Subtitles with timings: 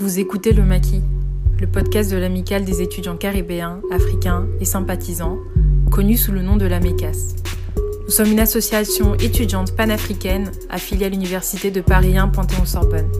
[0.00, 1.02] Vous écoutez Le Maquis,
[1.60, 5.38] le podcast de l'amicale des étudiants caribéens, africains et sympathisants,
[5.90, 7.34] connu sous le nom de la MECAS.
[8.04, 13.10] Nous sommes une association étudiante panafricaine affiliée à l'Université de Paris 1 Panthéon-Sorbonne.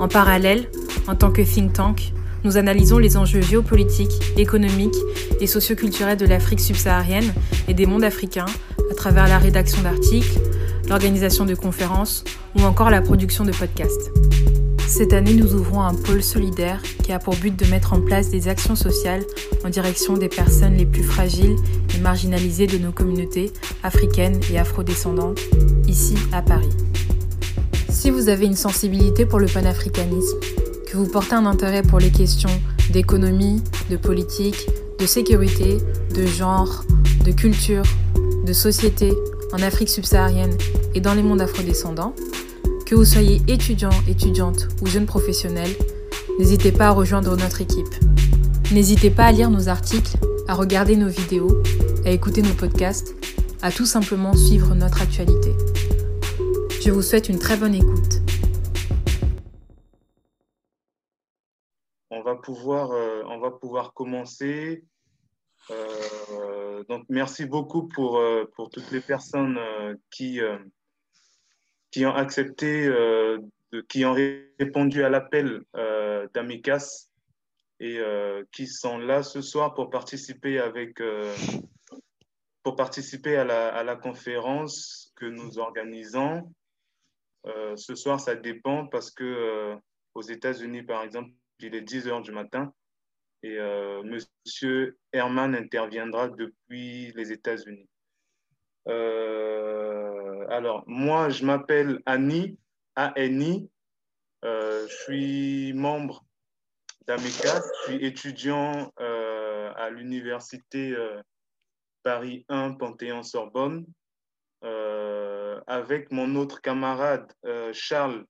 [0.00, 0.70] En parallèle,
[1.06, 2.14] en tant que think tank,
[2.44, 4.96] nous analysons les enjeux géopolitiques, économiques
[5.38, 7.30] et socioculturels de l'Afrique subsaharienne
[7.68, 8.46] et des mondes africains
[8.90, 10.40] à travers la rédaction d'articles,
[10.88, 12.24] l'organisation de conférences
[12.56, 14.10] ou encore la production de podcasts.
[14.86, 18.30] Cette année, nous ouvrons un pôle solidaire qui a pour but de mettre en place
[18.30, 19.24] des actions sociales
[19.64, 21.56] en direction des personnes les plus fragiles
[21.94, 25.40] et marginalisées de nos communautés africaines et afrodescendantes,
[25.88, 26.70] ici à Paris.
[27.88, 30.38] Si vous avez une sensibilité pour le panafricanisme,
[30.86, 32.50] que vous portez un intérêt pour les questions
[32.90, 34.68] d'économie, de politique,
[35.00, 35.78] de sécurité,
[36.14, 36.84] de genre,
[37.24, 37.84] de culture,
[38.46, 39.12] de société
[39.52, 40.56] en Afrique subsaharienne
[40.94, 42.14] et dans les mondes afrodescendants,
[42.86, 45.70] que vous soyez étudiant, étudiante ou jeune professionnel,
[46.38, 47.94] n'hésitez pas à rejoindre notre équipe.
[48.72, 50.16] N'hésitez pas à lire nos articles,
[50.48, 51.62] à regarder nos vidéos,
[52.04, 53.14] à écouter nos podcasts,
[53.62, 55.52] à tout simplement suivre notre actualité.
[56.82, 58.20] Je vous souhaite une très bonne écoute.
[62.10, 63.22] On va pouvoir, euh,
[63.94, 64.84] commencer.
[65.70, 69.58] Euh, donc, merci beaucoup pour, euh, pour toutes les personnes
[70.10, 70.40] qui,
[71.94, 73.38] qui ont accepté, euh,
[73.88, 77.06] qui ont répondu à l'appel euh, d'Amicas
[77.78, 81.00] et euh, qui sont là ce soir pour participer avec
[82.64, 86.52] pour participer à la, à la, conférence que nous organisons.
[87.76, 89.76] ce soir, ça dépend parce que
[90.14, 92.72] aux États-Unis, par exemple, il est 10 heures du matin
[93.44, 93.56] et
[94.02, 97.88] Monsieur Herman interviendra depuis les États-Unis.
[98.86, 100.13] Euh,
[100.48, 102.58] alors, moi, je m'appelle Annie,
[102.96, 103.68] A-N-I.
[104.44, 106.24] Euh, je suis membre
[107.06, 107.62] d'AMECAS.
[107.86, 110.94] Je suis étudiant euh, à l'université
[112.02, 113.86] Paris 1 Panthéon-Sorbonne.
[115.66, 117.32] avec mon autre camarade
[117.72, 118.24] Charles,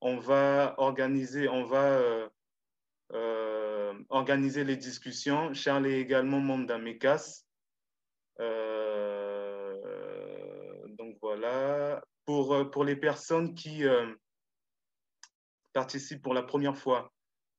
[0.00, 2.28] on va organiser, on va
[4.08, 5.52] organiser les discussions.
[5.54, 7.44] Charles est également membre d'AMECAS.
[11.22, 12.02] Voilà.
[12.24, 14.12] Pour, euh, pour les personnes qui euh,
[15.72, 17.12] participent pour la première fois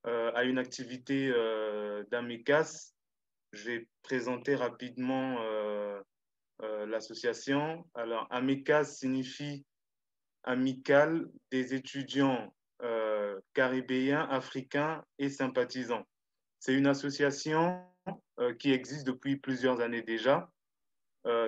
[0.05, 1.31] euh, à une activité
[2.11, 2.93] d'AMECAS,
[3.53, 5.37] je vais présenter rapidement
[6.59, 7.85] l'association.
[7.93, 9.65] Alors, AMECAS signifie
[10.43, 12.53] Amical des étudiants
[13.53, 16.05] caribéens, africains et sympathisants.
[16.59, 17.81] C'est une association
[18.59, 20.49] qui existe depuis plusieurs années déjà.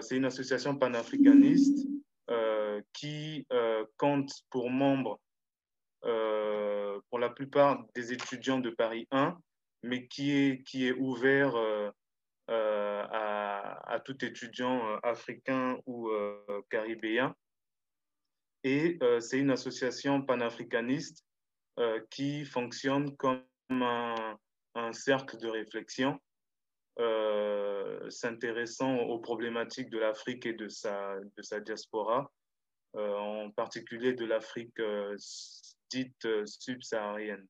[0.01, 1.94] c'est une association panafricaniste euh,
[2.93, 5.19] qui euh, compte pour membres
[6.05, 9.37] euh, pour la plupart des étudiants de Paris 1,
[9.83, 11.55] mais qui est, qui est ouvert
[12.47, 16.09] à, à, tout étudiant africain ou
[16.69, 17.35] caribéen.
[18.63, 21.25] Et c'est une association panafricaniste
[22.11, 24.37] qui fonctionne comme un,
[24.91, 26.19] cercle de réflexion
[26.99, 32.44] euh, s'intéressant aux problématiques de l'Afrique et de sa, de sa diaspora, euh,
[32.97, 35.16] en particulier de l'Afrique euh,
[35.89, 37.47] dite subsaharienne.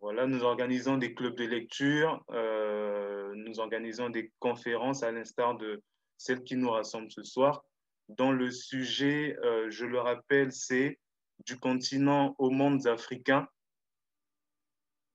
[0.00, 2.24] voilà, nous organisons des clubs de lecture,
[3.34, 5.82] nous organisons des conférences à l'instar de
[6.16, 7.64] celle qui nous rassemble ce soir,
[8.08, 9.36] dont le sujet,
[9.68, 10.98] je le rappelle, c'est
[11.44, 13.48] du continent aux mondes africains,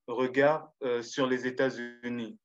[0.08, 2.38] regard euh, sur les États-Unis.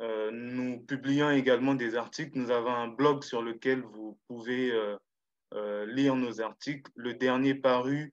[0.00, 2.38] Euh, nous publions également des articles.
[2.38, 6.90] Nous avons un blog sur lequel vous pouvez euh, lire nos articles.
[6.94, 8.12] Le dernier paru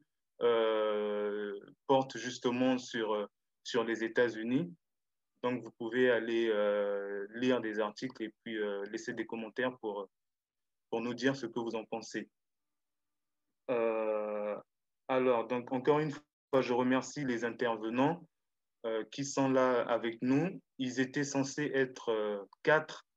[1.88, 3.30] porte justement sur,
[3.64, 4.74] sur les États-Unis.
[5.42, 6.52] Donc, vous pouvez aller
[7.36, 8.58] lire des articles et puis
[8.92, 10.10] laisser des commentaires pour,
[10.90, 12.30] pour nous dire ce que vous en pensez.
[15.08, 18.22] alors, donc, encore une fois, je remercie les intervenants.
[18.85, 20.62] Euh, qui sont là avec nous.
[20.78, 23.08] Ils étaient censés être euh, quatre,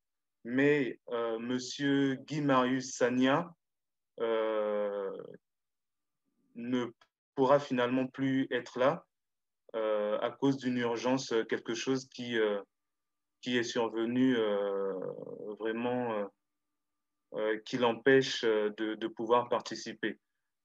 [0.44, 3.52] mais euh, Monsieur Guy Marius Sagna
[6.54, 6.86] ne
[7.34, 9.04] pourra finalement plus être là
[9.74, 12.38] à cause d'une urgence, quelque chose qui,
[13.42, 14.34] qui est survenu
[15.58, 16.30] vraiment,
[17.66, 20.18] qui l'empêche de, de, pouvoir participer.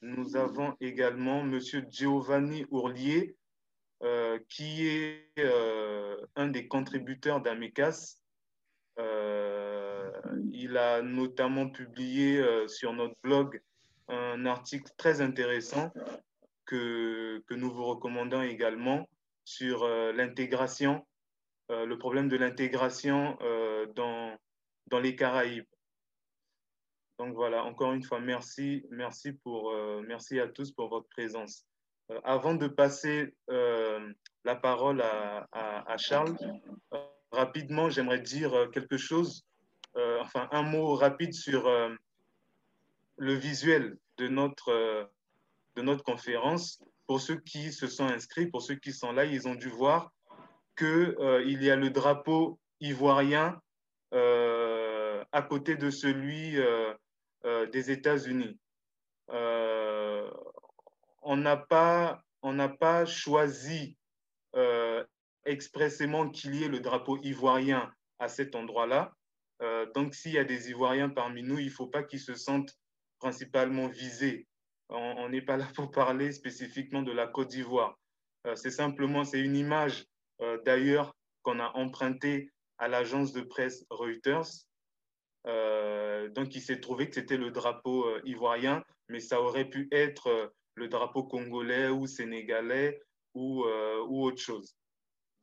[0.02, 1.58] nous avons également M.
[1.90, 3.36] Giovanni Ourlier,
[4.02, 8.16] euh, qui est euh, un des contributeurs d'Amicas.
[8.98, 9.57] Euh,
[10.52, 13.60] il a notamment publié sur notre blog
[14.08, 15.92] un article très intéressant
[16.64, 19.08] que, que nous vous recommandons également
[19.44, 21.06] sur l'intégration,
[21.68, 23.38] le problème de l'intégration
[23.94, 24.36] dans,
[24.86, 25.66] dans les Caraïbes.
[27.18, 31.66] Donc voilà, encore une fois, merci, merci, pour, euh, merci à tous pour votre présence.
[32.10, 34.12] Euh, avant de passer euh,
[34.44, 36.36] la parole à, à, Charles,
[37.32, 39.44] rapidement, j'aimerais dire quelque chose,
[40.20, 41.68] enfin un mot rapide sur
[43.16, 45.10] le visuel de notre,
[45.76, 46.82] de notre conférence.
[47.06, 50.12] Pour ceux qui se sont inscrits, pour ceux qui sont là, ils ont dû voir
[50.76, 51.16] qu'il
[51.46, 53.60] il y a le drapeau ivoirien
[54.12, 56.56] à côté de celui
[57.44, 58.58] euh, des États-Unis.
[59.30, 60.28] Euh,
[61.22, 62.20] on n'a pas,
[62.80, 63.96] pas choisi
[64.56, 65.04] euh,
[65.44, 69.14] expressément qu'il y ait le drapeau ivoirien à cet endroit-là.
[69.94, 72.76] Donc, s'il y a des Ivoiriens parmi nous, il ne faut pas qu'ils se sentent
[73.18, 74.46] principalement visés.
[74.88, 77.98] On n'est pas là pour parler spécifiquement de la Côte d'Ivoire.
[78.54, 80.06] c'est simplement, c'est une image
[80.64, 81.12] d'ailleurs
[81.42, 84.68] qu'on a empruntée à l'agence de presse Reuters
[85.46, 89.88] euh, donc, il s'est trouvé que c'était le drapeau euh, ivoirien, mais ça aurait pu
[89.92, 93.00] être euh, le drapeau congolais ou sénégalais
[93.34, 93.64] ou,
[94.08, 94.76] ou autre chose.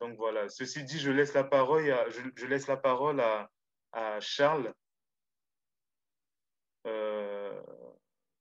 [0.00, 0.48] Donc voilà.
[0.48, 3.50] Ceci dit, je laisse la parole à, je, laisse la parole à,
[3.96, 4.72] à Charles.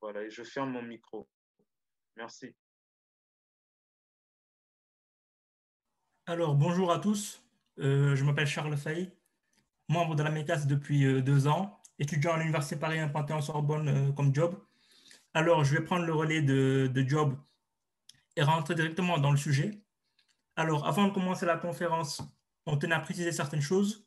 [0.02, 1.28] voilà, et je ferme mon micro.
[2.16, 2.56] Merci.
[6.28, 7.44] Alors, bonjour à tous.
[7.78, 9.12] je m'appelle Charles Fay
[9.90, 14.12] membre de la MECAS depuis euh, deux ans, étudiant à l'Université Paris 1 Panthéon-Sorbonne euh,
[14.12, 14.56] comme job.
[15.34, 17.38] Alors, je vais prendre le relais de, de job
[18.36, 19.82] et rentrer directement dans le sujet.
[20.56, 22.22] Alors, avant de commencer la conférence,
[22.66, 24.05] on tenait à préciser certaines choses.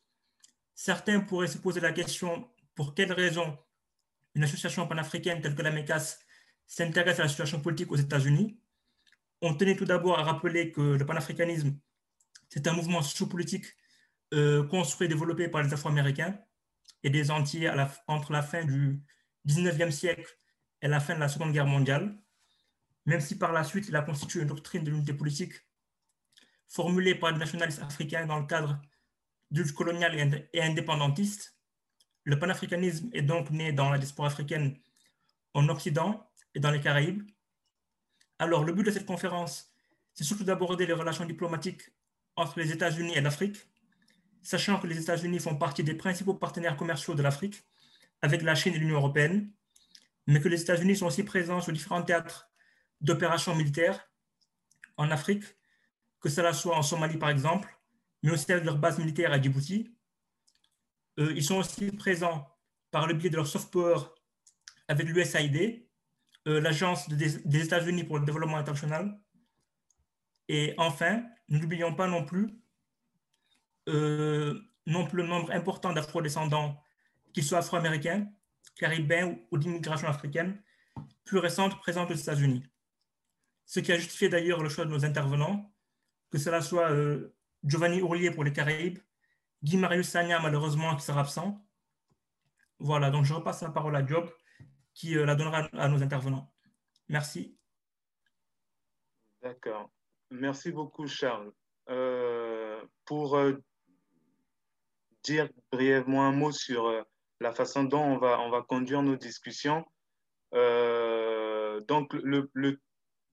[0.81, 3.59] Certains pourraient se poser la question pour quelles raisons
[4.37, 6.21] une association panafricaine telle que la MECAS
[6.69, 8.61] s'intéresse à la situation politique aux États-Unis?
[9.43, 11.77] On tenait tout d'abord à rappeler que le panafricanisme,
[12.49, 13.65] c'est un mouvement sociopolitique
[14.35, 16.39] euh, construit et développé par les Afro-Américains
[17.03, 17.73] et des Antillais
[18.07, 19.03] entre la fin du
[19.49, 20.33] 19e siècle
[20.81, 22.17] et la fin de la Seconde Guerre mondiale,
[23.05, 25.55] même si par la suite il a constitué une doctrine de l'unité politique
[26.69, 28.81] formulée par les nationalistes africains dans le cadre
[29.75, 31.59] colonial et indépendantiste.
[32.25, 34.79] Le panafricanisme est donc né dans la diaspora africaine
[35.55, 37.23] en Occident et dans les Caraïbes.
[38.39, 39.73] Alors, le but de cette conférence,
[40.15, 41.83] c'est surtout d'aborder les relations diplomatiques
[42.37, 43.57] entre les États-Unis et l'Afrique,
[44.43, 47.65] sachant que les États-Unis font partie des principaux partenaires commerciaux de l'Afrique,
[48.23, 49.53] avec la Chine et l'Union européenne,
[50.27, 52.51] mais que les États-Unis sont aussi présents sur différents théâtres
[53.01, 54.11] d'opérations militaires
[54.97, 55.45] en Afrique,
[56.21, 57.78] que cela soit en Somalie par exemple,
[58.23, 59.95] mais aussi avec leur base militaire à Djibouti.
[61.19, 62.49] Euh, ils sont aussi présents
[62.91, 63.99] par le biais de leur soft power
[64.89, 65.87] avec l'USAID,
[66.47, 69.21] euh, l'Agence des États-Unis pour le développement international.
[70.49, 72.59] Et enfin, nous n'oublions pas non plus
[73.89, 76.83] euh, non plus le nombre important d'afro-descendants,
[77.33, 78.27] qu'ils soient afro-américains,
[78.77, 80.63] caribéens ou, d'immigration africaine,
[81.25, 82.65] plus récente présente aux États-Unis.
[83.67, 85.71] Ce qui a justifié d'ailleurs le choix de nos intervenants,
[86.31, 86.91] que cela soit
[87.65, 88.99] Giovanni Ourlier pour les Caraïbes,
[89.63, 91.65] Guy Marius Sagna, malheureusement, qui sera absent.
[92.79, 94.31] Voilà, donc je repasse la parole à Job,
[94.95, 96.53] qui euh, la donnera à nos intervenants.
[97.09, 97.59] Merci.
[99.43, 99.91] D'accord.
[100.31, 101.53] Merci beaucoup, Charles.
[103.05, 103.39] pour
[105.23, 107.03] dire brièvement un mot sur euh,
[107.41, 109.85] la façon dont on va, on va conduire nos discussions.
[110.53, 112.81] donc, le, le,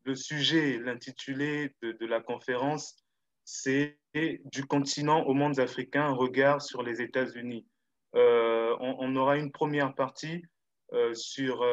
[0.03, 3.04] le sujet, l'intitulé de, de, la conférence,
[3.45, 3.97] c'est
[4.51, 7.65] du continent au monde africain, regard sur les États-Unis.
[8.13, 10.43] On, on, aura une première partie
[11.13, 11.63] sur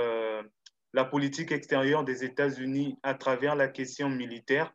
[0.92, 4.74] la politique extérieure des États-Unis à travers la question militaire.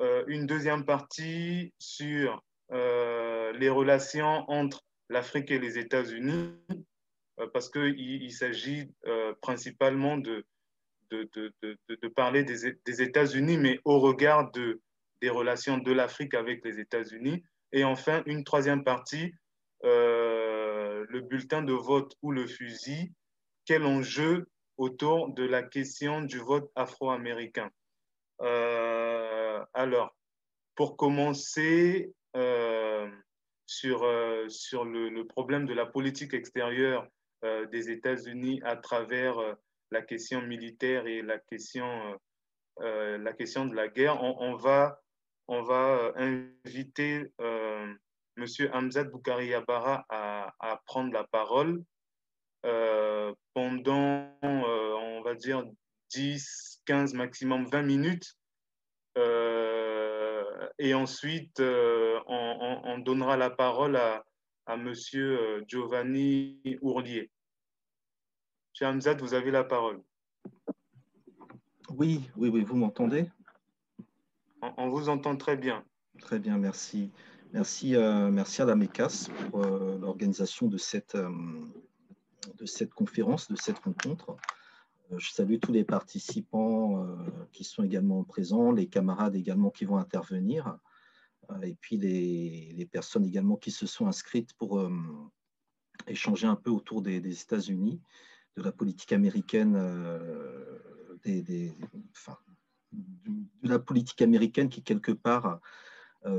[0.00, 6.52] Euh, une deuxième partie sur euh, les relations entre l'Afrique et les États-Unis,
[7.40, 8.92] euh, parce qu'il il, s'agit
[9.40, 10.44] principalement de,
[11.10, 14.82] de, de, de parler des États-Unis, mais au regard de,
[15.22, 17.42] des relations de l'Afrique avec les États-Unis.
[17.72, 19.32] Et enfin, une troisième partie,
[19.82, 23.12] le bulletin de vote ou le fusil,
[23.64, 24.46] quel enjeu
[24.76, 27.70] autour de la question du vote afro-américain.
[28.42, 30.14] Euh, alors,
[30.74, 33.10] pour commencer euh,
[33.66, 37.06] sur, euh, sur le, problème de la politique extérieure
[37.70, 39.36] des États-Unis à travers
[39.92, 42.18] la question militaire et la question,
[42.80, 45.00] la question de la guerre, on, va,
[45.48, 47.32] on va inviter
[48.36, 48.46] M.
[48.72, 51.82] Hamzat Boukari Yabara à, prendre la parole.
[52.64, 55.64] Euh, pendant, euh, on va dire,
[56.10, 58.36] 10, 15, maximum 20 minutes.
[59.16, 64.24] Euh, et ensuite, on, donnera la parole à,
[64.66, 67.30] à Monsieur Giovanni Ourlier.
[68.72, 70.02] Monsieur Hamzat, vous avez la parole.
[71.90, 73.30] Oui, oui, oui, vous m'entendez?
[74.62, 75.84] On, vous entend très bien.
[76.20, 77.10] Très bien, merci.
[77.52, 84.36] Merci, à la MECAS pour l'organisation de cette, de cette conférence, de cette rencontre.
[85.12, 87.16] Euh, je salue tous les participants euh,
[87.52, 90.78] qui sont également présents, les camarades également qui vont intervenir,
[91.50, 94.88] euh, et puis les, personnes également qui se sont inscrites pour
[96.06, 98.00] échanger un peu autour des, États-Unis,
[98.56, 99.74] de la politique américaine,
[101.24, 101.72] des,
[102.12, 102.38] enfin,
[102.96, 105.60] de la politique américaine qui quelque part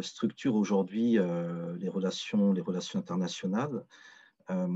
[0.02, 1.18] structure aujourd'hui
[1.80, 3.86] les relations, les relations internationales
[4.50, 4.68] euh,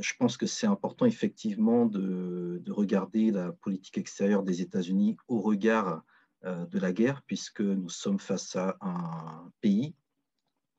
[0.00, 6.02] je pense que c'est important effectivement de, regarder la politique extérieure des États-Unis au regard
[6.44, 9.94] euh, de la guerre, puisque nous sommes face à un pays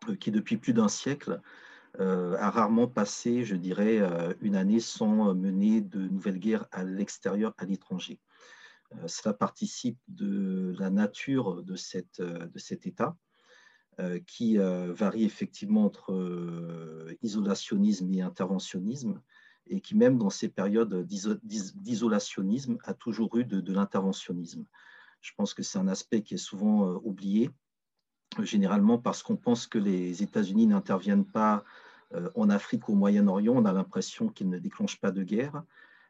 [0.09, 1.41] euh, qui, depuis plus d'un siècle,
[1.99, 3.99] a rarement passé, je dirais,
[4.39, 8.17] une année sans mener de nouvelles guerres à l'extérieur, à l'étranger.
[9.07, 13.15] Cela participe de la nature de, de cet État
[13.99, 19.21] euh, qui euh, varie effectivement entre euh, isolationnisme et interventionnisme,
[19.67, 24.65] et qui même dans ces périodes d'isolationnisme a toujours eu de, l'interventionnisme.
[25.19, 27.49] Je pense que c'est un aspect qui est souvent oublié,
[28.39, 31.63] généralement parce qu'on pense que les États-Unis n'interviennent pas
[32.35, 35.63] en Afrique ou au Moyen-Orient, on a l'impression qu'ils ne déclenchent pas de guerre,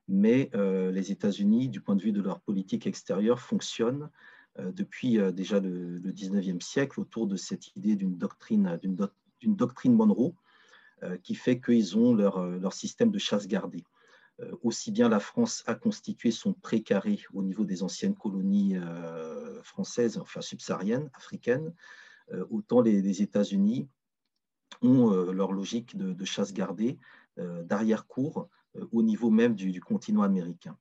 [0.07, 4.09] mais les États-Unis, du point de vue de leur politique extérieure, fonctionnent
[4.59, 9.93] euh, depuis euh, déjà le, 19e siècle autour de cette idée d'une doctrine, d'une doctrine
[9.93, 10.33] Monroe
[11.03, 13.83] euh, qui fait qu'ils ont leur, leur, système de chasse gardée.
[14.63, 18.75] Aussi bien la France a constitué son précaré au niveau des anciennes colonies
[19.61, 21.71] françaises, enfin subsahariennes, africaines,
[22.49, 23.87] autant les, États-Unis
[24.81, 26.97] ont leur logique de, chasse gardée
[27.37, 28.49] d'arrière-cour
[28.91, 30.77] au niveau même du continent américain.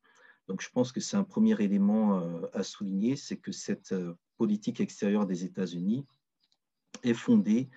[0.50, 4.14] Donc, je pense que c'est un premier élément euh, à souligner, c'est que cette euh,
[4.36, 6.04] politique extérieure des États-Unis
[7.04, 7.68] est fondée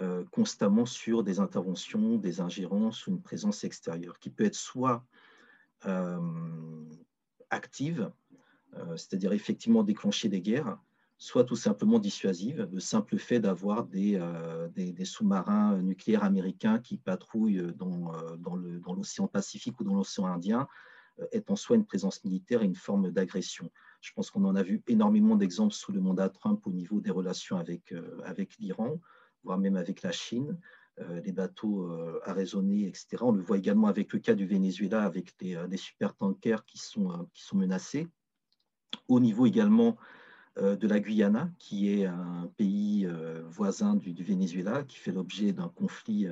[0.00, 5.04] euh, constamment sur des interventions, des ingérences ou une présence extérieure qui peut être soit
[7.50, 8.10] active,
[8.96, 10.80] c'est-à-dire effectivement déclencher des guerres,
[11.18, 14.20] soit tout simplement dissuasive, le simple fait d'avoir des,
[14.74, 20.68] des, sous-marins nucléaires américains qui patrouillent dans, dans l'océan Pacifique ou dans l'océan Indien
[21.32, 23.70] est en soi une présence militaire et une forme d'agression.
[24.00, 27.10] Je pense qu'on en a vu énormément d'exemples sous le mandat Trump au niveau des
[27.10, 28.22] relations avec, euh,
[28.58, 29.00] l'Iran,
[29.42, 30.58] voire même avec la Chine,
[31.00, 33.18] euh, les bateaux euh, arraisonnés, etc.
[33.20, 37.26] On le voit également avec le cas du Venezuela, avec des, des super-tankers qui sont
[37.54, 38.08] menacés.
[39.08, 39.96] Au niveau également
[40.56, 43.06] de la Guyana, qui est un pays
[43.50, 46.26] voisin du, Venezuela, qui fait l'objet d'un conflit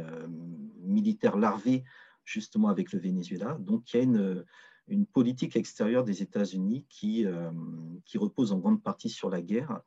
[0.82, 1.84] militaire larvé
[2.24, 3.56] justement avec le Venezuela.
[3.60, 4.02] Donc il y a
[4.88, 7.50] une, politique extérieure des États-Unis qui, euh,
[8.04, 9.80] qui repose en grande partie sur la guerre,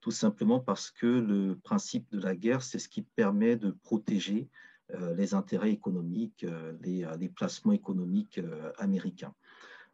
[0.00, 4.48] tout simplement parce que le principe de la guerre, c'est ce qui permet de protéger
[4.94, 8.40] euh, les intérêts économiques, euh, les, placements économiques
[8.78, 9.34] américains.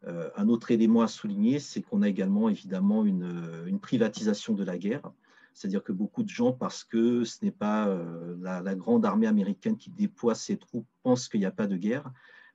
[0.05, 4.77] Un autre élément à souligner, c'est qu'on a également évidemment une, une, privatisation de la
[4.77, 5.11] guerre.
[5.53, 7.93] C'est-à-dire que beaucoup de gens, parce que ce n'est pas
[8.39, 11.75] la, la, grande armée américaine qui déploie ses troupes, pensent qu'il n'y a pas de
[11.75, 12.09] guerre.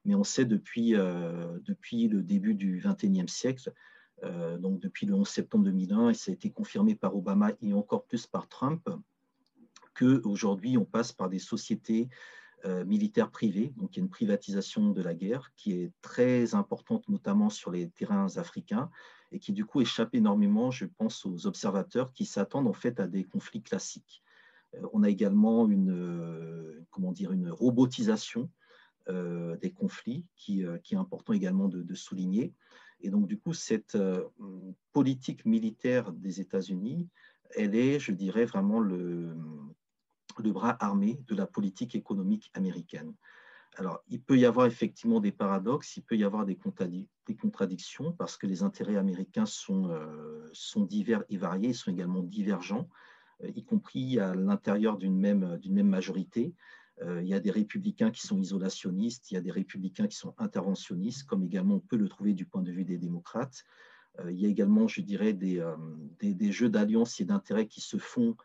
[0.07, 3.73] Mais on sait depuis, depuis le début du XXIe siècle
[4.23, 7.73] euh, donc depuis le 11 septembre 2001, et ça a été confirmé par Obama et
[7.73, 8.89] encore plus par Trump,
[9.95, 12.09] qu'aujourd'hui, on passe par des sociétés
[12.65, 13.73] euh, militaires privées.
[13.77, 17.71] Donc, il y a une privatisation de la guerre qui est très importante, notamment sur
[17.71, 18.91] les terrains africains,
[19.33, 23.07] et qui, du coup, échappe énormément, je pense, aux observateurs qui s'attendent en fait à
[23.07, 24.23] des conflits classiques.
[24.75, 28.51] Euh, on a également une, comment dire, une robotisation
[29.07, 32.55] des conflits qui, est important également de, souligner.
[33.01, 34.25] Et donc, du coup, cette euh,
[34.93, 37.07] politique militaire des États-Unis,
[37.55, 39.37] elle est, je dirais, vraiment le,
[40.43, 43.15] le bras armé de la politique économique américaine.
[43.77, 48.37] Alors, il peut y avoir effectivement des paradoxes, il peut y avoir des, contradictions parce
[48.37, 52.89] que les intérêts américains sont, euh, sont divers et variés, ils sont également divergents,
[53.43, 56.55] euh, y compris à l'intérieur d'une même, même majorité.
[57.03, 60.17] Euh, il y a des républicains qui sont isolationnistes, il y a des républicains qui
[60.17, 63.65] sont interventionnistes, comme également on peut le trouver du point de vue des démocrates.
[64.29, 65.61] Il y a également, je dirais, des,
[66.21, 68.37] des, jeux d'alliance et d'intérêts qui se font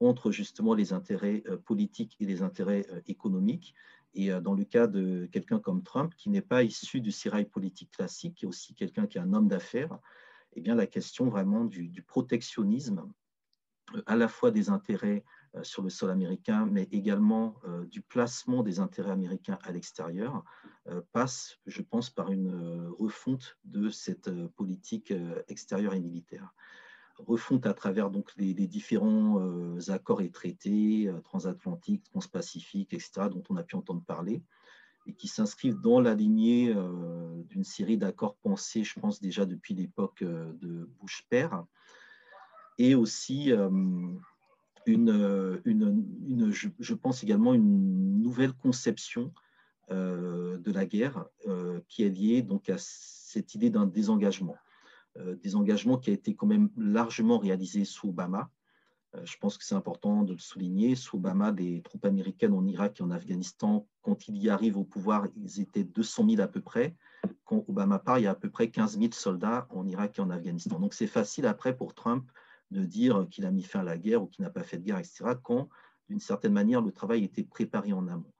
[0.00, 3.74] entre justement les intérêts politiques et les intérêts économiques.
[4.14, 7.90] Et dans le cas de quelqu'un comme Trump, qui n'est pas issu du sérail politique
[7.90, 9.98] classique, qui est aussi quelqu'un qui est un homme d'affaires,
[10.54, 13.10] eh bien la question vraiment du, protectionnisme,
[14.06, 15.24] à la fois des intérêts
[15.54, 20.44] euh, sur le sol américain, mais également euh, du placement des intérêts américains à l'extérieur,
[20.88, 25.12] euh, passe, je pense, par une refonte de cette politique
[25.48, 26.54] extérieure et militaire.
[27.26, 29.40] Refonte à travers donc les, différents
[29.88, 34.42] accords et traités transatlantiques, transpacifiques, etc., dont on a pu entendre parler,
[35.06, 36.74] et qui s'inscrivent dans la lignée
[37.48, 41.64] d'une série d'accords pensés, je pense, déjà depuis l'époque de Bush père,
[42.78, 43.52] et aussi
[44.86, 49.32] une, une, je, pense également une nouvelle conception
[49.90, 54.56] euh, de la guerre euh, qui est liée donc à cette idée d'un désengagement.
[55.16, 58.50] Euh, désengagement qui a été quand même largement réalisé sous Obama.
[59.24, 60.94] je pense que c'est important de le souligner.
[60.94, 64.84] Sous Obama, des troupes américaines en Irak et en Afghanistan, quand il y arrive au
[64.84, 66.94] pouvoir, ils étaient 200 000 à peu près.
[67.44, 70.22] Quand Obama part, il y a à peu près 15 000 soldats en Irak et
[70.22, 70.78] en Afghanistan.
[70.78, 72.30] Donc c'est facile après pour Trump
[72.70, 74.84] de dire qu'il a mis fin à la guerre ou qu'il n'a pas fait de
[74.84, 75.68] guerre, etc., quand,
[76.08, 78.32] d'une certaine manière, le travail était préparé en amont.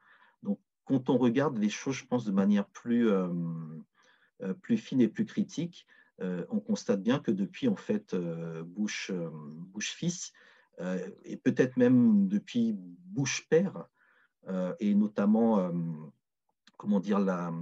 [0.43, 3.29] Donc, quand on regarde les choses, je pense, de manière plus, euh,
[4.43, 8.15] euh, plus fine et plus critique, euh, on constate bien que depuis, en fait,
[8.65, 10.33] Bush, Bush fils,
[11.25, 13.87] et peut-être même depuis Bush père,
[14.81, 15.71] et notamment,
[16.77, 17.53] comment dire, la,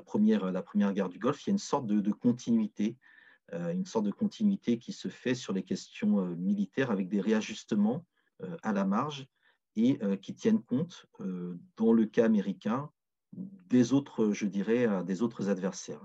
[0.00, 0.50] première,
[0.94, 2.96] guerre du Golfe, il y a une sorte de, continuité
[3.54, 7.20] euh, une sorte de continuité qui se fait sur les questions euh, militaires avec des
[7.20, 8.04] réajustements
[8.42, 9.26] euh, à la marge
[9.76, 11.06] et qui tiennent compte,
[11.76, 12.90] dans le cas américain,
[13.32, 16.04] des autres, je dirais, des autres adversaires.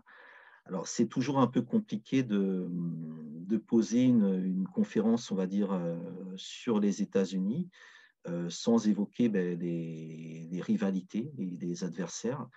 [0.65, 5.77] Alors, c'est toujours un peu compliqué de, de poser une, conférence, on va dire,
[6.35, 7.69] sur les États-Unis
[8.49, 12.47] sans évoquer ben, les, rivalités et les adversaires.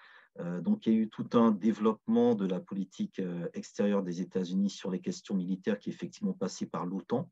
[0.40, 4.20] Euh, donc, il y a eu tout un développement de la politique euh, extérieure des
[4.20, 7.30] États-Unis sur les questions militaires qui est effectivement passé par l'OTAN.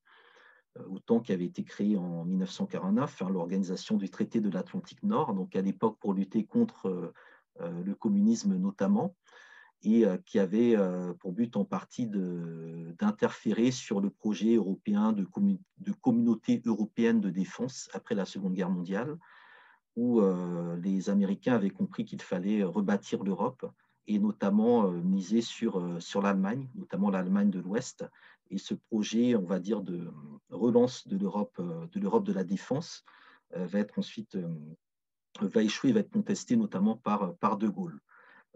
[0.78, 5.34] Euh, OTAN qui avait été créée en 1949, hein, l'organisation du traité de l'Atlantique Nord,
[5.34, 7.12] donc à l'époque pour lutter contre
[7.60, 9.14] le communisme notamment,
[9.84, 10.76] et qui avait
[11.18, 15.26] pour but en partie d'interférer sur le projet européen de,
[16.00, 19.18] communauté européenne de défense après la Seconde Guerre mondiale
[19.96, 23.70] où euh, les Américains avaient compris qu'il fallait rebâtir l'Europe
[24.06, 28.04] et notamment euh, miser sur, euh, sur l'Allemagne, notamment l'Allemagne de l'Ouest.
[28.50, 30.10] Et ce projet, on va dire, de
[30.50, 33.04] relance de l'Europe de, de la défense
[33.56, 34.36] va être ensuite
[35.40, 38.00] va échouer, va être contesté notamment par, par De Gaulle.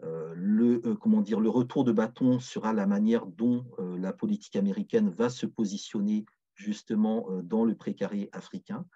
[0.00, 5.28] Le, comment dire, le retour de bâton sera la manière dont la politique américaine va
[5.28, 8.86] se positionner justement dans le précaré africain.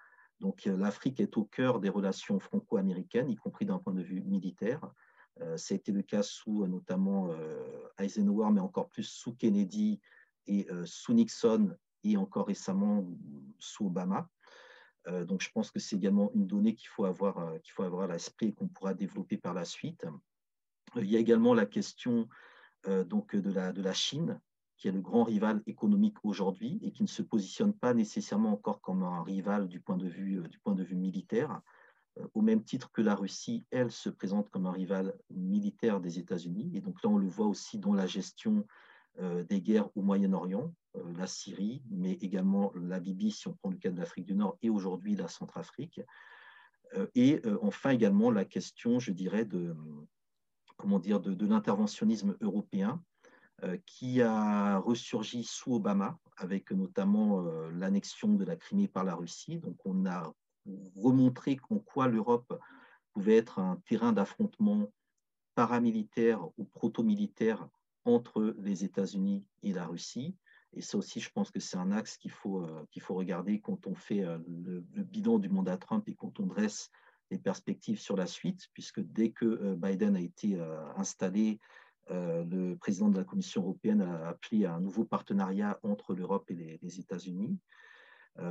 [0.43, 4.21] Donc euh, l'Afrique est au cœur des relations franco-américaines, y compris d'un point de vue
[4.21, 4.91] militaire.
[5.41, 7.29] Euh, ça a été le cas sous euh, notamment
[7.97, 10.01] Eisenhower, mais encore plus sous Kennedy
[10.45, 13.07] et sous Nixon et encore récemment
[13.59, 14.29] sous Obama.
[15.07, 18.13] donc je pense que c'est également une donnée qu'il faut avoir, qu'il faut avoir à
[18.13, 20.05] l'esprit et qu'on pourra développer par la suite.
[20.97, 22.27] Il y a également la question
[23.07, 24.41] donc de la, de la Chine,
[24.83, 28.81] qui est le grand rival économique aujourd'hui et qui ne se positionne pas nécessairement encore
[28.81, 31.61] comme un rival du point de vue, euh, du point de vue militaire,
[32.19, 36.19] euh, au même titre que la Russie, elle, se présente comme un rival militaire des
[36.19, 36.69] États-Unis.
[36.73, 38.67] Et donc là, on le voit aussi dans la gestion
[39.19, 40.73] euh, des guerres au Moyen-Orient,
[41.15, 44.57] la Syrie, mais également la Libye, si on prend le cas de l'Afrique du Nord,
[44.61, 46.01] et aujourd'hui la Centrafrique.
[47.15, 49.75] Et enfin également la question, je dirais, de,
[50.77, 53.01] comment dire, de, l'interventionnisme européen
[53.85, 59.57] qui a ressurgi sous Obama, avec notamment l'annexion de la Crimée par la Russie.
[59.59, 60.33] Donc on a
[60.97, 62.59] remontré en quoi l'Europe
[63.13, 64.91] pouvait être un terrain d'affrontement
[65.55, 67.67] paramilitaire ou proto-militaire
[68.05, 70.35] entre les États-Unis et la Russie.
[70.73, 73.85] Et ça aussi, je pense que c'est un axe qu'il faut, euh, faut regarder quand
[73.85, 76.89] on fait euh, le, bilan du mandat Trump et quand on dresse
[77.33, 80.57] les perspectives sur la suite, puisque dès que euh, Biden a été
[80.95, 81.59] installé,
[82.09, 86.77] le président de la Commission européenne a appelé à un nouveau partenariat entre l'Europe et
[86.81, 87.57] les, États-Unis.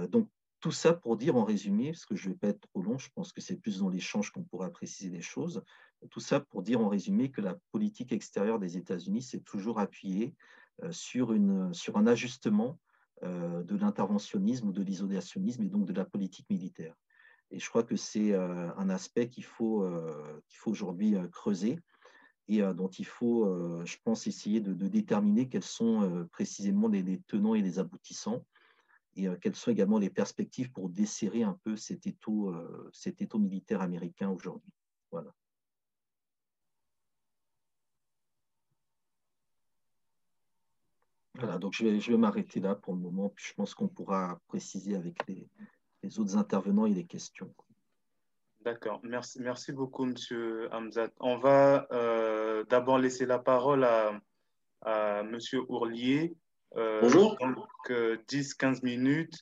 [0.09, 2.81] donc, tout ça pour dire en résumé, parce que je ne vais pas être trop
[2.81, 5.63] long, je pense que c'est plus dans l'échange qu'on pourra préciser les choses,
[6.11, 10.35] tout ça pour dire en résumé que la politique extérieure des États-Unis s'est toujours appuyée
[10.83, 11.35] euh, sur,
[11.73, 12.79] sur un ajustement
[13.23, 16.95] euh, de l'interventionnisme ou de l'isolationnisme et donc de la politique militaire.
[17.53, 19.87] Et je crois que c'est euh, un aspect qu'il faut,
[20.49, 21.79] qu'il faut aujourd'hui creuser
[22.49, 27.63] et dont il faut, je pense, essayer de, déterminer quels sont précisément les tenants et
[27.63, 28.45] les aboutissants
[29.17, 33.21] et euh, quelles sont également les perspectives pour desserrer un peu cet étau, euh, cet
[33.21, 34.73] étau militaire américain aujourd'hui.
[35.11, 35.33] Voilà.
[41.35, 43.89] Voilà, donc je vais, je vais m'arrêter là pour le moment, puis je pense qu'on
[43.89, 45.49] pourra préciser avec les,
[46.03, 47.53] les, autres intervenants et les questions.
[48.65, 51.11] D'accord, merci, merci beaucoup, Monsieur Hamzat.
[51.19, 54.13] On va euh, d'abord laisser la parole à,
[54.83, 56.37] à Monsieur Ourlier
[56.77, 57.37] euh, Bonjour.
[57.41, 59.41] Donc, 10-15 euh, minutes.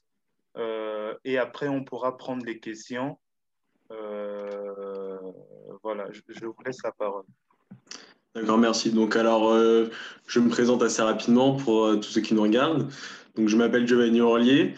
[0.57, 3.18] Euh, et après, on pourra prendre les questions.
[5.83, 7.25] voilà, je, vous laisse la parole.
[8.35, 8.92] D'accord, merci.
[8.92, 9.55] Donc, alors,
[10.27, 12.90] je me présente assez rapidement pour tous ceux qui nous regardent.
[13.37, 14.75] Donc, je m'appelle Giovanni Orlier.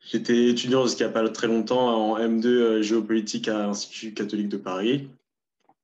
[0.00, 5.10] J'étais étudiant jusqu'à pas très longtemps en M2 géopolitique à l'Institut catholique de Paris.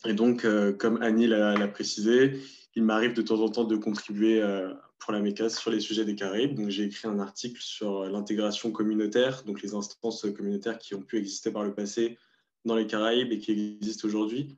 [0.07, 0.47] Et donc,
[0.79, 2.41] comme Annie l'a précisé,
[2.75, 4.43] il m'arrive de temps en temps de contribuer
[4.99, 6.55] pour la MECAS sur les sujets des Caraïbes.
[6.55, 11.19] Donc, j'ai écrit un article sur l'intégration communautaire, donc les instances communautaires qui ont pu
[11.19, 12.17] exister par le passé
[12.65, 14.57] dans les Caraïbes et qui existent aujourd'hui.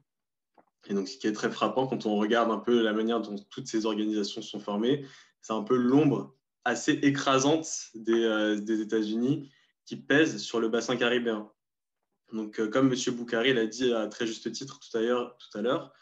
[0.89, 3.35] Et donc, ce qui est très frappant quand on regarde un peu la manière dont
[3.51, 5.05] toutes ces organisations sont formées,
[5.43, 6.36] c'est un peu l'ombre
[6.67, 9.51] assez écrasante des, euh, États-Unis
[9.85, 11.51] qui pèse sur le bassin caribéen.
[12.33, 13.15] Donc, euh, comme M.
[13.15, 15.93] Boukari l'a dit à très juste titre tout à l'heure,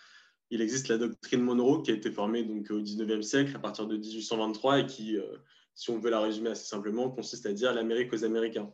[0.50, 3.86] il existe la doctrine Monroe qui a été formée donc, au 19e siècle à partir
[3.86, 5.36] de 1823 et qui, euh,
[5.74, 8.72] si on veut la résumer assez simplement, consiste à dire l'Amérique aux Américains.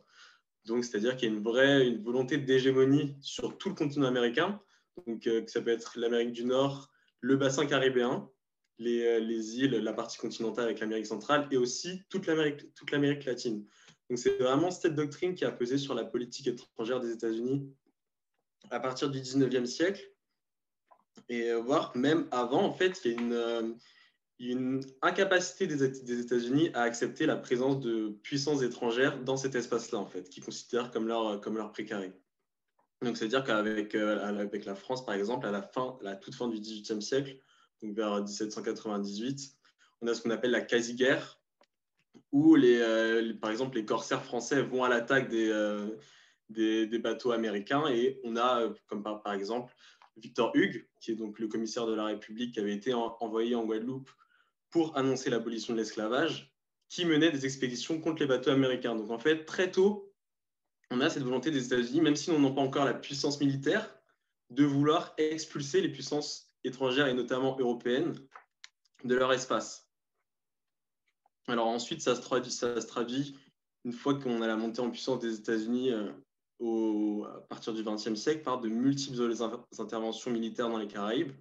[0.65, 4.61] Donc, c'est-à-dire qu'il y a une vraie une volonté d'hégémonie sur tout le continent américain.
[5.05, 8.29] Donc, euh, ça peut être l'Amérique du Nord, le bassin caribéen,
[8.81, 13.65] les, euh, les îles, la partie continentale avec l'Amérique centrale et aussi toute l'Amérique, latine.
[14.09, 17.71] Donc, c'est vraiment cette doctrine qui a pesé sur la politique étrangère des États-Unis
[18.69, 20.11] à partir du 19e siècle
[21.29, 26.71] et euh, voir même avant, en fait, il y a une, euh, incapacité des, États-Unis
[26.73, 31.07] à accepter la présence de puissances étrangères dans cet espace-là, en fait, qu'ils considèrent comme
[31.07, 32.11] leur, comme leur précaré.
[33.03, 36.59] Donc, c'est-à-dire qu'avec avec la France, par exemple, à la, fin, la toute fin du
[36.59, 37.37] XVIIIe siècle,
[37.81, 39.55] vers 1798,
[40.01, 41.39] on a ce qu'on appelle la quasi-guerre,
[42.31, 45.51] où, les, par exemple, les corsaires français vont à l'attaque des,
[46.49, 49.73] des, bateaux américains et on a, comme par, par exemple,
[50.17, 53.65] Victor Hugues, qui est donc le commissaire de la République qui avait été envoyé en
[53.65, 54.09] Guadeloupe
[54.69, 56.53] pour annoncer l'abolition de l'esclavage,
[56.89, 58.95] qui menait des expéditions contre les bateaux américains.
[58.95, 60.13] Donc en fait, très tôt,
[60.89, 63.93] on a cette volonté des États-Unis, même si on n'a pas encore la puissance militaire,
[64.49, 68.15] de vouloir expulser les puissances étrangères et notamment européennes
[69.03, 69.89] de leur espace.
[71.47, 73.35] Alors ensuite, ça se traduit,
[73.83, 76.11] une fois qu'on a la montée en puissance des États-Unis euh,
[77.25, 79.33] à partir du XXe siècle par de multiples
[79.79, 81.31] interventions militaires dans les Caraïbes,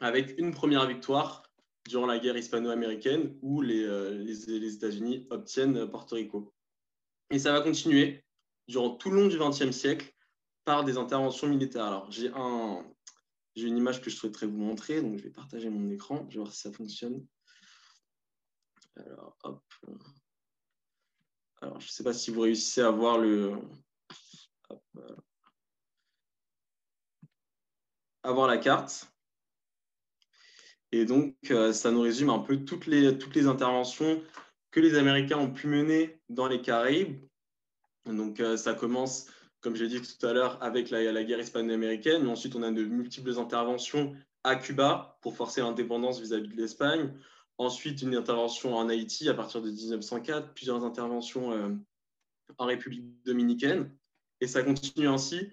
[0.00, 1.42] avec une première victoire
[1.88, 6.52] durant la guerre hispano-américaine où les, euh, les, États-Unis obtiennent Porto Rico.
[7.30, 8.24] Et ça va continuer
[8.68, 10.12] durant tout le long du XXe siècle
[10.64, 11.84] par des interventions militaires.
[11.84, 12.84] Alors, j'ai un,
[13.54, 16.34] j'ai une image que je souhaiterais vous montrer, donc je vais partager mon écran, je
[16.34, 17.26] vais voir si ça fonctionne.
[18.96, 19.62] Alors, hop.
[21.60, 23.56] Alors, je ne sais pas si vous réussissez à voir le,
[28.22, 29.08] avoir la carte.
[30.92, 34.22] Et donc, euh, ça nous résume un peu toutes les, toutes les interventions
[34.70, 37.20] que les Américains ont pu mener dans les Caraïbes.
[38.04, 39.26] Donc, euh, ça commence,
[39.62, 42.26] comme j'ai dit tout à l'heure, avec la, guerre hispano-américaine.
[42.28, 47.14] Ensuite, on a de multiples interventions à Cuba pour forcer l'indépendance vis-à-vis de l'Espagne.
[47.58, 51.80] Ensuite, une intervention en Haïti à partir de 1904, plusieurs interventions
[52.58, 53.94] en République dominicaine.
[54.40, 55.48] Et ça continue ainsi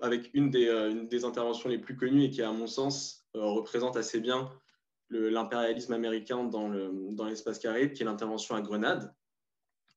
[0.00, 3.96] avec une des, une des, interventions les plus connues et qui, à mon sens, représente
[3.96, 4.50] assez bien
[5.10, 6.68] l'impérialisme américain dans
[7.28, 9.14] l'espace dans caribe, qui est l'intervention à Grenade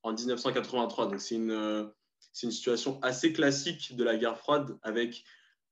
[0.03, 1.07] en 1983.
[1.07, 1.89] Donc, c'est une,
[2.43, 5.23] une situation assez classique de la guerre froide avec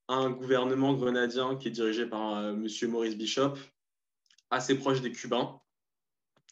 [0.08, 2.68] un gouvernement grenadien qui est dirigé par euh, M.
[2.90, 3.54] Maurice Bishop,
[4.50, 5.60] assez proche des Cubains,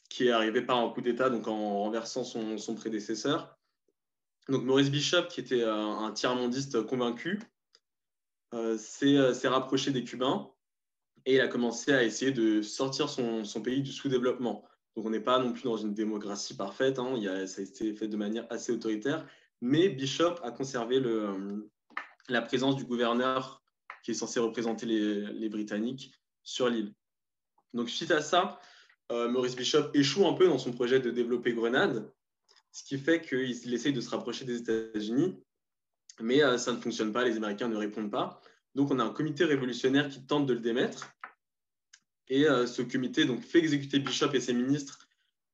[0.10, 3.58] qui est arrivé par un coup d'État, donc en renversant son, son, prédécesseur.
[4.49, 7.39] Donc Maurice Bishop, qui était euh, un tiers-mondiste convaincu,
[8.54, 10.51] euh, s'est rapproché des Cubains
[11.25, 14.65] et il a commencé à essayer de sortir son, son pays du sous-développement.
[14.95, 17.13] Donc on n'est pas non plus dans une démocratie parfaite, hein.
[17.15, 19.25] il a, ça a été fait de manière assez autoritaire,
[19.62, 21.02] mais Bishop a conservé
[22.28, 23.62] la présence du gouverneur
[24.04, 26.12] qui est censé représenter les, Britanniques
[26.43, 26.93] sur l'île.
[27.74, 28.60] Donc suite à ça,
[29.12, 32.12] euh, Maurice Bishop échoue un peu dans son projet de développer Grenade,
[32.71, 35.41] ce qui fait qu'il essaye de se rapprocher des États-Unis,
[36.19, 38.41] mais euh, ça ne fonctionne pas, les Américains ne répondent pas.
[38.76, 41.13] Donc on a un comité révolutionnaire qui tente de le démettre,
[42.28, 45.08] et euh, ce comité donc, fait exécuter Bishop et ses ministres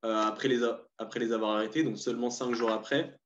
[0.03, 0.61] après, les
[0.99, 3.19] après les avoir arrêtés, donc seulement cinq jours après,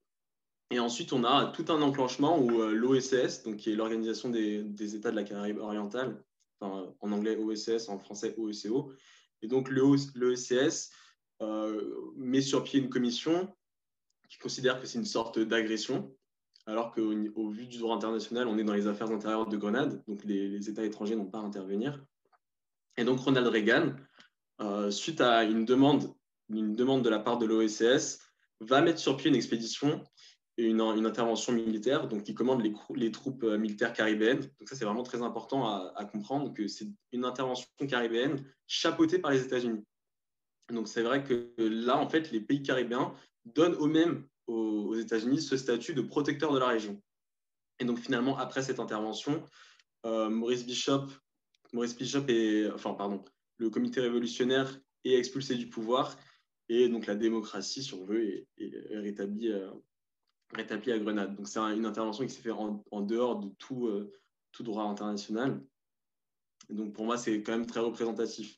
[0.71, 5.11] et ensuite, on a tout un enclenchement où euh, l'OSS, qui est l'Organisation des, États
[5.11, 6.23] de la Caraïbe orientale,
[6.61, 8.93] en anglais OSS, en français OECO,
[9.41, 10.91] et donc l'OSS
[11.41, 13.53] euh, met sur pied une commission
[14.29, 16.15] qui considère que c'est une sorte d'agression,
[16.67, 20.23] alors qu'au vu du droit international, on est dans les affaires intérieures de Grenade, donc
[20.23, 22.01] les, États étrangers n'ont pas à intervenir.
[22.97, 23.95] Et donc Ronald Reagan,
[24.61, 26.13] euh, suite à une demande,
[26.49, 28.19] une demande de la part de l'OSS,
[28.59, 30.03] va mettre sur pied une expédition
[30.67, 32.63] une, intervention militaire, donc qui commande
[32.95, 34.41] les, troupes euh, militaires caribéennes.
[34.59, 39.31] Donc ça, c'est vraiment très important à, comprendre que c'est une intervention caribéenne chapeautée par
[39.31, 39.83] les États-Unis.
[40.69, 43.13] Donc c'est vrai que là, en fait, les pays caribéens
[43.45, 47.01] donnent eux-mêmes aux, États-Unis ce statut de protecteur de la région.
[47.79, 49.43] Et donc finalement, après cette intervention,
[50.05, 51.07] euh, Maurice Bishop,
[51.73, 53.23] Maurice Bishop est, enfin pardon,
[53.57, 56.17] le comité révolutionnaire est expulsé du pouvoir
[56.69, 59.69] et donc la démocratie, si on veut, est, rétablie euh,
[60.53, 61.35] rétabli à Grenade.
[61.35, 64.11] Donc c'est une intervention qui s'est faite en, dehors de tout, euh,
[64.51, 65.61] tout droit international.
[66.69, 68.57] donc pour moi, c'est quand même très représentatif.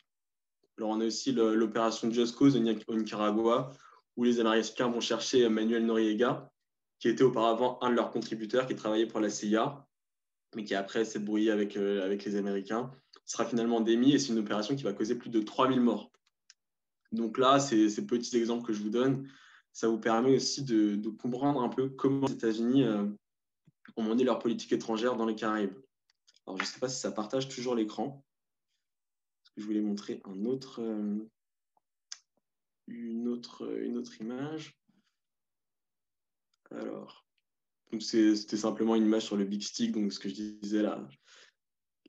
[0.77, 3.71] Alors on a aussi l'opération Just Cause au Nicaragua,
[4.15, 6.51] où les Américains vont chercher Manuel Noriega,
[6.99, 9.85] qui était auparavant un de leurs contributeurs, qui travaillait pour la CIA,
[10.55, 12.91] mais qui après s'est brouillé avec, euh, avec les Américains,
[13.25, 16.11] sera finalement démis et c'est une opération qui va causer plus de 3000 morts.
[17.11, 19.29] Donc là, c'est ces petits exemples que je vous donne,
[19.73, 23.07] ça vous permet aussi de, comprendre un peu comment les États-Unis euh,
[23.97, 25.75] ont mené leur politique étrangère dans les Caraïbes.
[26.45, 28.23] Alors, je ne sais pas si ça partage toujours l'écran.
[29.57, 31.19] Je voulais montrer euh,
[32.87, 34.79] une, autre, image.
[36.69, 37.25] Alors,
[37.99, 41.07] c'était simplement une image sur le Big Stick, donc ce que je disais là,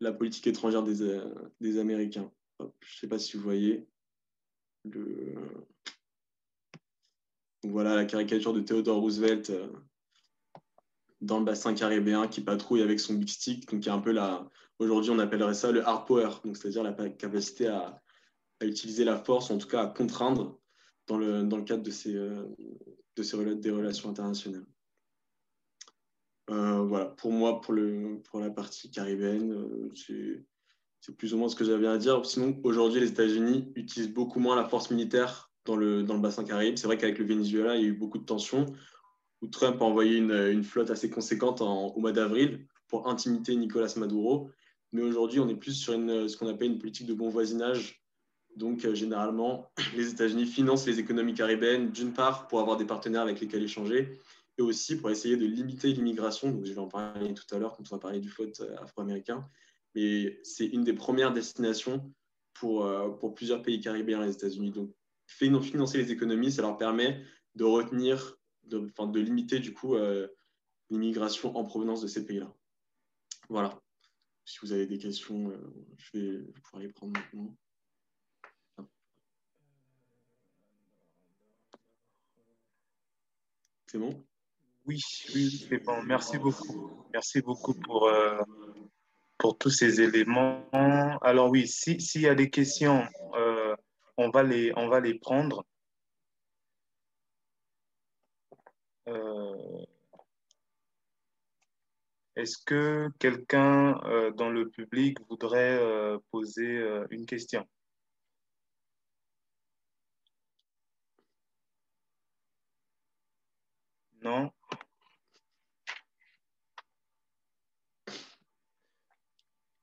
[0.00, 2.30] la politique étrangère des, euh, des Américains.
[2.60, 3.86] je ne sais pas si vous voyez
[4.84, 5.34] le,
[7.64, 9.68] voilà la caricature de Theodore Roosevelt euh,
[11.20, 14.12] dans le bassin caribéen qui patrouille avec son big stick, donc qui est un peu
[14.12, 14.48] la.
[14.78, 18.00] Aujourd'hui, on appellerait ça le hard power, c'est-à-dire la capacité à,
[18.60, 20.58] utiliser la force, en tout cas à contraindre
[21.06, 22.44] dans le, cadre de ces, euh,
[23.14, 24.64] des relations internationales.
[26.50, 31.56] Euh, voilà, pour moi, pour, le, pour la partie caribéenne, c'est plus ou moins ce
[31.56, 32.24] que j'avais à dire.
[32.24, 36.44] Sinon, aujourd'hui, les États-Unis utilisent beaucoup moins la force militaire dans le, dans le bassin
[36.44, 36.76] caraïbe.
[36.76, 38.66] C'est vrai qu'avec le Venezuela, il y a eu beaucoup de tensions,
[39.42, 43.56] où Trump a envoyé une, une flotte assez conséquente en, au mois d'avril pour intimider
[43.56, 44.50] Nicolas Maduro.
[44.92, 48.04] Mais aujourd'hui, on est plus sur une, ce qu'on appelle une politique de bon voisinage.
[48.56, 53.22] Donc, euh, généralement, les États-Unis financent les économies caribéennes, d'une part, pour avoir des partenaires
[53.22, 54.20] avec lesquels échanger,
[54.56, 56.50] et aussi pour essayer de limiter l'immigration.
[56.50, 58.76] Donc, je vais en parler tout à l'heure quand on va parler du flotte euh,
[58.80, 59.44] afro-américain.
[59.94, 62.12] Mais c'est une des premières destinations
[62.54, 64.70] pour, euh, pour plusieurs pays caribéens, les États-Unis.
[64.70, 64.90] Donc,
[65.26, 70.28] financer les économies, ça leur permet de retenir, de, de limiter du coup euh,
[70.90, 72.52] l'immigration en provenance de ces pays-là.
[73.48, 73.80] Voilà.
[74.44, 77.56] Si vous avez des questions, euh, je vais pouvoir les prendre maintenant.
[83.86, 84.24] C'est bon?
[84.86, 85.00] Oui,
[85.34, 86.02] oui, c'est bon.
[86.02, 87.06] Merci beaucoup.
[87.12, 88.42] Merci beaucoup pour, euh,
[89.38, 90.68] pour tous ces éléments.
[91.22, 93.06] Alors oui, s'il y a des questions,
[94.16, 95.64] on va les, on va les prendre.
[99.08, 99.84] Euh,
[102.36, 107.66] est-ce que quelqu'un euh, dans le public voudrait euh, poser une question?
[114.22, 114.50] Non?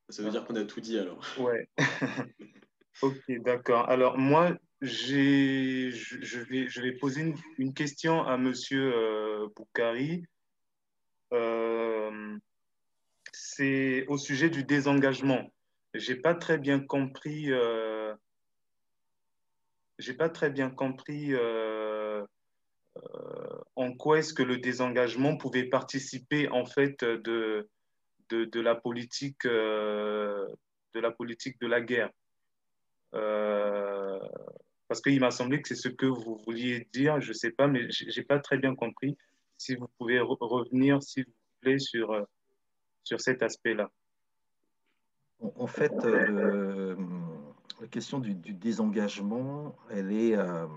[0.10, 1.24] Ça veut dire qu'on a tout dit alors.
[1.40, 1.68] Ouais.
[3.02, 3.90] ok, d'accord.
[3.90, 10.26] Alors moi, je, je, vais, poser une, question à Monsieur euh, Boukari.
[11.34, 12.38] Euh,
[13.32, 15.52] c'est au sujet du désengagement.
[15.94, 17.52] J'ai pas très bien compris.
[17.52, 18.14] Euh,
[20.18, 21.36] pas très bien compris
[23.76, 27.70] en quoi est-ce que le désengagement pouvait participer en fait de
[28.32, 29.46] la politique
[30.94, 32.10] de la politique de la guerre.
[33.12, 37.68] Parce qu'il m'a semblé que c'est ce que vous vouliez dire, je ne sais pas,
[37.68, 39.18] mais je n'ai pas très bien compris.
[39.58, 42.26] Si vous pouvez revenir, s'il vous plaît, sur,
[43.04, 43.90] sur cet aspect-là.
[45.56, 46.96] En fait, euh,
[47.80, 50.68] la question du, désengagement, elle est, euh,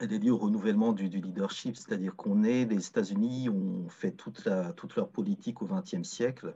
[0.00, 4.44] elle est liée au renouvellement du, leadership, c'est-à-dire qu'on est, les États-Unis ont fait toute,
[4.44, 6.54] la, toute leur politique au XXe siècle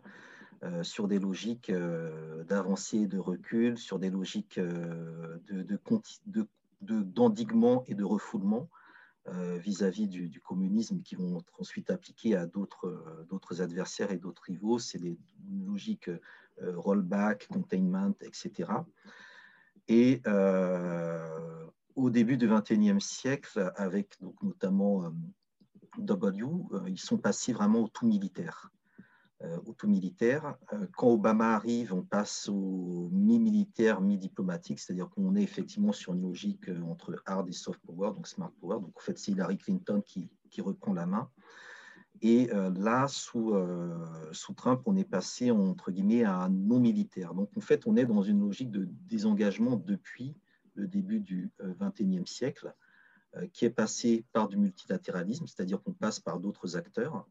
[0.62, 1.72] euh, sur des logiques
[2.48, 4.60] d'avancée et de recul, sur des logiques
[6.80, 8.68] d'endiguement de, de, et de refoulement.
[9.34, 14.44] Euh, vis-à-vis du, communisme qui vont être ensuite appliqués à d'autres euh, adversaires et d'autres
[14.44, 14.78] rivaux.
[14.78, 15.18] C'est des
[15.66, 16.18] logiques euh,
[16.76, 18.70] rollback, containment, etc.
[19.88, 20.22] Et
[21.94, 25.10] au début du XXIe siècle, avec notamment
[25.98, 26.46] W,
[26.86, 28.70] ils sont passés vraiment au tout militaire.
[29.44, 30.56] Euh, au tout militaire.
[30.72, 36.22] Euh, quand Obama arrive, on passe au mi-militaire, mi-diplomatique, c'est-à-dire qu'on est effectivement sur une
[36.22, 38.80] logique euh, entre hard et soft power, donc smart power.
[38.80, 41.30] Donc en fait, c'est Hillary Clinton qui, qui, reprend la main.
[42.20, 43.54] Et là, sous,
[44.32, 47.32] sous Trump, on est passé entre guillemets à un non militaire.
[47.32, 50.34] Donc en fait, on est dans une logique de désengagement depuis
[50.74, 52.74] le début du XXIe siècle,
[53.52, 57.24] qui est passé par du multilatéralisme, c'est-à-dire qu'on passe par d'autres acteurs,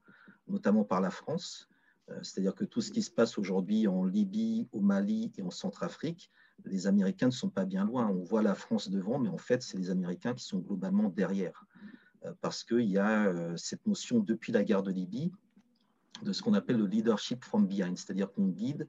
[0.47, 1.76] notamment par la France, euh,
[2.21, 6.31] c'est-à-dire que tout ce qui se passe aujourd'hui en Libye, au Mali et en Centrafrique,
[6.65, 8.07] les Américains ne sont pas bien loin.
[8.07, 11.65] On voit la France devant, mais en fait, c'est les Américains qui sont globalement derrière.
[12.25, 15.31] Euh, parce qu'il y a euh, cette notion depuis la guerre de Libye
[16.23, 18.87] de ce qu'on appelle le leadership from behind, c'est-à-dire qu'on guide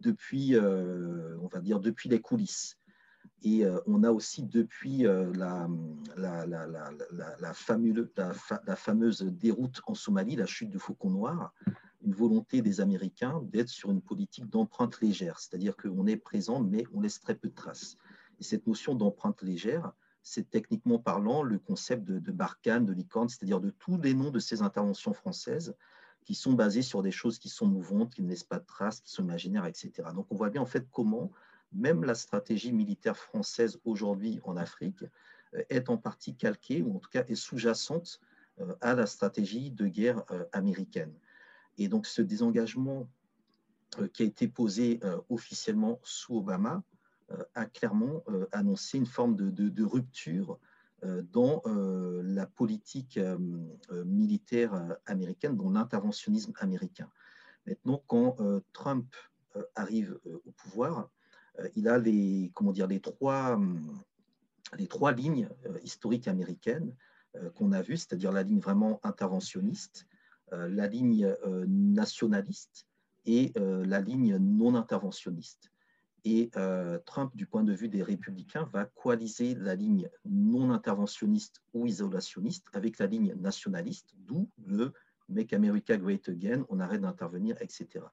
[0.00, 2.78] depuis, on va dire, depuis les coulisses.
[3.42, 5.68] Et on a aussi depuis la,
[6.16, 7.54] la,
[8.74, 11.52] fameuse déroute en Somalie, la chute du Faucon Noir,
[12.06, 16.84] une volonté des Américains d'être sur une politique d'empreinte légère, c'est-à-dire qu'on est présent, mais
[16.94, 17.96] on laisse très peu de traces.
[18.38, 19.92] Et cette notion d'empreinte légère,
[20.22, 24.30] c'est techniquement parlant le concept de, de Barkhane, de licorne, c'est-à-dire de tous les noms
[24.30, 25.74] de ces interventions françaises
[26.24, 29.00] qui sont basées sur des choses qui sont mouvantes, qui ne laissent pas de traces,
[29.00, 29.92] qui sont imaginaires, etc.
[30.14, 31.30] Donc on voit bien en fait comment
[31.72, 35.04] même la stratégie militaire française aujourd'hui en Afrique
[35.54, 38.20] euh, est en partie calquée, ou en tout cas est sous-jacente
[38.60, 41.12] euh, à la stratégie de guerre euh, américaine.
[41.78, 43.08] Et donc ce désengagement
[43.98, 46.82] euh, qui a été posé euh, officiellement sous Obama
[47.30, 50.58] euh, a clairement annoncé une forme de, rupture
[51.02, 53.20] dans la politique
[54.04, 57.10] militaire américaine, dans l'interventionnisme américain.
[57.66, 58.36] Maintenant, quand
[58.72, 59.14] Trump
[59.74, 61.10] arrive au pouvoir,
[61.74, 63.60] il a les, comment dire, les, trois,
[64.78, 65.48] les trois lignes
[65.84, 66.94] historiques américaines
[67.54, 70.06] qu'on a vues, c'est-à-dire la ligne vraiment interventionniste,
[70.52, 72.86] la ligne euh, nationaliste
[73.24, 75.70] et euh, la ligne non interventionniste.
[76.28, 76.50] Et
[77.04, 82.66] Trump, du point de vue des républicains, va coaliser la ligne non interventionniste ou isolationniste
[82.72, 84.92] avec la ligne nationaliste, d'où le
[85.28, 88.06] Make America Great Again, on arrête d'intervenir, etc.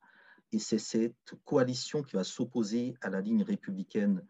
[0.51, 4.21] Et c'est cette coalition qui va s'opposer à la ligne républicaine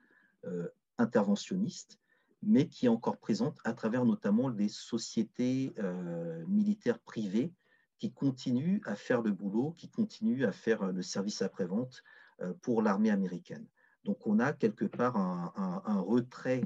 [0.97, 1.99] interventionniste,
[2.41, 5.75] mais qui est encore présente à travers notamment les sociétés
[6.47, 7.51] militaires privées
[8.03, 12.03] qui continue à faire le boulot, qui continue à faire euh, le service après-vente
[12.41, 13.65] euh, pour l'armée américaine.
[14.03, 16.65] Donc on a quelque part un, retrait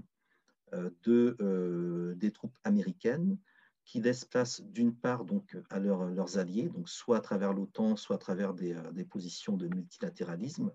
[0.73, 3.38] euh, de, des troupes américaines
[3.86, 8.16] qui laisse place d'une part donc à leurs alliés, donc soit à travers l'OTAN, soit
[8.16, 10.72] à travers des, positions de multilatéralisme,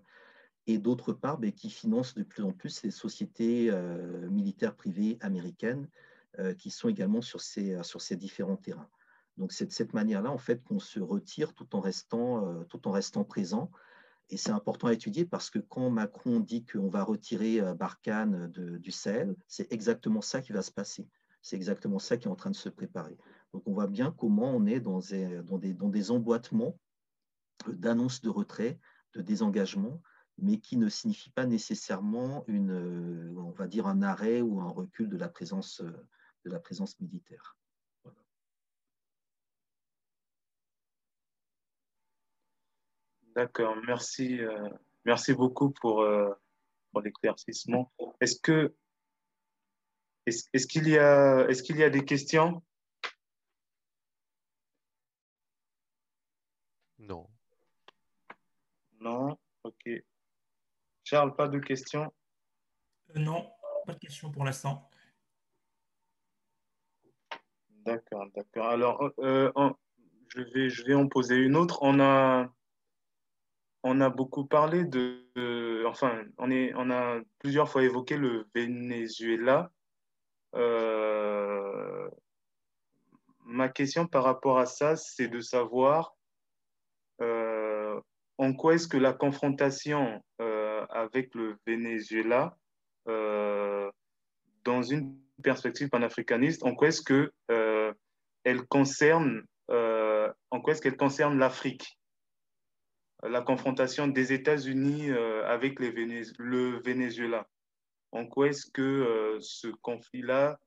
[0.65, 3.69] et d'autre part ben, qui finance de plus en plus les sociétés
[4.31, 5.89] militaires privées américaines
[6.57, 8.89] qui sont également sur ces différents terrains.
[9.37, 12.87] Donc c'est de cette manière-là en fait qu'on se retire tout en restant, euh, tout
[12.87, 13.71] en restant présent.
[14.29, 18.47] Et c'est important à étudier parce que quand Macron dit qu'on va retirer euh, Barkhane
[18.47, 21.07] du Sahel, c'est exactement ça qui va se passer.
[21.41, 23.17] C'est exactement ça qui est en train de se préparer.
[23.53, 26.79] Donc on voit bien comment on est dans des, dans des, dans des emboîtements
[27.67, 28.79] d'annonces de retrait,
[29.13, 30.01] de désengagement,
[30.37, 34.69] mais qui ne signifient pas nécessairement une, euh, on va dire un arrêt ou un
[34.69, 37.57] recul de la présence, de la présence militaire.
[43.35, 44.39] D'accord, merci,
[45.05, 46.05] merci beaucoup pour,
[46.91, 47.91] pour l'éclaircissement.
[48.21, 48.75] Est-ce que
[50.25, 52.63] est-ce qu'il y, a, est qu'il y a des questions?
[56.97, 57.29] Non.
[59.01, 59.89] Non, ok.
[61.03, 62.13] Charles, pas de questions?
[63.09, 63.51] Euh, Non,
[63.85, 64.89] pas de questions pour l'instant.
[67.69, 68.67] D'accord, d'accord.
[68.69, 69.51] Alors, euh,
[70.29, 71.79] je, vais, je vais en poser une autre.
[71.81, 72.49] On a,
[73.83, 79.71] on a beaucoup parlé de, enfin, on, est, on a plusieurs fois évoqué le Venezuela.
[80.55, 82.09] Euh,
[83.45, 86.15] ma question par rapport à ça, c'est de savoir
[87.21, 87.99] euh,
[88.37, 92.57] en quoi est-ce que la confrontation euh, avec le Venezuela,
[93.05, 97.33] dans une perspective panafricaniste, en quoi est-ce que
[98.45, 101.99] elle concerne, en quoi est-ce qu'elle concerne l'Afrique?
[103.23, 105.11] La confrontation des États-Unis
[105.45, 105.91] avec les
[106.37, 107.47] le Venezuela.
[108.13, 110.59] En quoi est-ce que euh, ce conflit-là,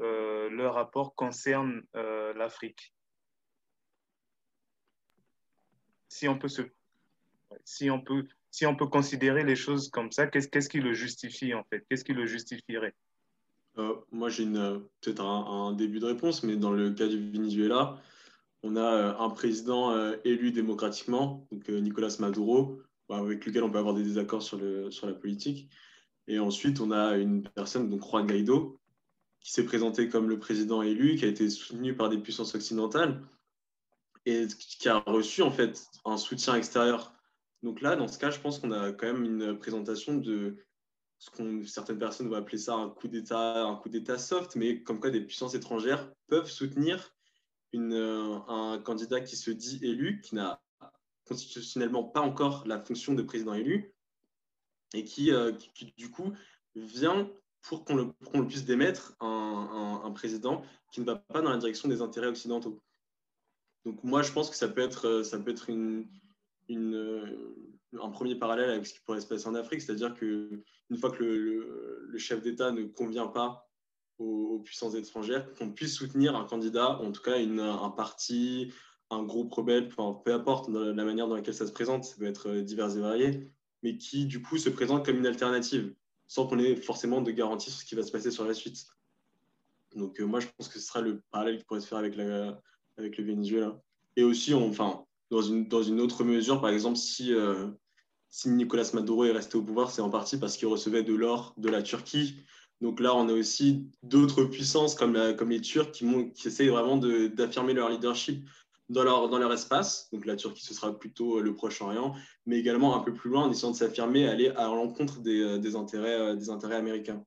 [0.00, 2.94] euh, le rapport concerne euh, l'Afrique?
[6.08, 6.46] Si on peut
[8.86, 11.84] considérer les choses comme ça, qu'est-ce qui le justifie en fait?
[11.88, 12.94] Qu'est-ce qui le justifierait?
[14.12, 18.00] Moi, j'ai peut-être un, début de réponse, mais dans le cas du Venezuela,
[18.62, 19.94] on a un président
[20.24, 25.68] élu démocratiquement, donc Nicolas Maduro, avec lequel on peut avoir des désaccords sur la politique.
[26.28, 28.80] Et ensuite, on a une personne, donc Juan Guaido,
[29.40, 33.20] qui s'est présenté comme le président élu, qui a été soutenu par des puissances occidentales
[34.24, 37.12] et qui a reçu en fait un soutien extérieur.
[37.64, 40.56] Donc là, dans ce cas, je pense qu'on a quand même une présentation de
[41.18, 44.82] ce qu'on certaines personnes vont appeler ça un coup d'État, un coup d'État soft, mais
[44.82, 47.11] comme quoi des puissances étrangères peuvent soutenir
[47.74, 50.62] euh, un candidat qui se dit élu, qui n'a
[51.24, 53.94] constitutionnellement pas encore la fonction de président élu,
[54.94, 56.32] et euh, qui, qui, du coup
[56.74, 57.30] vient
[57.62, 60.62] pour qu'on le, puisse démettre un, président
[60.92, 62.82] qui ne va pas dans la direction des intérêts occidentaux.
[63.84, 66.04] Donc moi, je pense que ça peut être, ça peut être euh,
[68.00, 70.62] un premier parallèle avec ce qui pourrait se passer en Afrique, c'est-à-dire qu'une
[70.98, 73.71] fois que le, le, chef d'État ne convient pas
[74.22, 78.72] aux, puissances étrangères, qu'on puisse soutenir un candidat, en tout cas une, un parti,
[79.10, 82.50] un groupe rebelle, peu importe la manière dans laquelle ça se présente, ça peut être
[82.60, 83.50] divers et varié,
[83.82, 85.94] mais qui du coup se présente comme une alternative,
[86.26, 88.86] sans qu'on ait forcément de garantie sur ce qui va se passer sur la suite.
[89.94, 92.16] Donc euh, moi, je pense que ce sera le parallèle qui pourrait se faire avec,
[92.16, 92.60] la,
[92.96, 93.80] avec le Venezuela.
[94.16, 97.68] Et aussi, enfin, dans une, dans une autre mesure, par exemple, si, euh,
[98.28, 101.54] si Nicolas Maduro est resté au pouvoir, c'est en partie parce qu'il recevait de l'or
[101.56, 102.42] de la Turquie.
[102.82, 107.74] Donc là, on a aussi d'autres puissances comme, les Turcs qui, qui essayent vraiment d'affirmer
[107.74, 108.44] leur leadership
[108.88, 110.08] dans leur, espace.
[110.12, 113.44] Donc la Turquie, ce sera plutôt euh, le Proche-Orient, mais également un peu plus loin
[113.44, 117.24] en essayant de s'affirmer, aller à l'encontre des, euh, euh, des intérêts américains.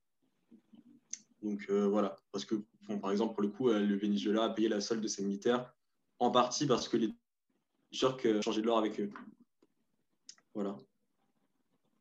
[1.41, 2.56] Donc voilà, parce que
[2.99, 5.72] par exemple, pour le coup, le Venezuela a payé la solde de ses militaires,
[6.18, 7.14] en partie parce que les
[7.91, 9.12] Turcs changé de l'or avec eux.
[10.56, 10.76] Voilà.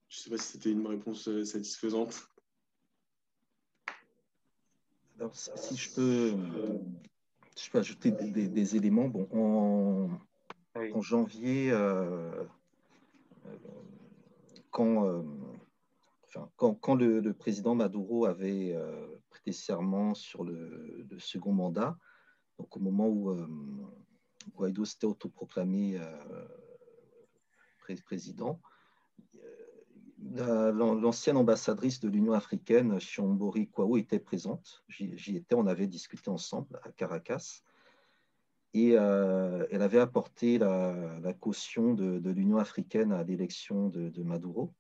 [0.09, 2.27] Je ne sais pas si c'était une réponse satisfaisante.
[5.17, 6.35] Alors, si je peux
[7.57, 9.09] je peux ajouter des, éléments.
[9.09, 12.45] Bon, en, janvier, euh,
[13.47, 13.57] euh,
[14.71, 15.23] quand, euh,
[16.27, 18.77] enfin, quand, quand le, président Maduro avait
[19.31, 21.97] prêté serment sur le, second mandat,
[22.59, 23.37] donc au moment où
[24.57, 26.01] Guaido s'était autoproclamé
[28.05, 28.61] président,
[30.33, 34.85] l'ancienne ambassadrice de l'Union africaine, Chambori Kwao, était présente.
[34.89, 37.63] J'y étais, on avait discuté ensemble à Caracas.
[38.75, 44.75] Et euh, elle avait apporté la, caution de, l'Union africaine à l'élection de, Maduro,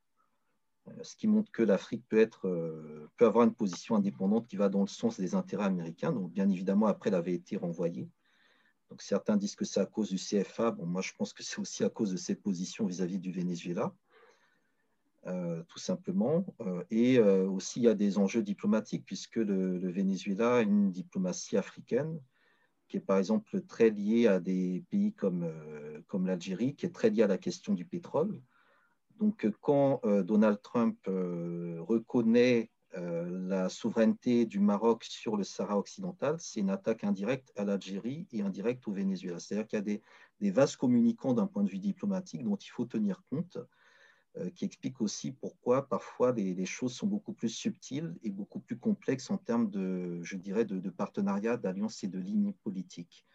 [0.88, 4.68] euh, ce qui montre que l'Afrique peut, euh, peut avoir une position indépendante qui va
[4.68, 6.12] dans le sens des intérêts américains.
[6.12, 8.10] Donc, bien évidemment, après, elle avait été renvoyée.
[8.90, 10.72] Donc, certains disent que c'est à cause du CFA.
[10.72, 13.94] Bon, moi, je pense que c'est aussi à cause de cette position vis-à-vis du Venezuela.
[15.26, 16.44] Euh, tout simplement.
[16.60, 20.90] Euh, et euh, aussi, il y a des enjeux diplomatiques, puisque le, Venezuela a une
[20.90, 22.20] diplomatie africaine
[22.88, 25.50] qui est par exemple très liée à des pays comme,
[26.06, 28.42] comme l'Algérie, qui est très liée à la question du pétrole.
[29.18, 36.68] Donc, quand Donald Trump reconnaît la souveraineté du Maroc sur le Sahara occidental, c'est une
[36.68, 39.38] attaque indirecte à l'Algérie et indirecte au Venezuela.
[39.38, 40.02] C'est-à-dire qu'il y a des,
[40.40, 43.56] des vases communicants d'un point de vue diplomatique dont il faut tenir compte
[44.54, 49.30] qui explique aussi pourquoi parfois les, choses sont beaucoup plus subtiles et beaucoup plus complexes
[49.30, 53.26] en termes de, je dirais, de, partenariat, d'alliance et de lignes politiques.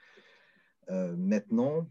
[0.90, 1.88] Euh, maintenant,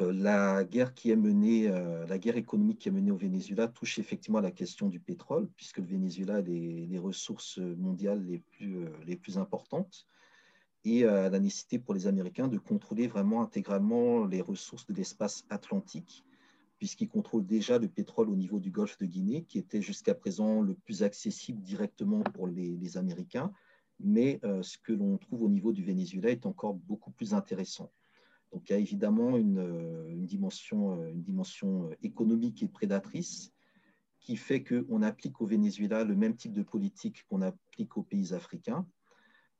[0.00, 4.38] la guerre qui est menée, la guerre économique qui est menée au Venezuela touche effectivement
[4.38, 9.16] à la question du pétrole, puisque le Venezuela a les, ressources mondiales les plus, les
[9.16, 10.06] plus importantes
[10.84, 15.44] et à la nécessité pour les Américains de contrôler vraiment intégralement les ressources de l'espace
[15.50, 16.24] atlantique,
[16.78, 20.62] puisqu'ils contrôlent déjà le pétrole au niveau du golfe de Guinée, qui était jusqu'à présent
[20.62, 23.52] le plus accessible directement pour les, Américains,
[24.00, 27.90] mais ce que l'on trouve au niveau du Venezuela est encore beaucoup plus intéressant.
[28.52, 33.52] Donc il y a évidemment une, euh, dimension, euh, une dimension euh, économique et prédatrice
[34.20, 38.34] qui fait qu'on applique au Venezuela le même type de politique qu'on applique aux pays
[38.34, 38.86] africains.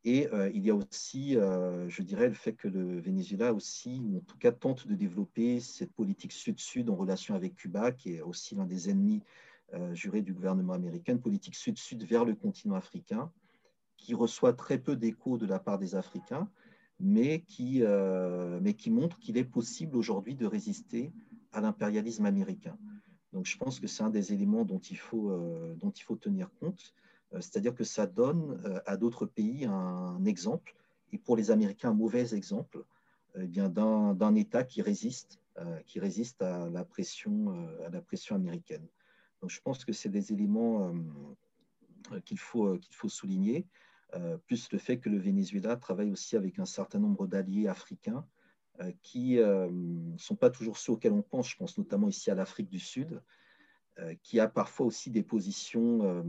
[0.04, 4.20] Et il y a aussi, je dirais, le fait que le Venezuela aussi, ou en
[4.20, 8.54] tout cas tente de développer cette politique sud-sud en relation avec Cuba, qui est aussi
[8.54, 9.22] l'un des ennemis
[9.92, 13.30] jurés du gouvernement américain, une politique sud-sud vers le continent africain,
[13.98, 16.48] qui reçoit très peu d'écho de la part des Africains,
[17.00, 21.12] mais qui, euh, montre qu'il est possible aujourd'hui de résister
[21.52, 22.76] à l'impérialisme américain.
[23.32, 25.76] Donc je pense que c'est un des éléments dont il faut, euh,
[26.20, 30.74] tenir compte, euh, c'est-à-dire que ça donne à d'autres pays un exemple,
[31.12, 32.84] et pour les Américains un mauvais exemple,
[33.36, 35.38] eh bien d'un État qui résiste,
[35.86, 37.54] qui résiste à la, pression,
[37.84, 38.86] à la pression américaine.
[39.40, 40.92] Donc je pense que c'est des éléments
[42.24, 43.66] qu'il faut, qu'il faut souligner.
[44.14, 48.26] Euh, plus le fait que le Venezuela travaille aussi avec un certain nombre d'alliés africains
[48.80, 52.30] euh, qui ne euh, sont pas toujours ceux auxquels on pense, je pense notamment ici
[52.30, 53.20] à l'Afrique du Sud,
[54.22, 56.24] qui a parfois aussi des positions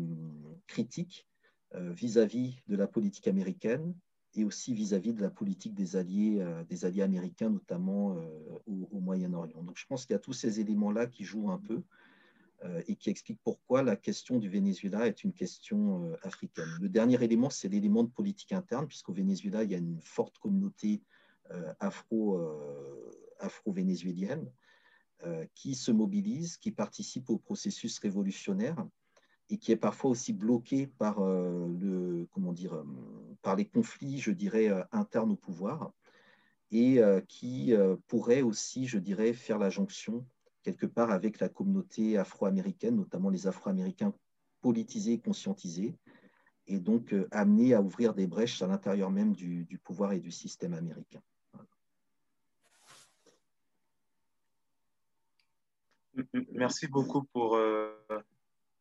[0.67, 1.27] critiques
[1.73, 3.93] vis-à-vis de la politique américaine
[4.35, 8.17] et aussi vis-à-vis de la politique des alliés, des alliés américains, notamment
[8.65, 9.61] au Moyen-Orient.
[9.63, 11.83] Donc je pense qu'il y a tous ces éléments-là qui jouent un peu.
[12.65, 16.67] Euh, et qui explique pourquoi la question du Venezuela est une question euh, africaine.
[16.81, 20.37] Le dernier élément, c'est l'élément de politique interne, puisqu'au Venezuela, il y a une forte
[20.39, 21.01] communauté
[21.51, 22.37] euh, afro,
[23.39, 24.51] afro-vénézuélienne
[25.53, 28.87] qui se mobilise, qui participe au processus révolutionnaire
[29.49, 31.21] et qui est parfois aussi bloquée par,
[32.53, 32.83] dire,
[33.41, 35.91] par les conflits, je dirais, internes au pouvoir
[36.71, 37.73] et qui
[38.07, 40.25] pourrait aussi, je dirais, faire la jonction
[40.63, 44.13] quelque part avec la communauté afro-américaine, notamment les Afro-Américains
[44.61, 45.95] politisés et conscientisés,
[46.67, 50.31] et donc euh, amenés à ouvrir des brèches à l'intérieur même du, pouvoir et du
[50.31, 51.21] système américain.
[56.33, 57.91] Merci beaucoup pour, euh,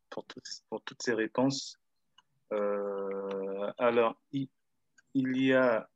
[0.09, 0.25] pour,
[0.69, 1.79] pour, toutes ces réponses.
[2.51, 4.47] Euh, alors, il,
[5.13, 5.89] il y a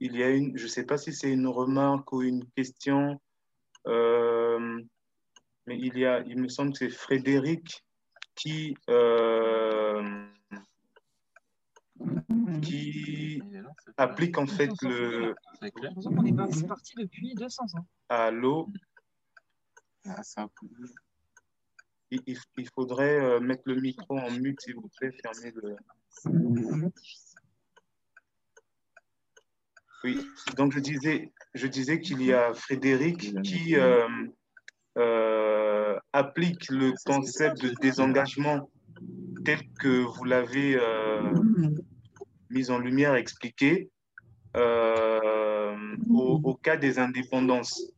[0.00, 3.20] il y a une, je ne sais pas si c'est une remarque ou une question,
[3.86, 4.80] euh,
[5.66, 7.84] mais il y a, il me semble que c'est Frédéric
[8.36, 8.76] qui,
[12.60, 13.42] qui
[13.96, 15.34] applique en fait le.
[15.60, 17.86] On est parti depuis 200 ans.
[18.08, 18.68] Allô
[20.06, 20.22] ah,
[22.10, 22.22] il,
[22.56, 25.76] il, faudrait euh, mettre le micro en mute, s'il vous plaît, fermer le.
[30.04, 30.20] Oui,
[30.56, 34.06] donc je disais, je disais qu'il y a Frédéric qui euh,
[34.96, 38.70] euh, applique le concept de désengagement
[39.44, 41.32] tel que vous l'avez euh,
[42.50, 43.90] mis en lumière, expliqué,
[44.54, 47.92] au, cas des indépendances.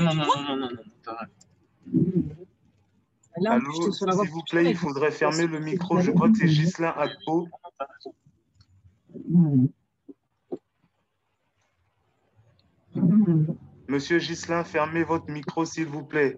[0.00, 0.68] non, non, non, non,
[3.46, 6.00] Allô, s'il vous plaît, il faudrait fermer le micro.
[6.00, 7.48] Je crois que c'est Ghislain Akpo.
[13.88, 16.36] Monsieur Ghislain, fermez votre micro, s'il vous plaît.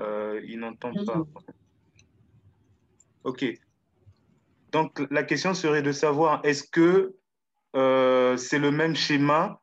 [0.00, 1.22] Euh, il n'entend pas.
[3.24, 3.44] OK.
[4.72, 7.16] Donc, la question serait de savoir, est-ce que
[7.76, 9.60] euh, c'est le même schéma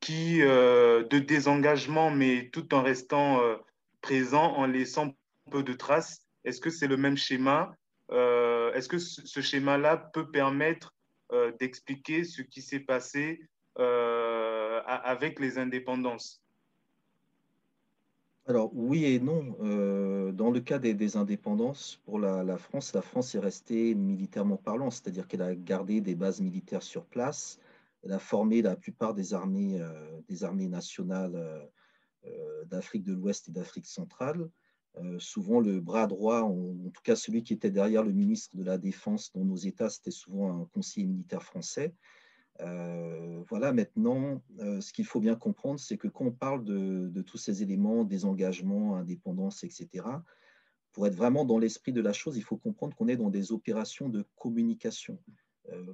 [0.00, 3.56] qui, euh, de désengagement, mais tout en restant euh,
[4.00, 5.14] présent, en laissant
[5.50, 6.26] peu de traces.
[6.44, 7.74] Est-ce que c'est le même schéma
[8.10, 10.92] Est-ce que ce schéma-là peut permettre
[11.60, 13.40] d'expliquer ce qui s'est passé
[13.76, 16.41] avec les indépendances?
[18.46, 19.56] Alors oui et non.
[20.32, 25.28] dans le cas des, indépendances, pour la, France, la France est restée militairement parlant, c'est-à-dire
[25.28, 27.60] qu'elle a gardé des bases militaires sur place,
[28.02, 31.64] elle a formé la plupart des armées, euh, des armées nationales euh,
[32.26, 34.50] euh, d'Afrique de l'Ouest et d'Afrique centrale.
[35.18, 38.76] souvent, le bras droit, en, tout cas celui qui était derrière le ministre de la
[38.76, 41.94] Défense dans nos États, c'était souvent un conseiller militaire français.
[43.48, 47.62] Voilà, maintenant, ce qu'il faut bien comprendre, c'est que quand on parle de, tous ces
[47.62, 50.04] éléments, des engagements, indépendance, etc.,
[50.92, 53.52] pour être vraiment dans l'esprit de la chose, il faut comprendre qu'on est dans des
[53.52, 55.18] opérations de communication.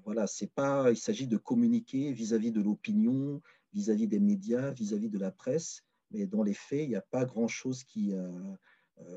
[0.04, 3.40] voilà, c'est pas, il s'agit de communiquer vis-à-vis de l'opinion,
[3.72, 7.24] vis-à-vis des médias, vis-à-vis de la presse, mais dans les faits, il n'y a pas
[7.24, 8.12] grand-chose qui,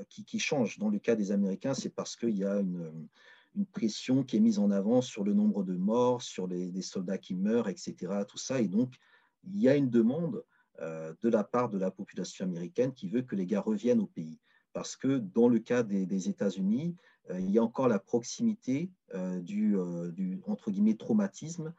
[0.10, 0.78] qui, qui, change.
[0.78, 3.08] Dans le cas des Américains, c'est parce qu'il y a une,
[3.56, 7.18] une, pression qui est mise en avant sur le nombre de morts, sur les, soldats
[7.18, 7.96] qui meurent, etc.
[8.28, 8.96] Tout ça, et donc
[9.44, 10.44] il y a une demande
[10.80, 14.40] de la part de la population américaine qui veut que les gars reviennent au pays
[14.74, 16.96] parce que dans le cas des, États-Unis,
[17.30, 21.74] euh, il y a encore la proximité euh, du, euh, du, entre guillemets, traumatisme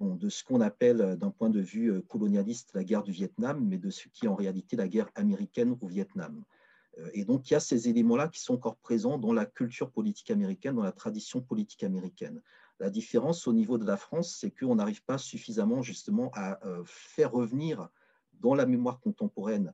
[0.00, 3.78] bon, de ce qu'on appelle d'un point de vue colonialiste la guerre du Vietnam, mais
[3.78, 6.42] de ce qui est en réalité la guerre américaine au Vietnam.
[7.12, 10.30] Et donc, il y a ces éléments-là qui sont encore présents dans la culture politique
[10.30, 12.42] américaine, dans la tradition politique américaine.
[12.78, 17.32] La différence au niveau de la France, c'est qu'on n'arrive pas suffisamment justement à faire
[17.32, 17.88] revenir
[18.40, 19.72] dans la mémoire contemporaine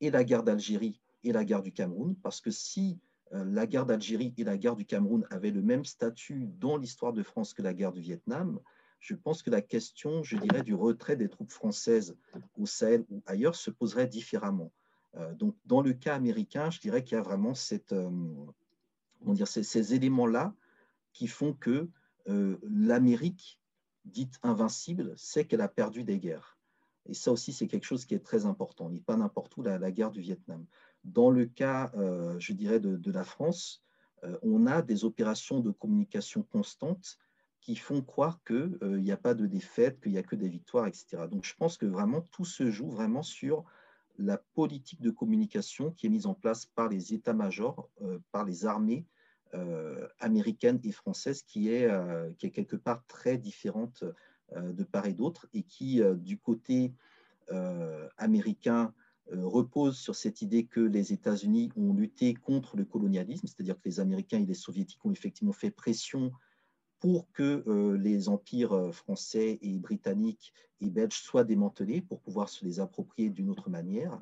[0.00, 2.98] et la guerre d'Algérie et la guerre du Cameroun, parce que si
[3.32, 7.12] euh, la guerre d'Algérie et la guerre du Cameroun avaient le même statut dans l'histoire
[7.12, 8.60] de France que la guerre du Vietnam,
[8.98, 12.16] je pense que la question, je dirais, du retrait des troupes françaises
[12.56, 14.72] au Sahel ou ailleurs se poserait différemment.
[15.16, 17.52] Euh, donc, dans le cas américain, je dirais qu'il y a vraiment
[17.82, 20.54] euh, ces, éléments-là
[21.12, 21.88] qui font que
[22.26, 23.60] l'Amérique,
[24.04, 26.56] dite invincible, sait qu'elle a perdu des guerres.
[27.06, 28.88] Et ça aussi, c'est quelque chose qui est très important.
[28.88, 30.64] Il n'est pas n'importe où la, guerre du Vietnam.
[31.04, 33.82] Dans le cas, euh, je dirais, de, la France,
[34.24, 37.18] euh, on a des opérations de communication constantes
[37.60, 40.48] qui font croire qu'il euh, n'y a pas de défaite, qu'il n'y a que des
[40.48, 41.24] victoires, etc.
[41.30, 43.64] Donc je pense que vraiment tout se joue vraiment sur
[44.18, 47.88] la politique de communication qui est mise en place par les états-majors,
[48.30, 49.06] par les armées
[50.20, 51.88] américaines et françaises, qui est,
[52.38, 54.04] qui est quelque part très différente
[54.54, 56.92] de part et d'autre, et qui, du côté
[58.18, 58.94] américain,
[59.30, 63.88] euh, repose sur cette idée que les États-Unis ont lutté contre le colonialisme, c'est-à-dire que
[63.88, 66.32] les Américains et les Soviétiques ont effectivement fait pression
[67.02, 72.48] pour que euh, les empires euh, français et britanniques et belges soient démantelés pour pouvoir
[72.48, 74.18] se les approprier d'une autre manière,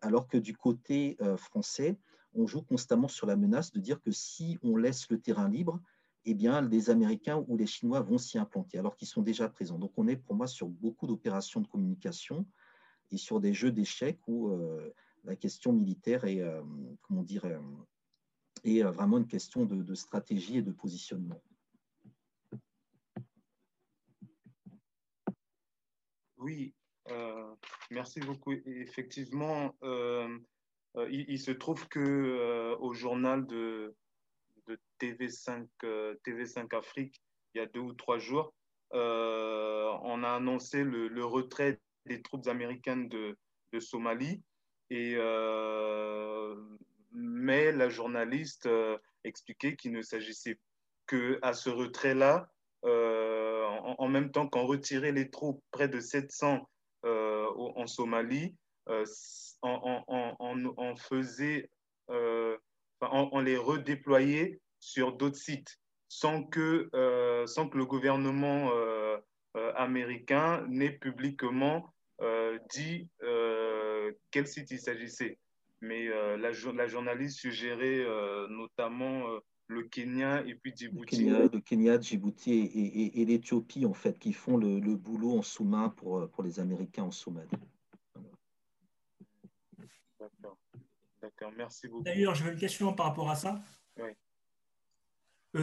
[0.00, 1.96] alors que du côté français,
[2.34, 5.80] on joue constamment sur la menace de dire que si on laisse le terrain libre,
[6.26, 9.78] eh bien, les Américains ou les Chinois vont s'y implanter, alors qu'ils sont déjà présents.
[9.78, 12.44] Donc, on est pour moi sur beaucoup d'opérations de communication
[13.12, 14.92] et sur des jeux d'échecs où euh,
[15.24, 16.62] la question militaire est, euh,
[17.02, 17.60] comment dire, euh,
[18.64, 21.40] est vraiment une question de, stratégie et de positionnement.
[26.46, 26.72] Oui,
[27.90, 28.52] merci beaucoup.
[28.52, 33.96] Effectivement, il, se trouve que au journal de,
[34.68, 35.66] de TV5,
[36.24, 37.20] TV5 Afrique,
[37.52, 38.54] il y a deux ou trois jours,
[38.92, 43.36] on a annoncé le, retrait des troupes américaines de,
[43.80, 44.40] Somalie.
[44.88, 46.54] Et, euh,
[47.12, 50.58] mais la journaliste euh, expliquait qu'il ne s'agissait
[51.06, 52.48] que à ce retrait-là,
[53.76, 56.68] euh, en, même temps qu'en retirer les troupes, près de 700
[57.04, 58.56] en Somalie,
[59.62, 61.70] on, faisait,
[62.08, 66.90] on, les redéployait sur d'autres sites sans que,
[67.46, 68.70] sans que le gouvernement
[69.76, 75.38] américain n'ait publiquement euh, dit euh, quel site il s'agissait.
[75.82, 76.52] Mais euh, la,
[76.86, 78.04] journaliste suggérait
[78.48, 79.24] notamment
[79.68, 81.24] le Kenya et puis Djibouti.
[81.24, 85.88] Le Kenya, Djibouti et, et, l'Éthiopie, en fait, qui font le, le boulot en sous-main
[85.90, 87.48] pour, pour les Américains en Somalie.
[90.20, 90.58] D'accord.
[91.20, 92.04] D'accord, merci beaucoup.
[92.04, 93.60] D'ailleurs, j'avais une question par rapport à ça.
[93.98, 94.10] Oui.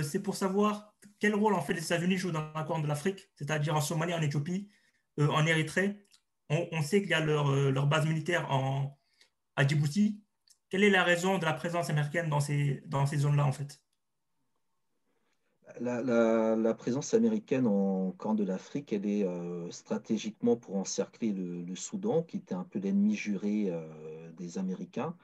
[0.04, 3.30] c'est pour savoir quel rôle en fait les États-Unis jouent dans la Corne de l'Afrique,
[3.36, 4.70] c'est-à-dire en Somalie, en Éthiopie,
[5.18, 6.04] en Érythrée
[6.50, 8.98] on, sait qu'il y a leur, euh, base militaire en,
[9.56, 10.22] à Djibouti.
[10.70, 13.83] Quelle est la raison de la présence américaine dans ces, dans ces zones-là, en fait?
[15.80, 22.24] La, présence américaine en camp de l'Afrique, elle est euh, stratégiquement pour encercler le, Soudan,
[22.24, 25.16] qui était un peu l'ennemi juré euh, des Américains,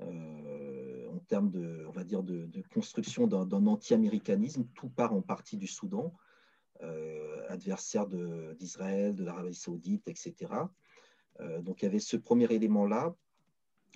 [0.00, 4.66] en termes de, on va dire, de, construction d'un anti-américanisme.
[4.74, 6.12] Tout part en partie du Soudan.
[6.82, 8.06] Euh, adversaire
[8.58, 10.34] d'Israël, de, l'Arabie saoudite, etc.
[11.40, 13.14] Euh, donc il y avait ce premier élément-là.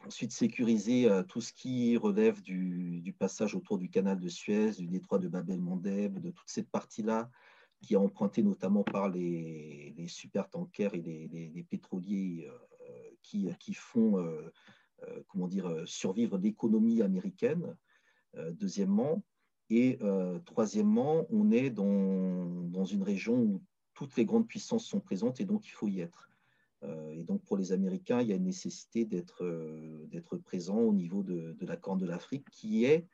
[0.07, 4.87] Ensuite, sécuriser euh, tout ce qui relève du, passage autour du canal de Suez, du
[4.87, 7.31] détroit de Bab el-Mandeb, de toute cette partie-là
[7.83, 12.51] qui est empruntée notamment par les, les super-tankers et les, pétroliers
[13.23, 14.23] qui, qui, font
[15.29, 17.75] comment dire, survivre l'économie américaine.
[18.53, 19.23] deuxièmement,
[19.71, 23.63] et euh, troisièmement, on est dans, dans, une région où
[23.95, 26.30] toutes les grandes puissances sont présentes et donc il faut y être.
[26.83, 31.57] Et donc, pour les Américains, il y a une nécessité d'être présent au niveau de,
[31.61, 33.07] la Corne de l'Afrique, qui est,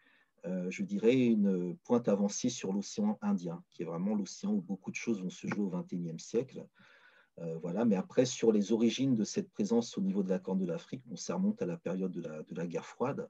[0.44, 4.96] je dirais, une pointe avancée sur l'océan Indien, qui est vraiment l'océan où beaucoup de
[4.96, 6.64] choses vont se jouer au XXIe siècle.
[7.60, 7.84] voilà.
[7.84, 11.02] Mais après, sur les origines de cette présence au niveau de la Corne de l'Afrique,
[11.06, 13.28] bon, ça remonte à la période de la, guerre froide.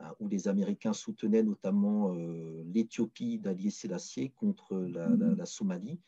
[0.00, 5.98] Hein, où les Américains soutenaient notamment euh, l'Éthiopie d'Ali Sélassié contre la, Somalie,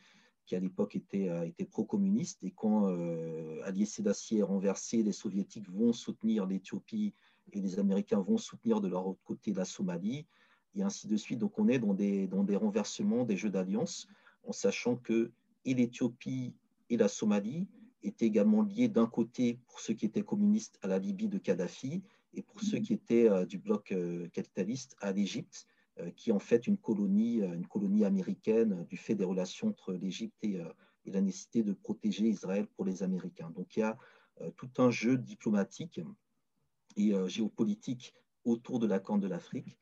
[0.51, 2.43] qui à l'époque était, euh, était pro-communiste.
[2.43, 7.15] Et quand euh, Sélassié est renversé, les Soviétiques vont soutenir l'Éthiopie
[7.53, 10.27] et les Américains vont soutenir de leur autre côté la Somalie,
[10.75, 11.39] et ainsi de suite.
[11.39, 14.09] Donc on est dans des, dans des renversements, des jeux d'alliance,
[14.45, 15.31] en sachant que
[15.65, 16.53] et l'Éthiopie
[16.89, 17.69] et la Somalie
[18.03, 22.03] étaient également liés d'un côté, pour ceux qui étaient communistes, à la Libye de Kadhafi,
[22.35, 25.69] et pour ceux qui étaient euh, du bloc euh, capitaliste à l'Égypte,
[26.17, 30.37] qui est en fait une colonie, une colonie américaine du fait des relations entre l'Égypte
[30.43, 30.61] et,
[31.05, 33.51] et, la nécessité de protéger Israël pour les Américains.
[33.51, 33.97] Donc il y a
[34.57, 36.01] tout un jeu diplomatique
[36.97, 39.79] et géopolitique autour de la Corne de l'Afrique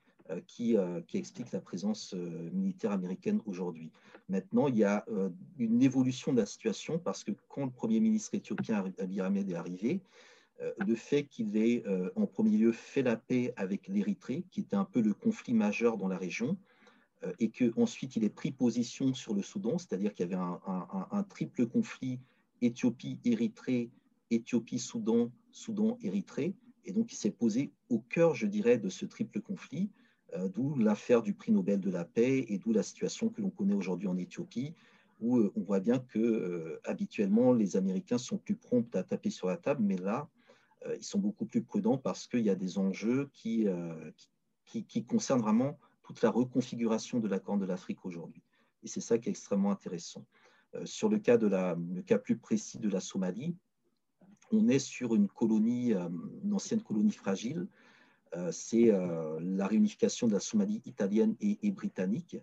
[0.47, 2.15] qui, qui, explique la présence
[2.53, 3.91] militaire américaine aujourd'hui.
[4.29, 5.05] Maintenant, il y a
[5.59, 9.55] une évolution de la situation parce que quand le Premier ministre éthiopien Abiy Ahmed est
[9.55, 10.03] arrivé,
[10.61, 14.61] euh, le fait qu'il ait euh, en premier lieu fait la paix avec l'Érythrée, qui
[14.61, 16.59] était un peu le conflit majeur dans la région,
[17.25, 21.23] euh, et qu'ensuite il ait pris position sur le Soudan, c'est-à-dire qu'il y avait un,
[21.25, 22.19] triple conflit
[22.61, 23.91] Éthiopie-Érythrée,
[24.31, 26.55] Éthiopie-Soudan, Soudan-Érythrée,
[26.85, 29.91] et donc il s'est posé au cœur, je dirais, de ce triple conflit,
[30.53, 33.75] d'où l'affaire du prix Nobel de la paix et d'où la situation que l'on connaît
[33.75, 34.75] aujourd'hui en Éthiopie,
[35.21, 39.57] où on voit bien que habituellement les Américains sont plus prompts à taper sur la
[39.57, 40.29] table, mais là,
[40.97, 44.11] ils sont beaucoup plus prudents parce qu'il y a des enjeux euh,
[44.65, 48.43] qui, qui, concernent vraiment toute la reconfiguration de la Corne de l'Afrique aujourd'hui.
[48.83, 50.25] Et c'est ça qui est extrêmement intéressant.
[50.75, 53.57] Euh, sur le cas, de la, le cas plus précis de la Somalie,
[54.51, 57.69] on est sur une colonie, une ancienne colonie fragile.
[58.51, 58.91] c'est
[59.41, 62.39] la réunification de la Somalie italienne et, britannique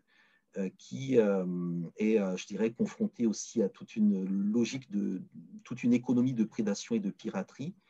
[0.78, 5.24] qui est, je dirais, confrontée aussi à toute une logique de
[5.64, 7.85] toute une économie de prédation et de piraterie euh,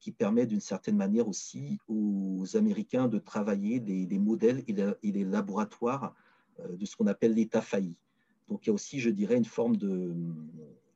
[0.00, 6.14] qui permet d'une certaine manière aussi aux Américains de travailler des, modèles et, les laboratoires
[6.60, 7.94] euh, de ce qu'on appelle l'État failli.
[8.48, 10.14] Donc il y a aussi, je dirais, une forme de,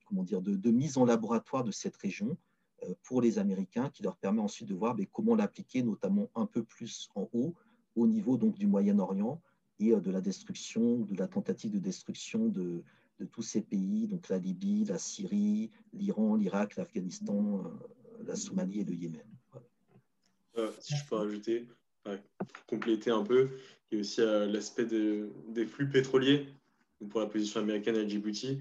[0.07, 2.37] comment dire, de, mise en laboratoire de cette région
[2.85, 6.47] euh, pour les Américains qui leur permet ensuite de voir mais, comment l'appliquer, notamment un
[6.47, 7.55] peu plus en haut,
[7.95, 9.41] au niveau donc, du Moyen-Orient
[9.79, 12.83] et de la destruction, de la tentative de destruction de,
[13.21, 17.65] de tous ces pays, donc la Libye, la Syrie, l'Iran, l'Irak, l'Afghanistan,
[18.27, 19.27] la Somalie et le Yémen.
[20.59, 21.67] Euh, si je peux rajouter,
[22.67, 23.51] compléter un peu,
[23.91, 26.47] il y a aussi euh, l'aspect des flux pétroliers
[27.11, 28.59] pour la position américaine à Djibouti,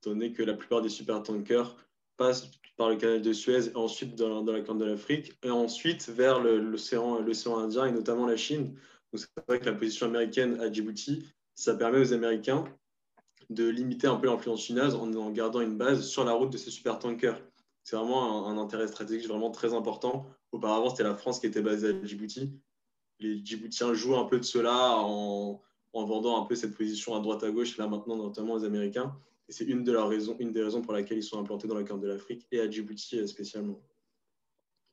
[0.00, 1.76] étant donné que la plupart des supertankers
[2.16, 6.08] passent par le canal de Suez et ensuite dans, la Corne de l'Afrique et ensuite
[6.08, 7.18] vers l'océan
[7.58, 8.74] Indien et notamment la Chine.
[9.12, 12.64] Donc c'est vrai que la position américaine à Djibouti, ça permet aux Américains
[13.50, 16.70] de limiter un peu l'influence chinoise en, gardant une base sur la route de ces
[16.70, 17.40] supertankers
[17.82, 20.26] c'est vraiment un, intérêt stratégique vraiment très important.
[20.52, 22.60] Auparavant, c'était la France qui était basée à Djibouti.
[23.18, 25.62] Les Djiboutiens jouent un peu de cela en,
[25.92, 29.18] vendant un peu cette position à droite à gauche, là maintenant, notamment aux Américains.
[29.48, 31.74] Et c'est une, de leurs raisons, une des raisons pour lesquelles ils sont implantés dans
[31.74, 33.80] la carte de l'Afrique et à Djibouti euh, spécialement.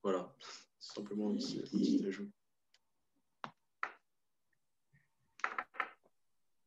[0.01, 0.33] Voilà,
[0.79, 2.29] simplement un petit ajout.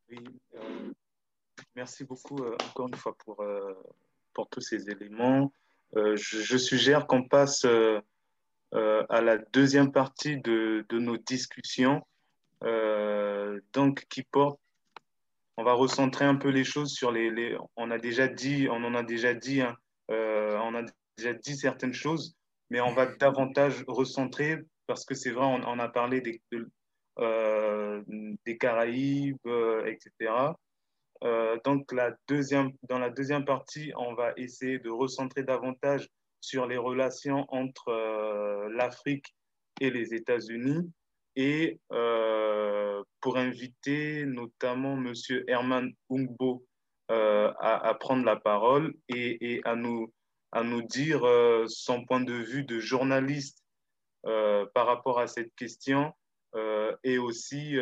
[0.08, 0.18] Oui,
[0.54, 0.92] euh,
[1.76, 3.44] merci beaucoup euh, encore une fois pour,
[4.32, 5.52] pour tous ces éléments.
[5.96, 8.00] Euh, je, suggère qu'on passe euh,
[8.74, 12.06] euh, à la deuxième partie de, nos discussions,
[13.72, 14.60] donc qui porte
[15.56, 18.94] on va recentrer un peu les choses sur les, on a déjà dit on en
[18.94, 19.76] a déjà dit hein,
[20.08, 20.82] on a
[21.16, 22.36] déjà dit certaines choses
[22.68, 26.42] mais on va davantage recentrer parce que c'est vrai on, a parlé des
[28.58, 29.48] Caraïbes
[29.86, 30.52] etc
[31.22, 36.08] euh, donc, la deuxième, dans la deuxième partie, on va essayer de recentrer davantage
[36.40, 39.34] sur les relations entre euh, l'Afrique
[39.80, 40.90] et les États-Unis
[41.36, 45.12] et euh, pour inviter notamment M.
[45.46, 46.64] Herman Ungbo
[47.08, 50.12] à, prendre la parole et, et à, nous,
[50.52, 51.22] à nous dire
[51.66, 53.64] son point de vue de journaliste
[54.22, 56.12] par rapport à cette question
[57.02, 57.76] et aussi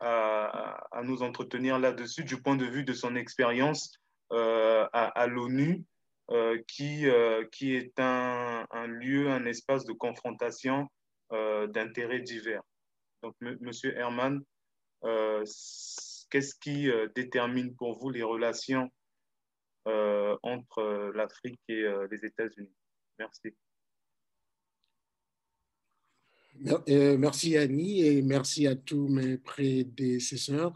[0.00, 3.92] à, nous entretenir là-dessus du point de vue de son expérience
[4.32, 5.84] euh, à, l'ONU,
[6.30, 10.88] euh, qui, euh, qui est un, lieu, un espace de confrontation
[11.30, 12.62] d'intérêts divers.
[13.22, 14.40] Donc, Monsieur Herman,
[15.02, 18.88] qu'est-ce qui détermine pour vous les relations
[19.84, 22.72] entre l'Afrique et les États-Unis?
[23.18, 23.56] Merci.
[26.60, 30.72] Merci Annie et merci à tous mes prédécesseurs.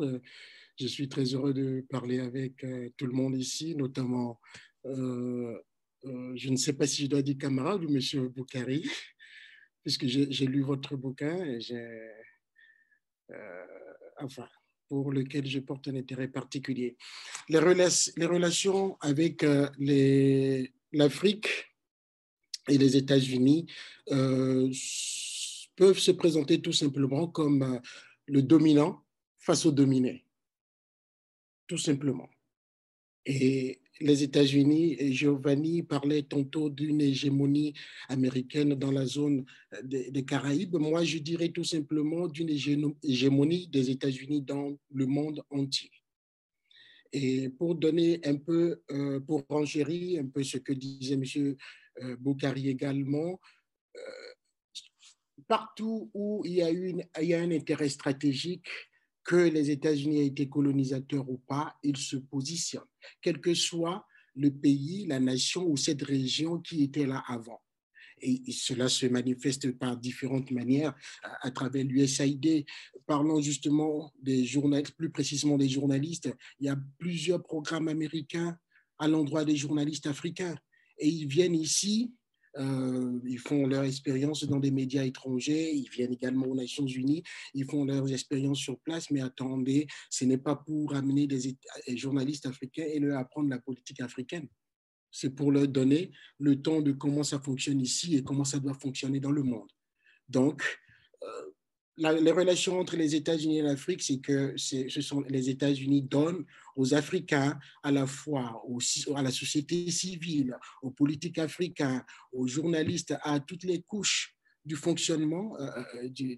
[0.78, 2.64] Je suis très heureux de parler avec
[2.96, 4.40] tout le monde ici, notamment,
[4.84, 8.88] je ne sais pas si je dois dire camarade ou monsieur Boukari,
[9.82, 12.10] puisque j'ai lu votre bouquin et j'ai,
[14.18, 14.48] enfin,
[14.90, 16.96] pour lequel je porte un intérêt particulier.
[17.48, 19.68] Les, les relations avec euh,
[20.92, 21.48] l'Afrique
[22.68, 23.66] et les États-Unis
[24.10, 24.68] euh,
[25.80, 27.78] peuvent se présenter tout simplement comme euh,
[28.26, 29.02] le dominant
[29.38, 30.26] face au dominé.
[31.66, 32.28] Tout simplement.
[33.24, 37.72] Et les États-Unis, et Giovanni parlait tantôt d'une hégémonie
[38.10, 40.76] américaine dans la zone euh, des, Caraïbes.
[40.76, 45.90] Moi, je dirais tout simplement d'une hégémonie des États-Unis dans le monde entier.
[47.10, 51.56] Et pour donner un peu, euh, pour renchérir un peu ce que disait M.
[52.18, 53.40] Boukari également,
[55.48, 58.68] partout où il y, a a un intérêt stratégique,
[59.24, 62.82] que les États-Unis aient été colonisateurs ou pas, ils se positionnent,
[63.20, 67.60] quel que soit le pays, la nation ou cette région qui était là avant.
[68.22, 72.66] Et cela se manifeste par différentes manières à, travers l'USAID.
[73.06, 76.30] Parlons justement des journalistes, plus précisément des journalistes.
[76.58, 78.58] Il y a plusieurs programmes américains
[78.98, 80.54] à l'endroit des journalistes africains.
[80.98, 82.12] Et ils viennent ici
[82.58, 87.22] euh, ils font leur expérience dans des médias étrangers, ils viennent également aux Nations Unies,
[87.54, 91.56] ils font leurs expériences sur place, mais attendez, ce n'est pas pour amener des
[91.96, 94.48] journalistes africains et leur apprendre la politique africaine.
[95.12, 98.74] C'est pour leur donner le temps de comment ça fonctionne ici et comment ça doit
[98.74, 99.70] fonctionner dans le monde.
[100.28, 100.62] Donc,
[101.22, 101.49] euh,
[102.00, 106.44] les relations entre les États-Unis et l'Afrique, c'est que ce sont les États-Unis donnent
[106.76, 108.62] aux Africains, à la fois
[109.14, 114.34] à la société civile, aux politiques africains, aux journalistes, à toutes les couches
[114.64, 116.36] du fonctionnement euh, euh, du,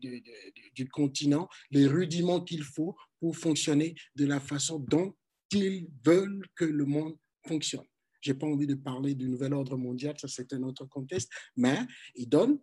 [0.75, 5.15] du, continent, les rudiments qu'il faut pour fonctionner de la façon dont
[5.53, 7.85] ils veulent que le monde fonctionne.
[8.21, 11.31] Je n'ai pas envie de parler du nouvel ordre mondial, ça c'est un autre contexte,
[11.57, 11.79] mais
[12.15, 12.59] ils donnent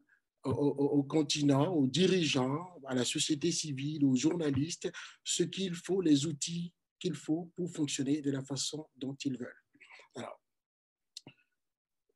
[0.49, 4.91] au, continent, aux dirigeants, à la société civile, aux journalistes,
[5.23, 9.63] ce qu'il faut, les outils qu'il faut pour fonctionner de la façon dont ils veulent.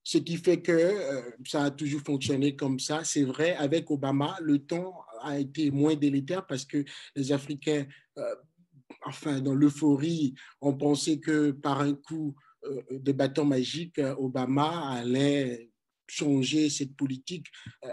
[0.03, 3.03] Ce qui fait que euh, ça a toujours fonctionné comme ça.
[3.05, 6.83] C'est vrai, avec Obama, le temps a été moins délétère parce que
[7.15, 7.85] les Africains,
[8.17, 8.35] euh,
[9.05, 15.71] enfin, dans l'euphorie, ont pensé que par un coup euh, de bâton magique, Obama allait
[16.13, 17.47] changer cette politique
[17.85, 17.89] euh,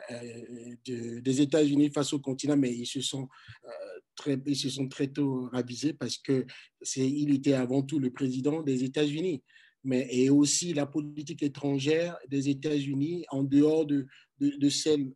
[0.89, 3.29] euh, des États-Unis face au continent, mais ils se sont
[3.65, 3.69] euh,
[4.15, 6.47] très, ils se sont très tôt ravisés parce que
[6.83, 9.43] c'est, il était avant tout le président des États-Unis,
[9.85, 14.07] mais et aussi la politique étrangère des États-Unis en dehors de,
[14.39, 15.11] de, de celle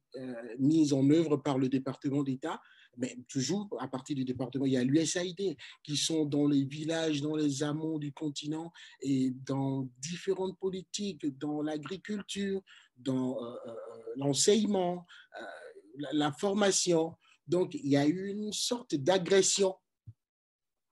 [0.58, 2.60] mise en œuvre par le département d'État
[2.96, 7.20] mais toujours à partir du département, il y a l'USAID qui sont dans les villages,
[7.20, 12.62] dans les amont du continent et dans différentes politiques, dans l'agriculture,
[12.96, 13.74] dans euh, euh,
[14.16, 15.06] l'enseignement,
[15.40, 17.14] euh, la, formation.
[17.46, 19.74] Donc, il y a eu une sorte d'agression,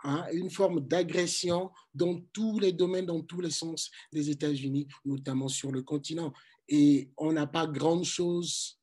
[0.05, 5.49] hein, une forme d'agression dans tous les domaines, dans tous les sens des États-Unis, notamment
[5.49, 6.33] sur le continent.
[6.69, 8.79] Et on n'a pas grand-chose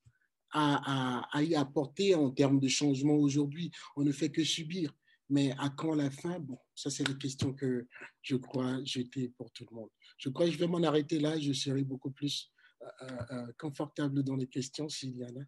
[0.51, 3.71] à, y apporter en termes de changement aujourd'hui.
[3.95, 4.93] On ne fait que subir.
[5.31, 6.39] Mais à quand la fin?
[6.39, 7.87] Bon, ça, c'est la question que
[8.23, 9.89] je crois jeter pour tout le monde.
[10.17, 11.39] Je crois que je vais m'en arrêter là.
[11.39, 15.43] Je serai beaucoup plus euh, euh, euh, confortable dans les questions s'il y en a.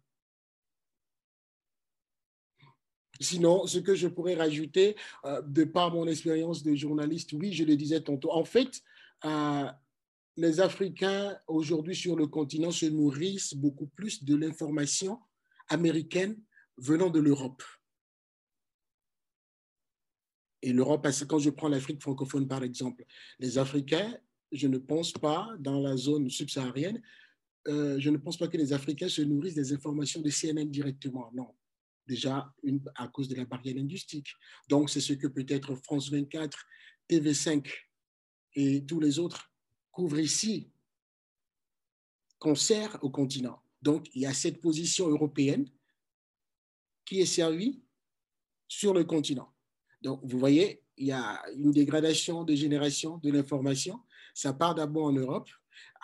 [3.20, 4.96] Sinon, ce que je pourrais rajouter,
[5.46, 8.82] de par mon expérience de journaliste, oui, je le disais tantôt, en fait,
[10.36, 15.18] les Africains aujourd'hui sur le continent se nourrissent beaucoup plus de l'information
[15.68, 16.40] américaine
[16.78, 17.62] venant de l'Europe.
[20.62, 23.04] Et l'Europe, quand je prends l'Afrique francophone par exemple,
[23.38, 24.16] les Africains,
[24.52, 27.02] je ne pense pas, dans la zone subsaharienne,
[27.68, 31.30] euh, je ne pense pas que les Africains se nourrissent des informations de CNN directement.
[31.34, 31.54] Non.
[32.06, 32.52] Déjà,
[32.96, 34.34] à cause de la barrière linguistique.
[34.68, 36.58] Donc, c'est ce que peut-être France 24,
[37.08, 37.72] TV5
[38.54, 39.51] et tous les autres
[39.92, 40.72] couvre ici
[42.38, 43.62] concert au continent.
[43.82, 45.68] Donc, il y a cette position européenne
[47.04, 47.84] qui est servie
[48.66, 49.52] sur le continent.
[50.00, 54.00] Donc, vous voyez, il y a une dégradation de génération de l'information.
[54.34, 55.48] Ça part d'abord en Europe,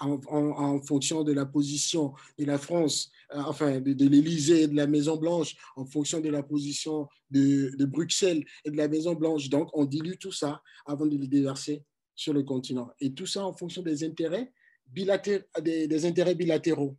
[0.00, 4.86] en, fonction de la position de la France, euh, enfin de, l'Élysée et de la
[4.86, 9.48] Maison-Blanche, en fonction de la position de, de, Bruxelles et de la Maison-Blanche.
[9.48, 11.84] Donc, on dilue tout ça avant de le déverser
[12.18, 12.90] sur le continent.
[13.00, 14.52] Et tout ça en fonction des intérêts,
[14.92, 16.98] des, intérêts bilatéraux.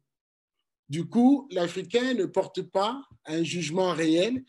[0.87, 4.45] Du coup, l'Africain ne porte pas un jugement réel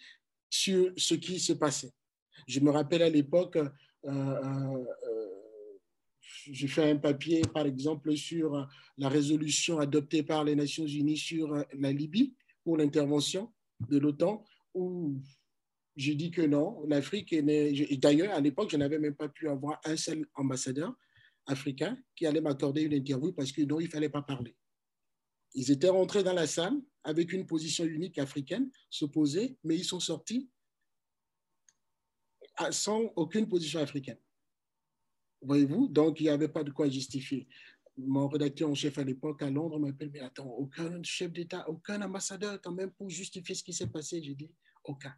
[0.48, 1.92] sur ce qui se passait.
[2.46, 3.68] Je me rappelle à l'époque, euh,
[4.04, 4.84] euh,
[6.52, 11.52] j'ai fait un papier, par exemple, sur la résolution adoptée par les Nations Unies sur
[11.72, 13.52] la Libye pour l'intervention
[13.88, 14.44] de l'OTAN,
[15.96, 17.42] j'ai dit que non, l'Afrique est
[17.98, 20.94] D'ailleurs, à l'époque, je n'avais même pas pu avoir un seul ambassadeur
[21.46, 24.56] africain qui allait m'accorder une interview parce que non, il ne fallait pas parler.
[25.54, 30.00] Ils étaient rentrés dans la salle avec une position unique africaine, s'opposer, mais ils sont
[30.00, 30.48] sortis
[32.70, 34.18] sans aucune position africaine.
[35.42, 35.88] Voyez-vous?
[35.88, 37.48] Donc, il n'y avait pas de quoi justifier.
[37.96, 42.00] Mon rédacteur en chef à l'époque à Londres m'appelle, mais attends, aucun chef d'État, aucun
[42.02, 44.22] ambassadeur quand même pour justifier ce qui s'est passé.
[44.22, 44.50] J'ai dit,
[44.84, 45.14] aucun.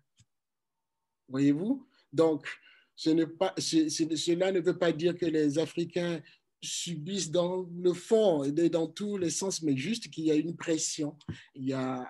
[1.33, 1.85] Voyez-vous?
[2.13, 2.47] Donc,
[2.95, 6.21] ce pas, cela ne veut pas dire que les Africains
[6.63, 10.55] subissent dans le fond et dans tous les sens, mais juste qu'il y a une
[10.55, 11.17] pression,
[11.57, 12.07] il y a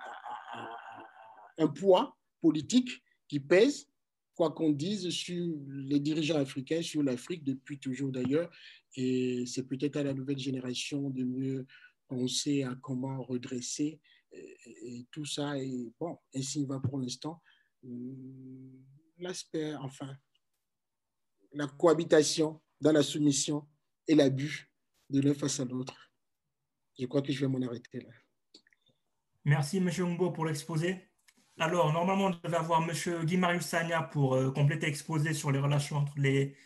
[1.57, 3.87] un poids politique qui pèse
[4.35, 8.51] quoi qu'on dise sur les dirigeants africains, sur l'Afrique depuis toujours d'ailleurs.
[8.95, 11.65] Et c'est peut-être à la nouvelle génération de mieux
[12.07, 13.99] penser à comment redresser
[14.31, 15.57] et, tout ça.
[15.57, 17.41] Et bon, ainsi va pour l'instant.
[19.23, 20.17] L'aspect, enfin,
[21.53, 23.65] la cohabitation dans la soumission
[24.05, 24.69] et l'abus
[25.09, 25.95] de l'un face à l'autre.
[26.99, 28.09] Je crois que je vais m'en arrêter là.
[29.45, 29.89] Merci, M.
[29.89, 31.09] Ngbo, pour l'exposé.
[31.57, 33.25] Alors, normalement, on devait avoir M.
[33.25, 36.57] Guy Marius Sagna pour euh, compléter l'exposé sur les relations entre les,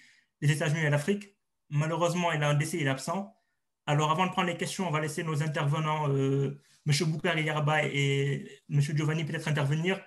[0.42, 1.38] États-Unis et l'Afrique.
[1.70, 3.36] Malheureusement, il a un décès, il est absent.
[3.86, 7.08] Alors, avant de prendre les questions, on va laisser nos intervenants, euh, M.
[7.08, 8.82] Boukar Yarba et M.
[8.82, 10.02] Giovanni, peut-être intervenir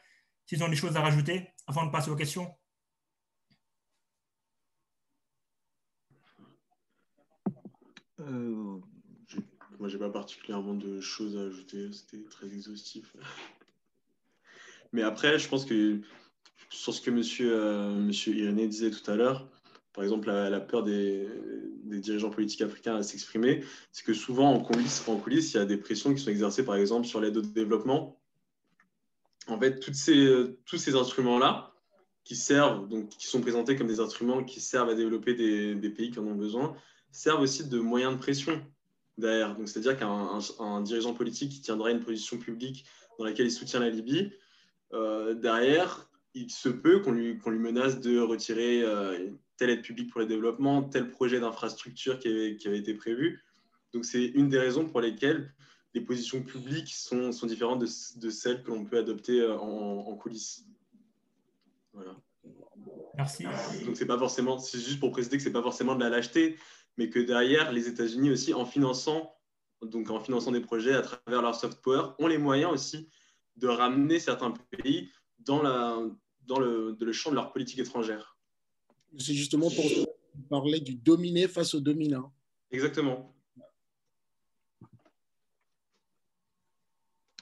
[0.46, 2.52] s'ils ont des choses à rajouter avant de passer aux questions.
[8.18, 8.80] Euh,
[9.78, 11.92] moi, je n'ai pas particulièrement de choses à ajouter.
[11.92, 13.14] C'était très exhaustif.
[14.92, 16.00] Mais après, je pense que
[16.70, 19.48] sur ce que monsieur, euh, Irénée disait tout à l'heure,
[19.92, 21.28] par exemple, la, peur des,
[21.84, 25.66] dirigeants politiques africains à s'exprimer, c'est que souvent en coulisses, en coulisses, il y a
[25.66, 28.19] des pressions qui sont exercées, par exemple, sur l'aide au développement.
[29.48, 31.70] En fait, tous ces instruments-là,
[32.24, 36.12] qui servent, donc qui sont présentés comme des instruments qui servent à développer des, pays
[36.12, 36.76] qui en ont besoin,
[37.10, 38.64] servent aussi de moyens de pression
[39.18, 39.56] derrière.
[39.56, 42.84] Donc, c'est-à-dire qu'un dirigeant politique qui tiendrait une position publique
[43.18, 44.32] dans laquelle il soutient la Libye,
[44.92, 50.20] euh, derrière, il se peut qu'on lui, menace de retirer euh, telle aide publique pour
[50.20, 53.42] le développement, tel projet d'infrastructure qui qui avait, été prévu.
[53.92, 55.52] Donc, c'est une des raisons pour lesquelles
[55.94, 57.88] les positions publiques sont, sont différentes de,
[58.20, 60.66] de, celles que l'on peut adopter euh, en, en coulisses.
[61.92, 62.16] Voilà.
[63.16, 63.44] Merci.
[63.84, 66.58] Donc, c'est pas forcément, c'est juste pour préciser que c'est pas forcément de la lâcheté,
[66.96, 69.34] mais que derrière, les États-Unis aussi, en finançant,
[69.82, 73.08] donc en finançant des projets à travers leur soft power, ont les moyens aussi
[73.56, 75.10] de ramener certains pays
[75.40, 75.98] dans, la,
[76.46, 78.36] dans le, le champ de leur politique étrangère.
[79.18, 79.84] C'est justement pour
[80.48, 82.32] parler du dominé face au dominant.
[82.70, 83.34] Exactement.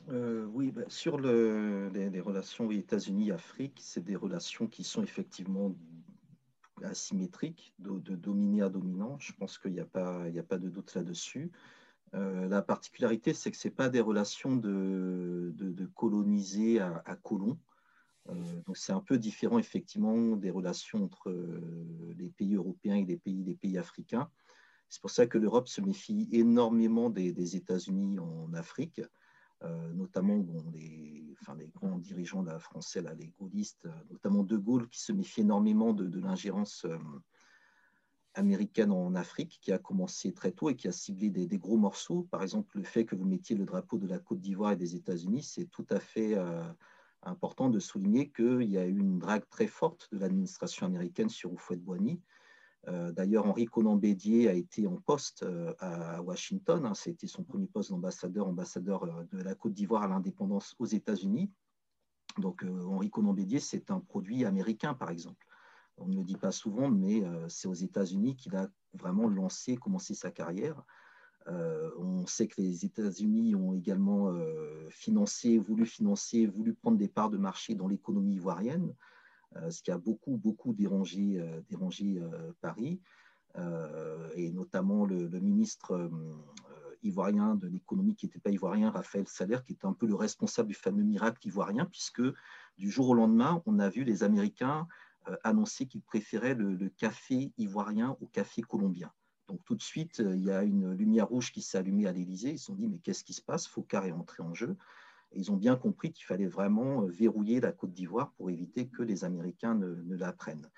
[0.08, 5.74] Euh, oui, bah, sur le, les, relations États-Unis-Afrique, c'est des relations qui sont effectivement
[6.82, 9.18] asymétriques, de, dominé à dominant.
[9.18, 11.50] Je pense qu'il n'y a, pas, de doute là-dessus.
[12.14, 17.58] Euh, la particularité, c'est que ce pas des relations de, de, colonisé à, à colon.
[18.30, 18.34] Euh,
[18.74, 21.34] c'est un peu différent effectivement des relations entre
[22.16, 24.30] les pays européens et les pays africains.
[24.88, 29.02] C'est pour ça que l'Europe se méfie énormément des, États-Unis en Afrique,
[29.94, 35.12] notamment les, enfin, les, grands dirigeants français, là, les gaullistes, notamment De Gaulle, qui se
[35.12, 36.86] méfie énormément de, l'ingérence
[38.38, 42.26] américaine en Afrique qui a commencé très tôt et qui a ciblé des, gros morceaux.
[42.30, 44.94] Par exemple, le fait que vous mettiez le drapeau de la Côte d'Ivoire et des
[44.94, 46.62] États-Unis, c'est tout à fait euh,
[47.22, 51.52] important de souligner qu'il y a eu une drague très forte de l'administration américaine sur
[51.52, 52.20] Houphouët-Boigny.
[52.86, 56.86] Euh, D'ailleurs, Henri Conan Bédier a été en poste euh, à Washington.
[56.86, 61.50] Hein, C'était son premier poste d'ambassadeur, ambassadeur de la Côte d'Ivoire à l'indépendance aux États-Unis.
[62.38, 65.44] Donc, Henri Conan Bédier, c'est un produit américain, par exemple.
[66.00, 69.76] On ne le dit pas souvent, mais euh, c'est aux États-Unis qu'il a vraiment lancé,
[69.76, 70.82] commencé sa carrière.
[71.48, 77.08] Euh, on sait que les États-Unis ont également euh, financé, voulu financer, voulu prendre des
[77.08, 78.94] parts de marché dans l'économie ivoirienne,
[79.70, 82.20] ce qui a beaucoup, beaucoup dérangé, dérangé
[82.60, 83.00] Paris,
[84.34, 86.10] et notamment le, ministre
[87.02, 90.68] ivoirien de l'économie qui n'était pas ivoirien, Raphaël Salaire, qui était un peu le responsable
[90.68, 92.22] du fameux miracle ivoirien, puisque
[92.76, 94.86] du jour au lendemain, on a vu les Américains
[95.44, 99.12] annoncé qu'il préférait le, café ivoirien au café colombien.
[99.48, 102.50] Donc tout de suite, il y a une lumière rouge qui s'est allumée à l'Élysée.
[102.50, 103.66] Ils se sont dit, mais qu'est-ce qui se passe?
[103.66, 104.76] Focard est entré en jeu.
[105.32, 109.24] Ils ont bien compris qu'il fallait vraiment verrouiller la Côte d'Ivoire pour éviter que les
[109.24, 110.68] Américains ne, la prennent.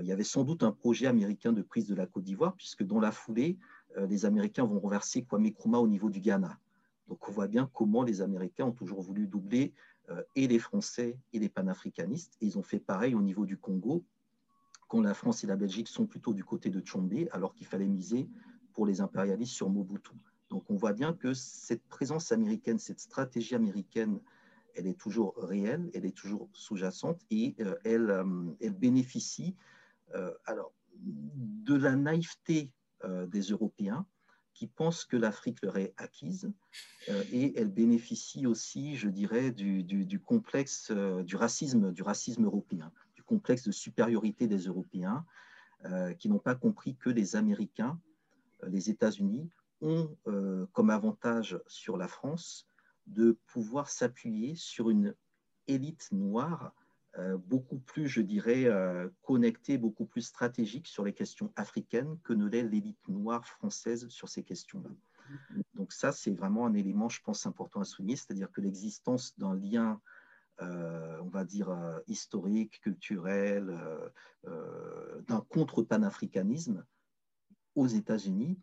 [0.00, 2.82] Il y avait sans doute un projet américain de prise de la Côte d'Ivoire, puisque
[2.82, 3.56] dans la foulée,
[3.96, 6.58] les Américains vont renverser Kwame Nkrumah au niveau du Ghana.
[7.08, 9.74] Donc on voit bien comment les Américains ont toujours voulu doubler
[10.10, 12.36] euh, et les Français et les panafricanistes.
[12.40, 14.04] Ils ont fait pareil au niveau du Congo,
[14.88, 17.88] quand la France et la Belgique sont plutôt du côté de Tchombe, alors qu'il fallait
[17.88, 18.28] miser
[18.72, 20.12] pour les impérialistes sur Mobutu.
[20.54, 24.20] Donc on voit bien que cette présence américaine, cette stratégie américaine,
[24.74, 28.24] elle est toujours réelle, elle est toujours sous-jacente et euh, elle, euh,
[28.60, 29.54] elle, bénéficie
[30.46, 32.70] alors, de la naïveté
[33.02, 34.06] des Européens
[34.54, 36.50] qui pensent que l'Afrique leur est acquise
[37.08, 42.92] euh, et elle bénéficie aussi, je dirais, du, complexe euh, du racisme, du racisme européen,
[43.14, 45.26] du complexe de supériorité des Européens
[45.84, 48.00] euh, qui n'ont pas compris que les Américains,
[48.68, 49.50] les États-Unis
[49.80, 50.16] ont
[50.72, 52.66] comme avantage sur la France
[53.06, 55.14] de pouvoir s'appuyer sur une
[55.66, 56.72] élite noire
[57.18, 62.32] euh, beaucoup plus, je dirais, euh, connecté, beaucoup plus stratégique sur les questions africaines que
[62.32, 64.90] ne l'est l'élite noire française sur ces questions-là.
[65.74, 69.54] Donc ça, c'est vraiment un élément, je pense, important à souligner, c'est-à-dire que l'existence d'un
[69.54, 70.00] lien,
[70.60, 71.70] euh, on va dire,
[72.08, 73.74] historique, culturel,
[74.42, 76.84] d'un contre-panafricanisme
[77.76, 78.58] aux États-Unis,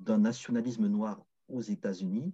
[0.00, 2.32] d'un nationalisme noir aux États-Unis,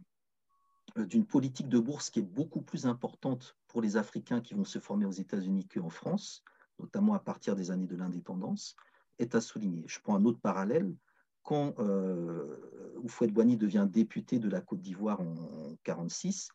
[0.96, 4.78] d'une politique de bourse qui est beaucoup plus importante pour les Africains qui vont se
[4.78, 6.42] former aux États-Unis qu'en France,
[6.78, 8.76] notamment à partir des années de l'indépendance,
[9.18, 9.84] est à souligner.
[9.86, 10.94] Je prends un autre parallèle.
[11.42, 16.50] Quand euh, Oufouette-Boigny devient député de la Côte d'Ivoire en 1946,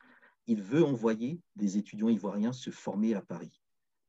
[0.47, 3.61] il veut envoyer des étudiants ivoiriens se former à Paris.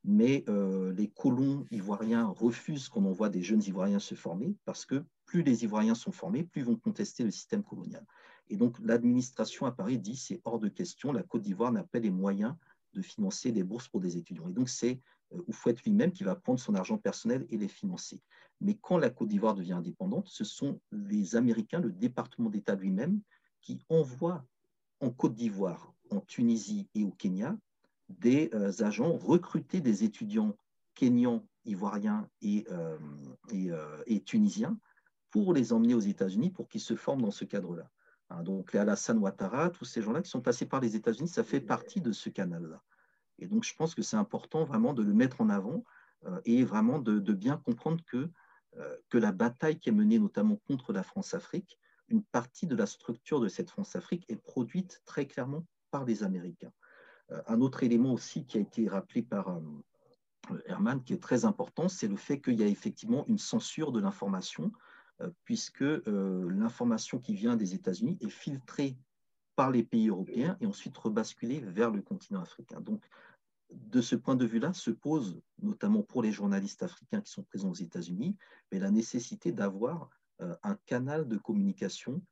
[0.05, 5.05] Mais euh, les colons ivoiriens refusent qu'on envoie des jeunes Ivoiriens se former parce que
[5.31, 8.05] plus les Ivoiriens sont formés, plus ils vont contester le système colonial.
[8.49, 12.01] Et donc, l'administration à Paris dit c'est hors de question, la Côte d'Ivoire n'a pas
[12.01, 12.57] les moyens
[12.95, 14.49] de financer des bourses pour des étudiants.
[14.49, 15.01] Et donc, c'est
[15.33, 18.21] euh, Oufouette lui-même qui va prendre son argent personnel et les financer.
[18.61, 23.21] Mais quand la Côte d'Ivoire devient indépendante, ce sont les Américains, le département d'État lui-même,
[23.61, 24.45] qui envoie
[24.99, 27.57] en Côte d'Ivoire, en Tunisie et au Kenya
[28.09, 30.57] des euh, agents recruter des étudiants
[30.97, 32.99] kenyans, ivoiriens et, euh,
[34.07, 34.77] et tunisiens
[35.31, 37.89] pour les emmener aux États-Unis pour qu'ils se forment dans ce cadre-là.
[38.31, 41.45] Hein, donc les Alassane Ouattara, tous ces gens-là qui sont passés par les États-Unis, ça
[41.45, 42.83] fait partie de ce canal-là.
[43.39, 45.85] Et donc je pense que c'est important vraiment de le mettre en avant
[46.27, 48.31] euh, et vraiment de, bien comprendre que,
[48.77, 51.79] euh, que la bataille qui est menée notamment contre la France-Afrique,
[52.09, 56.73] une partie de la structure de cette France-Afrique est produite très clairement par les Américains.
[57.31, 59.61] Euh, un autre élément aussi qui a été rappelé par
[60.67, 64.01] Herman, qui est très important, c'est le fait qu'il y a effectivement une censure de
[64.01, 64.73] l'information
[65.45, 68.97] puisque euh, l'information qui vient des États-Unis est filtrée
[69.57, 72.81] par les pays européens et ensuite rebasculée vers le continent africain.
[72.81, 73.05] Donc,
[73.71, 77.71] de ce point de vue-là, se pose, notamment pour les journalistes africains qui sont présents
[77.71, 78.37] aux États-Unis,
[78.73, 80.11] la nécessité d'avoir
[80.41, 82.23] euh, un canal de communication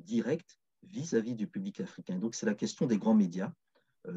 [0.00, 2.18] direct vis-à-vis du public africain.
[2.18, 3.52] Donc, c'est la question des grands médias,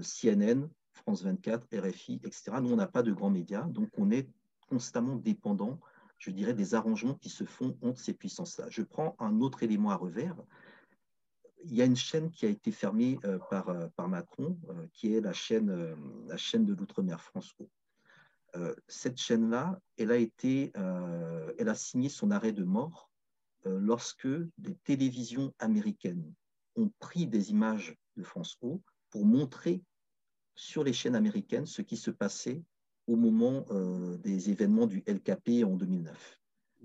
[0.02, 2.54] CNN, France 24, RFI, etc.
[2.62, 4.28] Nous, on n'a pas de grands médias, donc on est
[4.68, 5.80] constamment dépendant
[6.22, 8.68] je dirais, des arrangements qui se font entre ces puissances-là.
[8.70, 10.38] Je prends un autre élément à revers.
[11.64, 14.86] Il y a une chaîne qui a été fermée euh, par, euh, par Macron, euh,
[14.94, 17.70] qui est la chaîne, de l'Outre-mer France O.
[18.88, 23.10] Cette chaîne-là, elle a elle a signé son arrêt de mort
[23.64, 24.28] lorsque
[24.58, 26.34] des télévisions américaines
[26.76, 29.82] ont pris des images de France O pour montrer
[30.54, 32.62] sur les chaînes américaines ce qui se passait
[33.12, 36.40] au moment euh, des événements du LKP en 2009.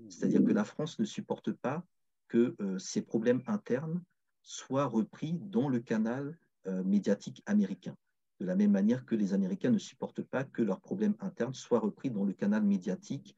[0.09, 1.85] C'est-à-dire que la France ne supporte pas
[2.27, 4.03] que euh, ces problèmes internes
[4.41, 6.37] soient repris dans le canal
[6.67, 7.95] euh, médiatique américain,
[8.41, 11.79] de la même manière que les Américains ne supportent pas que leurs problèmes internes soient
[11.79, 13.37] repris dans le canal médiatique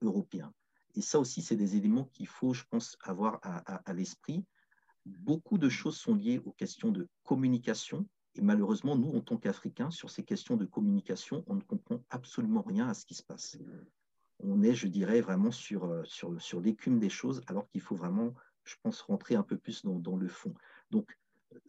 [0.00, 0.52] européen.
[0.96, 4.44] Et ça aussi, c'est des éléments qu'il faut, je pense, avoir à l'esprit.
[5.04, 8.06] Beaucoup de choses sont liées aux questions de communication,
[8.36, 12.62] et malheureusement, nous, en tant qu'Africains, sur ces questions de communication, on ne comprend absolument
[12.62, 13.58] rien à ce qui se passe.
[14.40, 17.94] On est, je dirais, vraiment sur, euh, sur, sur l'écume des choses, alors qu'il faut
[17.94, 18.34] vraiment,
[18.64, 20.52] je pense, rentrer un peu plus dans, dans le fond.
[20.90, 21.16] Donc,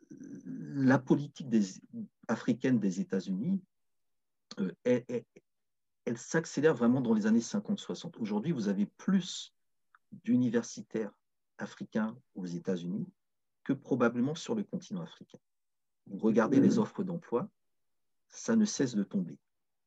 [0.09, 1.63] la politique des,
[2.27, 3.61] africaine des États-Unis,
[4.59, 5.05] euh, elle,
[6.05, 8.17] elle s'accélère vraiment dans les années 50-60.
[8.17, 9.53] Aujourd'hui, vous avez plus
[10.23, 11.11] d'universitaires
[11.59, 13.07] africains aux États-Unis
[13.63, 15.39] que probablement sur le continent africain
[16.11, 17.49] regardez les offres d'emploi,
[18.29, 19.37] ça ne cesse de tomber.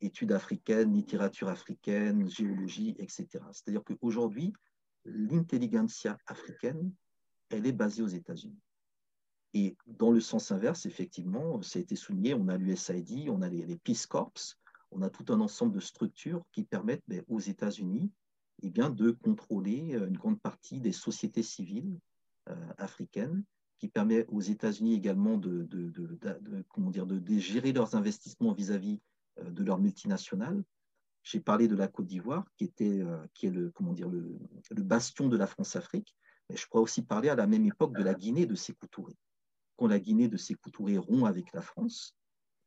[0.00, 3.26] études africaines, littérature africaine, géologie, etc.
[3.50, 4.52] C'est-à-dire qu'aujourd'hui,
[5.04, 6.92] l'intelligentsia africaine,
[7.50, 8.60] elle est basée aux États-Unis.
[9.54, 13.48] Et dans le sens inverse, effectivement, ça a été souligné, on a l'USAID, on a
[13.48, 14.32] les, Peace Corps,
[14.90, 18.12] on a tout un ensemble de structures qui permettent ben, aux États-Unis
[18.62, 21.98] eh bien, de contrôler euh, une grande partie des sociétés civiles
[22.48, 23.44] euh, africaines,
[23.78, 25.68] qui permet aux États-Unis également de,
[26.68, 29.00] comment dire, de, gérer leurs investissements vis-à-vis
[29.38, 30.62] euh, de leurs multinationales.
[31.22, 33.02] J'ai parlé de la Côte d'Ivoire, qui, était,
[33.34, 34.38] qui est le, comment dire, le,
[34.82, 36.14] bastion de la France-Afrique,
[36.48, 39.14] mais je pourrais aussi parler à la même époque de la Guinée de Sékou Touré.
[39.76, 42.16] Quand la Guinée de Sékou Touré rompt avec la France,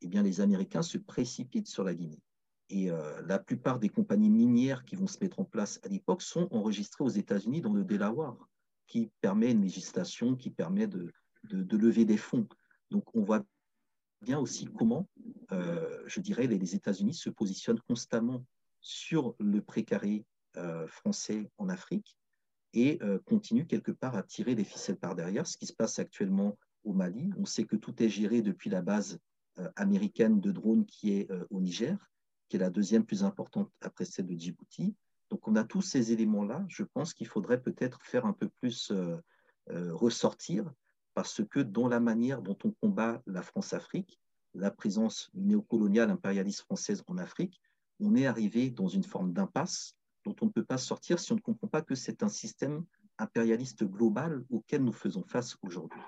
[0.02, 2.20] eh bien, les Américains se précipitent sur la Guinée.
[2.68, 6.22] Et euh, la plupart des compagnies minières qui vont se mettre en place à l'époque
[6.22, 8.48] sont enregistrées aux États-Unis dans le Delaware,
[8.86, 11.12] qui permet une législation qui permet de,
[11.44, 12.46] de, lever des fonds.
[12.90, 13.44] Donc on voit
[14.20, 15.08] bien aussi comment,
[15.52, 18.44] euh, je dirais, les, États-Unis se positionnent constamment
[18.80, 20.24] sur le précaré
[20.56, 22.16] euh, français en Afrique
[22.74, 26.56] et continuent quelque part à tirer les ficelles par derrière, ce qui se passe actuellement
[26.84, 27.30] au Mali.
[27.36, 29.18] On sait que tout est géré depuis la base
[29.76, 31.98] américaine de drones qui est au Niger
[32.52, 34.94] qui est la deuxième plus importante après celle de Djibouti.
[35.32, 36.62] Donc on a tous ces éléments-là.
[36.68, 39.16] Je pense qu'il faudrait peut-être faire un peu plus euh,
[39.70, 40.70] euh, ressortir
[41.14, 44.20] parce que dans la manière dont on combat la France-Afrique,
[44.52, 47.62] la présence néocoloniale impérialiste française en Afrique,
[47.98, 49.96] on est arrivé dans une forme d'impasse
[50.26, 52.84] dont on ne peut pas sortir si on ne comprend pas que c'est un système
[53.16, 56.02] impérialiste global auquel nous faisons face aujourd'hui.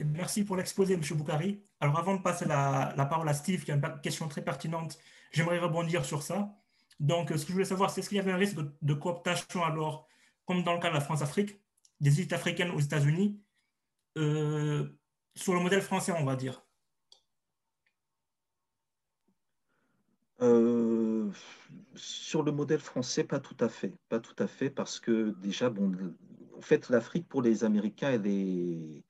[0.00, 1.00] Merci pour l'exposé, M.
[1.16, 1.60] Boukari.
[1.80, 4.98] Alors, avant de passer la, parole à Steve, qui a une question très pertinente,
[5.32, 6.54] j'aimerais rebondir sur ça.
[7.00, 9.64] Donc, ce que je voulais savoir, c'est est-ce qu'il y avait un risque de, cooptation,
[9.64, 10.08] alors,
[10.44, 11.60] comme dans le cas de la France-Afrique,
[12.00, 13.40] des élites africaines aux États-Unis,
[14.16, 14.88] euh,
[15.34, 16.64] sur le modèle français, on va dire?
[20.40, 21.30] Euh,
[21.96, 23.94] Sur le modèle français, pas tout à fait.
[24.08, 25.92] Pas tout à fait, parce que déjà, bon,
[26.56, 29.04] en fait, l'Afrique, pour les Américains, elle est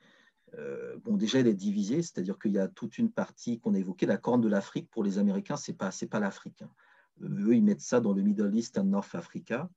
[0.55, 3.79] euh, bon, déjà, elle est divisée, c'est-à-dire qu'il y a toute une partie qu'on a
[3.79, 4.07] évoquée.
[4.07, 6.63] La Corne de l'Afrique, pour les Américains, ce n'est pas, pas l'Afrique.
[6.63, 6.71] Hein.
[7.23, 9.69] Eux, ils mettent ça dans le Middle East and North Africa.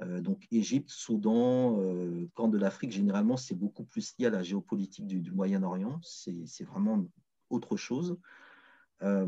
[0.00, 4.42] Euh, donc, Égypte, Soudan, euh, Corne de l'Afrique, généralement, c'est beaucoup plus lié à la
[4.42, 6.00] géopolitique du, Moyen-Orient.
[6.02, 7.06] C'est vraiment
[7.50, 8.16] autre chose.
[9.00, 9.26] la,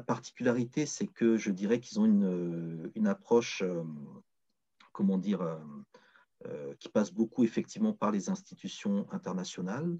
[0.00, 3.62] particularité, c'est que je dirais qu'ils ont une, une approche,
[4.92, 5.58] comment dire,
[6.78, 9.98] qui passe beaucoup effectivement par les institutions internationales.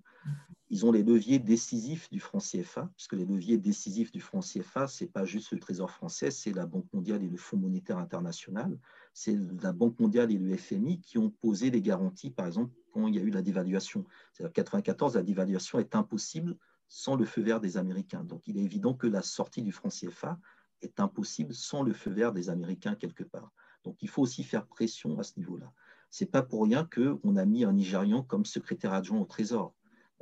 [0.69, 4.87] Ils ont les leviers décisifs du franc CFA, puisque les leviers décisifs du franc CFA,
[4.87, 7.99] ce n'est pas juste le Trésor français, c'est la Banque mondiale et le Fonds monétaire
[7.99, 8.79] international.
[9.15, 13.07] C'est la Banque mondiale et le FMI qui ont posé les garanties, par exemple, quand
[13.07, 14.05] il y a eu la dévaluation.
[14.33, 16.57] C'est-à-dire 1994, la dévaluation est impossible
[16.89, 18.25] sans le feu vert des Américains.
[18.25, 20.39] Donc il est évident que la sortie du franc CFA
[20.83, 23.53] est impossible sans le feu vert des Américains quelque part.
[23.85, 25.73] Donc il faut aussi faire pression à ce niveau-là.
[26.19, 29.75] C'est pas pour rien qu'on a mis un Nigérian comme secrétaire adjoint au Trésor.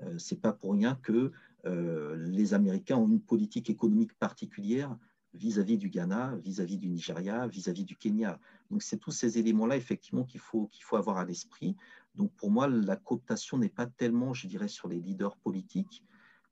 [0.02, 1.30] Euh, c'est pas pour rien que
[1.66, 4.98] euh, les Américains ont une politique économique particulière
[5.34, 8.40] vis-à-vis du Ghana, vis-à-vis du Nigeria, vis-à-vis du Kenya.
[8.72, 11.76] Donc, c'est tous ces éléments-là, effectivement, qu'il faut, qu'il faut avoir à l'esprit.
[12.16, 16.02] Donc, pour moi, la cooptation n'est pas tellement, je dirais, sur les leaders politiques,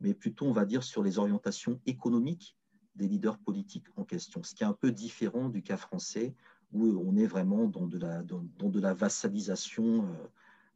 [0.01, 2.56] mais plutôt, on va dire, sur les orientations économiques
[2.94, 6.36] des leaders politiques en question, ce qui est un peu différent du cas français,
[6.73, 10.09] où on est vraiment dans de la, vassalisation euh,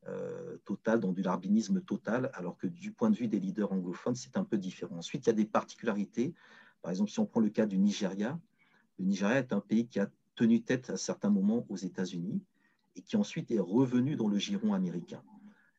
[0.09, 4.15] euh, totale, dans du larbinisme total, alors que du point de vue des leaders anglophones,
[4.15, 4.97] c'est un peu différent.
[4.97, 6.35] Ensuite, il y a des particularités.
[6.83, 8.39] Par exemple, si on prend le cas du Nigeria,
[8.99, 12.43] le Nigeria est un pays qui a tenu tête à certains moments aux États-Unis
[12.95, 15.23] et qui ensuite est revenu dans le giron américain.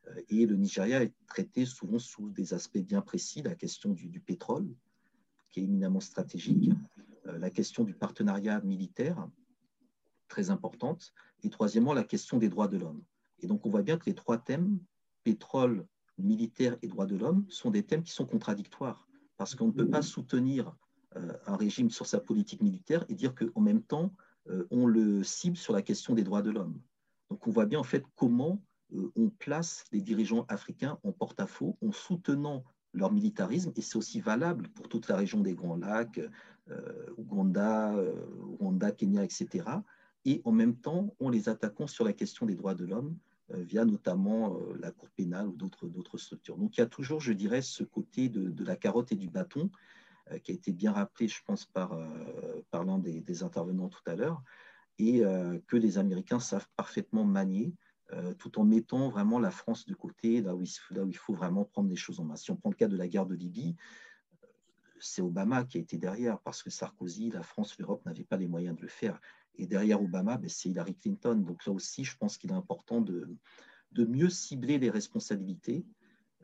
[0.08, 4.20] Euh, et le Nigeria est traité souvent sous des aspects bien précis, la question du
[4.20, 4.68] pétrole,
[5.50, 6.70] qui est éminemment stratégique,
[7.24, 9.28] la question du partenariat militaire,
[10.28, 11.12] très importante.
[11.42, 13.02] Et troisièmement, la question des droits de l'homme.
[13.40, 14.78] Et donc, on voit bien que les trois thèmes,
[15.24, 15.86] pétrole,
[16.18, 19.06] militaire et droits de l'homme, sont des thèmes qui sont contradictoires.
[19.36, 20.74] Parce qu'on ne peut pas soutenir
[21.16, 24.12] euh, un régime sur sa politique militaire et dire qu'en même temps,
[24.48, 26.80] euh, on le cible sur la question des droits de l'homme.
[27.30, 28.62] Donc, on voit bien en fait comment
[28.94, 32.64] euh, on place les dirigeants africains en porte-à-faux en soutenant
[32.94, 36.20] leur militarisme, et c'est aussi valable pour toute la région des Grands Lacs,
[37.18, 37.94] Ouganda,
[38.58, 39.62] Rwanda, Kenya, etc
[40.28, 43.16] et en même temps en les attaquant sur la question des droits de l'homme
[43.52, 46.58] euh, via notamment euh, la Cour pénale ou d'autres structures.
[46.58, 49.70] Donc il y a toujours, je dirais, ce côté de, la carotte et du bâton
[50.30, 51.98] euh, qui a été bien rappelé, je pense, par,
[52.74, 54.42] l'un des, intervenants tout à l'heure,
[54.98, 55.22] et
[55.68, 57.72] que les Américains savent parfaitement manier
[58.38, 61.34] tout en mettant vraiment la France de côté, là où, il, là où il faut
[61.34, 62.36] vraiment prendre les choses en main.
[62.36, 63.76] Si on prend le cas de la guerre de Libye,
[64.98, 68.48] c'est Obama qui a été derrière, parce que Sarkozy, la France, l'Europe n'avaient pas les
[68.48, 69.20] moyens de le faire.
[69.58, 71.34] Et derrière Obama, ben, c'est Hillary Clinton.
[71.34, 73.28] Donc là aussi, je pense qu'il est important de,
[73.96, 75.84] mieux cibler les responsabilités.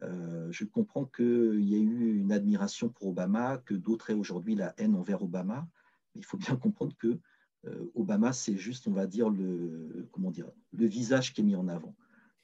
[0.02, 4.56] Euh, je comprends qu'il y a eu une admiration pour Obama, que d'autres aient aujourd'hui
[4.56, 5.68] la haine envers Obama.
[6.14, 7.18] Mais il faut bien comprendre que
[7.66, 11.56] euh, Obama, c'est juste, on va dire, le, comment dire, le visage qui est mis
[11.56, 11.94] en avant.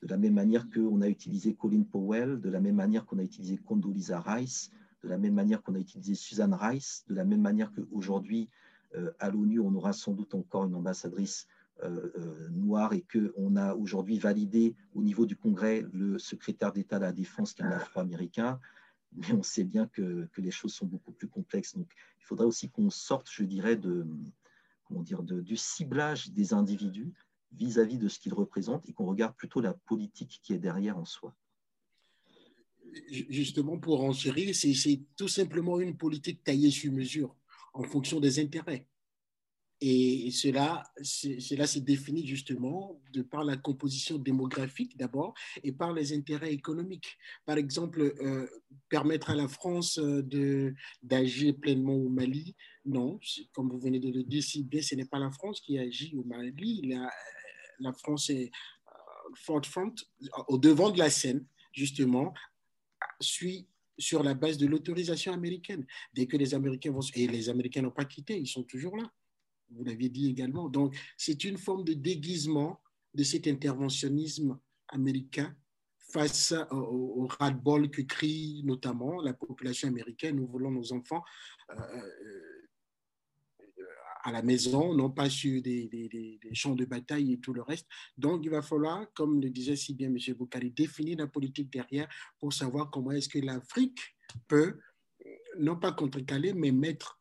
[0.03, 3.23] De la même manière qu'on a utilisé Colin Powell, de la même manière qu'on a
[3.23, 4.71] utilisé Condoleezza Rice,
[5.03, 8.49] de la même manière qu'on a utilisé Susan Rice, de la même manière qu'aujourd'hui,
[9.19, 11.47] à l'ONU, on aura sans doute encore une ambassadrice
[11.83, 16.99] euh, euh, noire et qu'on a aujourd'hui validé au niveau du Congrès le secrétaire d'État
[16.99, 18.61] de la Défense qui est un afro-américain,
[19.13, 21.75] mais on sait bien que, que, les choses sont beaucoup plus complexes.
[21.75, 21.91] Donc
[22.21, 24.07] il faudrait aussi qu'on sorte, je dirais, de,
[24.85, 27.15] comment dire, de, du ciblage des individus
[27.53, 30.99] vis-à-vis -vis de ce qu'ils représentent et qu'on regarde plutôt la politique qui est derrière
[30.99, 31.35] en soi.
[33.31, 37.35] Justement pour en chérir, c'est tout simplement une politique taillée sur mesure
[37.73, 38.87] en fonction des intérêts.
[39.83, 45.33] Et cela, cela se définit justement par la composition démographique d'abord
[45.63, 47.17] et par les intérêts économiques.
[47.47, 48.47] Par exemple, euh,
[48.91, 53.19] permettre à la France euh, d'agir pleinement au Mali, non,
[53.55, 56.15] comme vous venez de le dire si bien, ce n'est pas la France qui agit
[56.15, 56.83] au Mali.
[56.87, 57.11] La,
[57.79, 59.95] la France est euh, forefront,
[60.49, 62.35] au devant de la scène, justement,
[63.19, 63.67] suit
[64.01, 65.87] sur la base de l'autorisation américaine.
[66.13, 67.01] Dès que les Américains vont...
[67.15, 69.11] Et les Américains n'ont pas quitté, ils sont toujours là.
[69.71, 70.69] Vous l'aviez dit également.
[70.69, 72.81] Donc, c'est une forme de déguisement
[73.15, 74.59] de cet interventionnisme
[74.89, 75.55] américain
[76.13, 80.37] face au, ras-de-bol que crie notamment la population américaine.
[80.37, 81.23] Nous voulons nos enfants
[81.71, 82.50] euh, euh,
[84.23, 87.87] à la maison, non pas sur des, champs de bataille et tout le reste.
[88.17, 90.19] Donc, il va falloir, comme le disait si bien M.
[90.37, 94.01] Boukari, définir la politique derrière pour savoir comment est-ce que l'Afrique
[94.49, 94.79] peut,
[95.59, 97.21] non pas contrecaler, mais mettre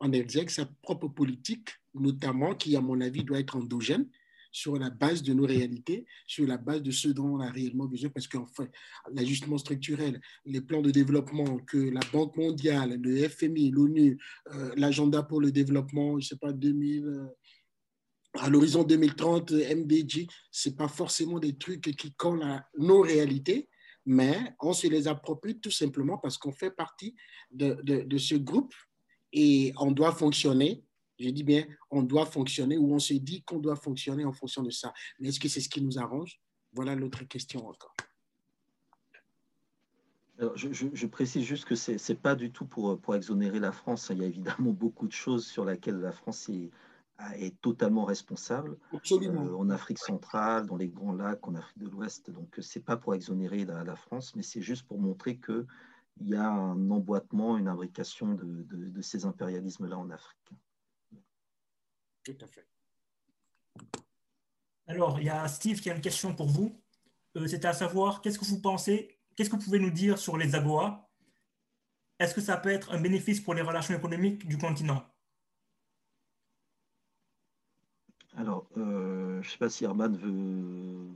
[0.00, 4.08] en exergue sa propre politique, notamment qui, à mon avis, doit être endogène,
[4.50, 7.86] sur la base de nos réalités, sur la base de ce dont on a réellement
[7.86, 8.66] besoin, parce qu'enfin,
[9.12, 14.18] l'ajustement structurel, les plans de développement que la Banque mondiale, le FMI, l'ONU,
[14.52, 17.26] euh, l'agenda pour le développement, je sais pas, 2000, euh,
[18.34, 23.68] à l'horizon 2030, MDG, ce n'est pas forcément des trucs qui collent à nos réalités,
[24.06, 27.14] mais on se les approprie tout simplement parce qu'on fait partie
[27.50, 28.72] de, de ce groupe
[29.32, 30.84] et on doit fonctionner
[31.20, 34.62] je dis bien, on doit fonctionner ou on se dit qu'on doit fonctionner en fonction
[34.62, 34.92] de ça.
[35.18, 36.40] Mais est-ce que c'est ce qui nous arrange?
[36.72, 37.94] Voilà l'autre question encore.
[40.54, 44.08] je, précise juste que ce n'est pas du tout pour, pour exonérer la France.
[44.10, 46.70] Il y a évidemment beaucoup de choses sur lesquelles la France est,
[47.34, 48.78] est totalement responsable.
[48.94, 49.44] Absolument.
[49.44, 52.30] Euh, en Afrique centrale, dans les Grands Lacs, en Afrique de l'Ouest.
[52.30, 55.66] Donc, ce n'est pas pour exonérer la, la France, mais c'est juste pour montrer qu'il
[56.22, 60.50] y a un emboîtement, une imbrication de, de ces impérialismes-là en Afrique.
[62.34, 62.66] Tout à fait.
[64.86, 66.80] Alors, il y a Steve qui a une question pour vous.
[67.36, 70.36] Euh, C'était à savoir, qu'est-ce que vous pensez, qu'est-ce que vous pouvez nous dire sur
[70.36, 71.08] les AGOA
[72.18, 75.04] Est-ce que ça peut être un bénéfice pour les relations économiques du continent?
[78.36, 81.08] Alors, euh, je ne sais pas si Herman veut...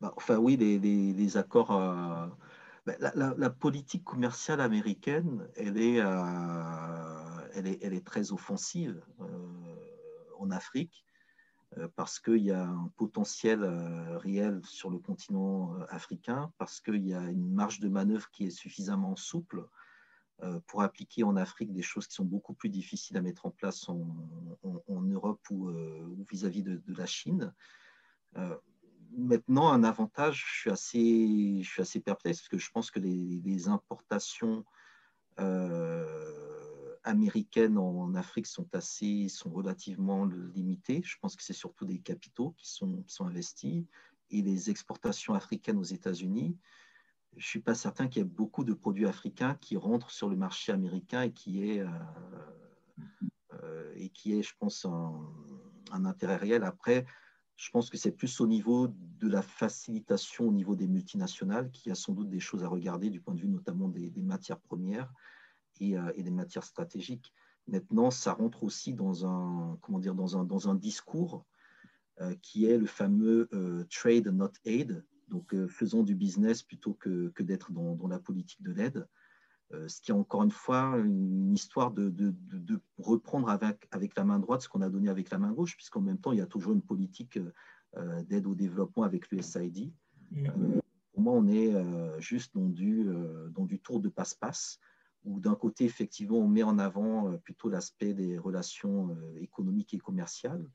[0.00, 1.72] Bah, enfin oui, les, accords...
[1.72, 2.26] Euh,
[2.86, 5.98] bah, la, politique commerciale américaine, elle est,
[7.54, 9.00] elle est, elle est très offensive
[10.40, 11.04] en Afrique
[11.78, 16.80] euh, parce qu'il y a un potentiel euh, réel sur le continent euh, africain, parce
[16.80, 19.66] qu'il y a une marge de manœuvre qui est suffisamment souple
[20.68, 23.86] pour appliquer en Afrique des choses qui sont beaucoup plus difficiles à mettre en place
[23.90, 23.98] en,
[24.88, 25.70] Europe ou
[26.30, 27.52] vis-à-vis de, la Chine.
[29.14, 33.00] maintenant, un avantage, je suis assez, je suis assez perplexe parce que je pense que
[33.00, 34.64] les, les importations
[37.04, 41.02] américaines en Afrique sont assez, sont relativement limitées.
[41.04, 43.84] Je pense que c'est surtout des capitaux qui sont, investis
[44.30, 46.56] et les exportations africaines aux États-Unis.
[47.36, 50.28] Je ne suis pas certain qu'il y ait beaucoup de produits africains qui rentrent sur
[50.28, 51.88] le marché américain et qui est, euh,
[53.62, 56.64] euh, et qui est je pense, un, intérêt réel.
[56.64, 57.06] Après,
[57.56, 61.90] je pense que c'est plus au niveau de la facilitation au niveau des multinationales qu'il
[61.90, 64.60] y a sans doute des choses à regarder du point de vue notamment des matières
[64.60, 65.12] premières
[65.82, 67.32] euh, et, des matières stratégiques.
[67.66, 71.46] Maintenant, ça rentre aussi dans un, comment dire, dans un, dans un discours
[72.20, 77.28] euh, qui est le fameux euh, trade not aid, donc faisons du business plutôt que,
[77.30, 79.06] que d'être dans, dans, la politique de l'aide.
[79.86, 84.24] ce qui est encore une fois une histoire de, de, de, reprendre avec, avec la
[84.24, 86.42] main droite ce qu'on a donné avec la main gauche, puisqu'en même temps, il y
[86.42, 87.38] a toujours une politique
[88.28, 89.92] d'aide au développement avec l'USAID.
[91.12, 91.72] pour moi, on est
[92.20, 93.08] juste dans du,
[93.50, 94.80] dans du tour de passe-passe
[95.24, 100.66] où d'un côté, effectivement, on met en avant plutôt l'aspect des relations économiques et commerciales,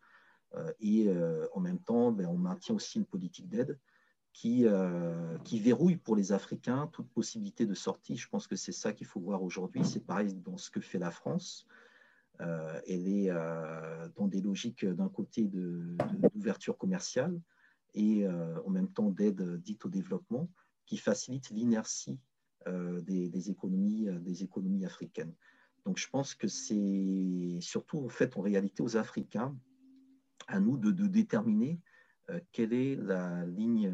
[0.79, 1.09] et
[1.53, 3.79] en même temps, ben, on maintient aussi une politique d'aide
[4.31, 4.65] qui,
[5.43, 8.17] qui verrouille pour les Africains toute possibilité de sortie.
[8.17, 9.83] Je pense que c'est ça qu'il faut voir aujourd'hui.
[9.83, 11.67] C'est pareil dans ce que fait la France.
[12.39, 13.29] elle est
[14.15, 15.49] dans des logiques d'un côté
[16.33, 17.41] d'ouverture commerciale
[17.93, 20.49] et en même temps d'aide dite au développement
[20.85, 22.19] qui facilite l'inertie
[22.67, 25.35] euh, des, économies, euh, des économies africaines.
[25.85, 29.55] Donc je pense que c'est surtout en fait en réalité aux Africains
[30.47, 31.79] à nous de, déterminer
[32.31, 33.93] euh, quelle est la ligne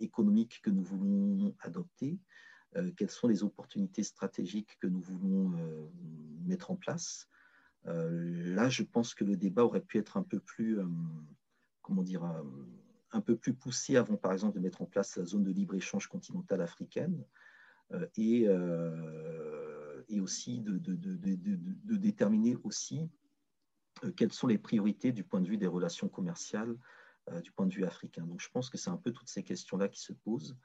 [0.00, 2.18] économique que nous voulons adopter,
[2.96, 5.54] quelles sont les opportunités stratégiques que nous voulons
[6.44, 7.28] mettre en place.
[7.84, 10.78] là, je pense que le débat aurait pu être un peu plus,
[11.80, 12.24] comment dire,
[13.12, 16.08] un peu plus poussé avant, par exemple, de mettre en place la zone de libre-échange
[16.08, 17.24] continentale africaine.
[17.92, 23.08] Euh, et, euh, et aussi de, de, de, déterminer aussi
[24.04, 26.76] euh, quelles sont les priorités du point de vue des relations commerciales
[27.42, 28.24] du point de vue africain.
[28.24, 30.56] Donc je pense que c'est un peu toutes ces questions-là qui se posent,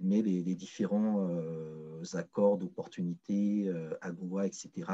[0.00, 1.30] mais les, différents
[2.14, 4.90] accords d'opportunités, AGOA, etc.,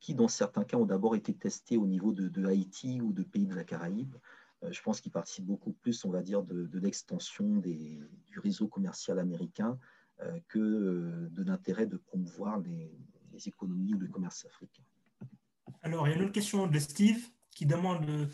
[0.00, 3.46] qui dans certains cas ont d'abord été testés au niveau de, Haïti ou de pays
[3.46, 4.16] de la Caraïbe,
[4.68, 9.78] je pense qu'ils participent beaucoup plus, on va dire, de, l'extension du réseau commercial américain
[10.48, 12.90] que euh, de l'intérêt de promouvoir les,
[13.46, 14.82] économies ou le commerce africain.
[15.80, 18.26] Alors, il y a une autre question de Steve qui demande euh,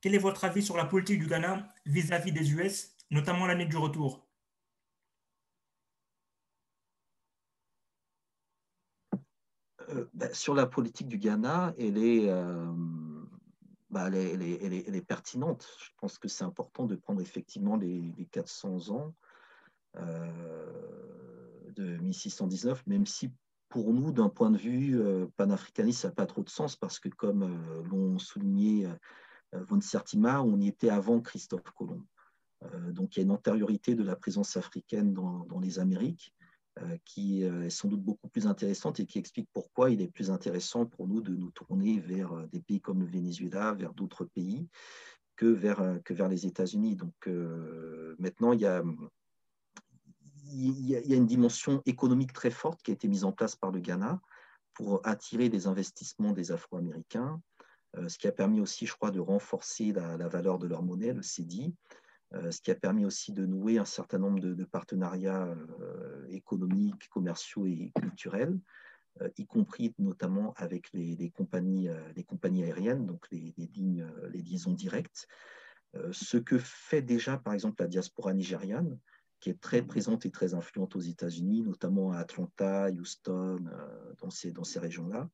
[0.00, 3.76] quel est votre avis sur la politique du Ghana vis-à-vis des US, notamment l'année du
[3.76, 4.26] retour?
[10.14, 12.24] Ben, Sur la politique du Ghana, elle est,
[13.94, 15.68] elle, est, elle, est, pertinente.
[15.78, 19.14] Je pense que c'est important de prendre effectivement les, les 400 ans
[21.74, 23.30] de 1619, même si
[23.74, 27.00] pour nous, d'un point de vue euh, panafricaniste, ça n'a pas trop de sens parce
[27.00, 32.04] que, comme euh, l'ont souligné euh, von Sertima, on y était avant Christophe Colomb.
[32.90, 36.32] donc il y a une antériorité de la présence africaine dans, les Amériques
[37.04, 40.86] qui est sans doute beaucoup plus intéressante et qui explique pourquoi il est plus intéressant
[40.86, 44.66] pour nous de nous tourner vers des pays comme le Venezuela, vers d'autres pays,
[45.36, 46.96] que vers, que vers les États-Unis.
[46.96, 47.28] Donc
[48.18, 48.82] maintenant, il y a
[50.52, 53.70] il y, a une dimension économique très forte qui a été mise en place par
[53.70, 54.20] le Ghana
[54.74, 57.40] pour attirer des investissements des Afro-Américains,
[57.96, 61.12] euh, ce qui a permis aussi, je crois, de renforcer la, valeur de leur monnaie,
[61.12, 61.74] le CEDI,
[62.34, 67.08] euh, ce qui a permis aussi de nouer un certain nombre de, partenariats euh, économiques,
[67.08, 68.58] commerciaux et culturels,
[69.36, 71.88] y compris notamment avec les, compagnies,
[72.64, 73.54] aériennes, donc les
[74.32, 75.28] liaisons directes.
[76.10, 78.98] ce que fait déjà, par exemple, la diaspora nigériane,
[79.44, 84.30] qui est très présente et très influente aux États-Unis, notamment à Atlanta, Houston, euh, dans
[84.30, 85.28] ces, dans ces régions-là.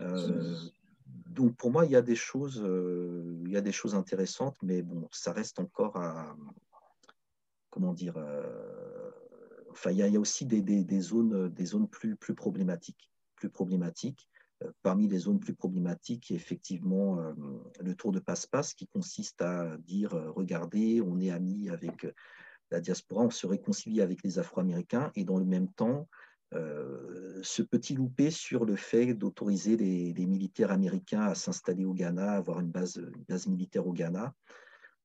[0.00, 0.58] Euh,
[1.06, 4.56] donc pour moi, il y a des choses, euh, il y a des choses intéressantes,
[4.60, 6.36] mais bon, ça reste encore à,
[7.70, 8.16] comment dire,
[9.70, 13.50] enfin, il y, a, aussi des, des, des, zones, des zones plus, plus problématiques, plus
[13.50, 14.28] problématiques.
[14.82, 17.22] Parmi les zones plus problématiques, il y a effectivement
[17.78, 22.04] le tour de passe-passe qui consiste à dire, regardez, on est amis avec
[22.70, 26.08] la diaspora, on se réconcilie avec les Afro-Américains et dans le même temps,
[26.54, 32.32] euh, ce petit loupé sur le fait d'autoriser les, militaires américains à s'installer au Ghana,
[32.32, 32.98] avoir une base,
[33.46, 34.34] militaire au Ghana,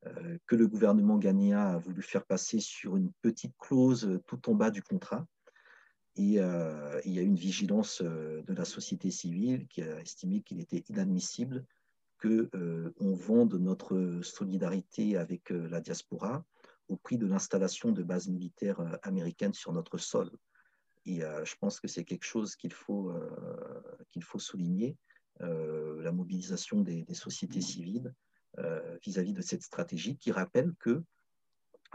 [0.05, 4.55] euh, que le gouvernement ghanéen a voulu faire passer sur une petite clause tout en
[4.55, 5.25] bas du contrat?
[6.15, 10.61] Et euh, il y a une vigilance de la société civile qui a estimé qu'il
[10.61, 11.65] était inadmissible
[12.21, 16.45] qu'on vende notre solidarité avec la diaspora
[16.87, 20.31] au prix de l'installation de bases militaires euh, américaines sur notre sol.
[21.05, 23.81] Et euh, je pense que c'est quelque chose qu'il faut, euh,
[24.11, 24.97] qu'il faut souligner,
[25.39, 28.13] la mobilisation des, sociétés civiles
[29.03, 31.03] vis-à-vis de cette stratégie qui rappelle que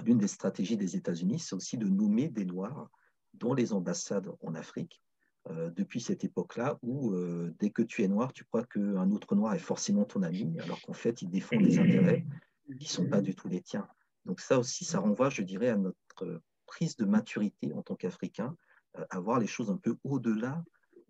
[0.05, 2.90] l'une des stratégies des États-Unis, c'est aussi de nommer des Noirs
[3.35, 5.01] dans les ambassades en Afrique,
[5.48, 7.15] depuis cette époque-là où
[7.60, 10.82] dès que tu es noir, tu crois qu'un autre noir est forcément ton ami, alors
[10.82, 12.27] qu'en fait, il défend des intérêts
[12.66, 13.89] qui ne sont pas du tout les tiens.
[14.29, 18.55] Donc ça aussi, ça renvoie, je dirais, à notre prise de maturité en tant qu'Africain,
[18.99, 20.63] euh, à voir les choses un peu au-delà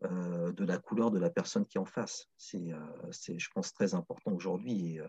[0.05, 2.29] euh, de la couleur de la personne qui est en face.
[2.37, 2.79] C'est, euh,
[3.11, 4.95] je pense, très important aujourd'hui.
[4.95, 5.01] Et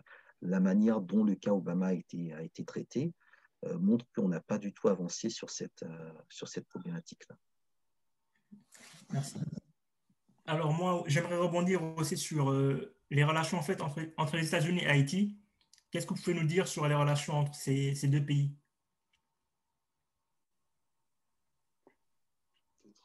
[0.42, 3.14] la manière dont le cas Obama a été, traité
[3.78, 5.84] montre qu'on n'a pas du tout avancé sur cette,
[6.28, 7.36] sur cette problématique-là.
[9.12, 9.36] Merci.
[10.46, 12.52] Alors moi, j'aimerais rebondir aussi sur
[13.10, 15.39] les relations en fait, entre les États-Unis et Haïti.
[15.90, 18.52] Qu'est-ce que vous pouvez nous dire sur les relations entre ces, ces deux pays?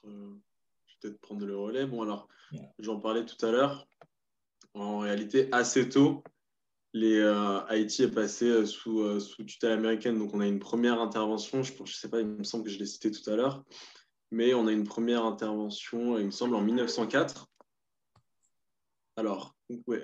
[0.04, 1.86] Je vais peut-être prendre le relais.
[1.86, 2.28] Bon, alors,
[2.80, 3.88] j'en parlais tout à l'heure.
[4.74, 6.24] En réalité, assez tôt,
[6.94, 10.18] les, euh, Haïti est passé euh, sous, euh, sous, tutelle américaine.
[10.18, 11.64] Donc, on a une première intervention.
[11.64, 13.64] Je ne sais pas, il me semble que je l'ai cité tout à l'heure.
[14.32, 17.48] Mais on a une première intervention, il me semble, en 1904.
[19.18, 19.56] Alors,
[19.88, 20.04] ouais,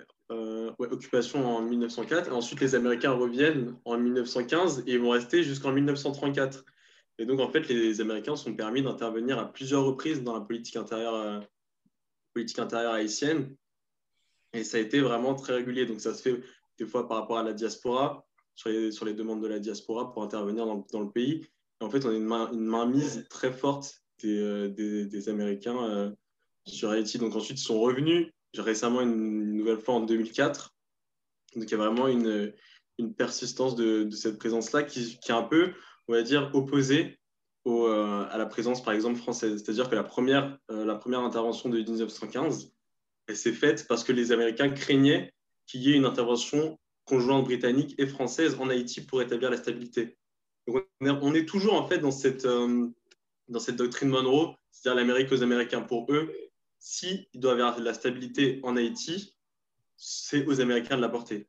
[0.79, 2.29] occupation en 1904.
[2.29, 6.63] Et ensuite, les Américains reviennent en 1915 et vont rester jusqu'en 1934.
[7.17, 10.75] Et donc, en fait, les Américains sont permis d'intervenir à plusieurs reprises dans la politique
[10.75, 11.43] intérieure,
[12.33, 13.55] politique intérieure haïtienne.
[14.53, 15.85] Et ça a été vraiment très régulier.
[15.85, 16.41] Donc, ça se fait
[16.77, 18.25] des fois par rapport à la diaspora,
[18.55, 18.69] sur
[19.05, 21.45] les, demandes de la diaspora pour intervenir dans, le pays.
[21.79, 25.83] Et en fait, on a une, main, une mainmise très forte des, euh, des, Américains
[25.83, 26.11] euh,
[26.65, 27.17] sur Haïti.
[27.17, 30.75] Donc ensuite, ils sont revenus récemment une, nouvelle fois en 2004.
[31.55, 32.53] Donc il y a vraiment une,
[32.97, 35.73] une persistance de, cette présence-là qui, est un peu,
[36.07, 37.19] on va dire, opposée
[37.67, 39.61] euh, à la présence, par exemple, française.
[39.61, 42.73] C'est-à-dire que la première, la première intervention de 1915,
[43.27, 45.33] elle s'est faite parce que les Américains craignaient
[45.67, 50.17] qu'il y ait une intervention conjointe britannique et française en Haïti pour établir la stabilité.
[50.67, 52.87] Donc on, est, toujours en fait dans cette, euh,
[53.47, 55.81] dans cette doctrine Monroe, c'est-à-dire l'Amérique aux Américains.
[55.81, 56.31] Pour eux,
[56.81, 59.37] s'il si doit y avoir de la stabilité en Haïti,
[59.95, 61.47] c'est aux Américains de l'apporter.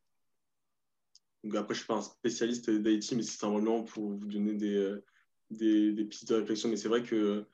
[1.42, 4.52] Donc après, je ne suis pas un spécialiste d'Haïti, mais c'est simplement pour vous donner
[4.52, 5.04] des, euh,
[5.50, 6.68] des, des, pistes de réflexion.
[6.68, 7.44] Mais c'est vrai qu'il y a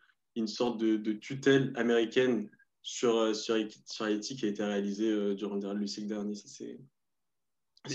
[0.41, 2.51] une sorte de, de tutelle américaine
[2.83, 3.55] sur, euh, sur,
[3.87, 6.35] sur Haïti qui a été réalisé euh, durant le siècle dernier.
[6.35, 6.81] C'est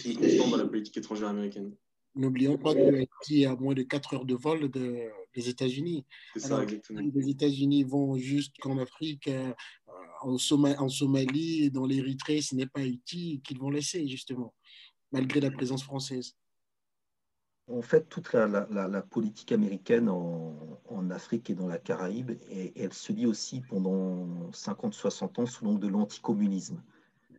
[0.05, 1.75] une constante dans la politique étrangère américaine.
[2.15, 6.05] N'oublions pas que Haïti est à moins de 4 heures de vol de, des États-Unis.
[6.35, 9.53] Les États-Unis vont jusqu'en Afrique, euh,
[10.21, 14.53] en, Somalie, en Somalie, dans l'Érythrée, ce n'est pas Haïti qu'ils vont laisser, justement,
[15.11, 16.35] malgré la présence française
[17.71, 22.31] en fait, toute la, la, la politique américaine en, en, Afrique et dans la Caraïbe,
[22.49, 26.81] et, elle se lit aussi pendant 50-60 ans sous l'angle de l'anticommunisme.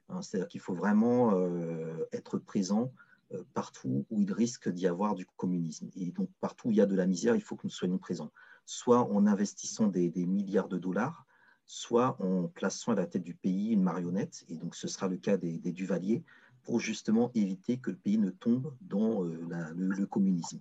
[0.08, 3.13] Hein, C'est-à-dire qu'il faut vraiment euh, être présent euh,
[3.52, 5.88] partout où il risque d'y avoir du communisme.
[5.96, 7.98] Et donc, partout où il y a de la misère, il faut que nous soyons
[7.98, 8.32] présents.
[8.66, 11.26] Soit en investissant des, milliards de dollars,
[11.66, 15.16] soit en plaçant à la tête du pays une marionnette, et donc ce sera le
[15.16, 16.22] cas des, Duvaliers,
[16.62, 19.38] pour justement éviter que le pays ne tombe dans euh,
[19.76, 20.60] le, communisme.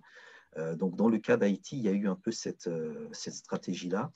[0.58, 4.12] Euh, donc, dans le cas d'Haïti, il y a eu un peu cette, euh, stratégie-là,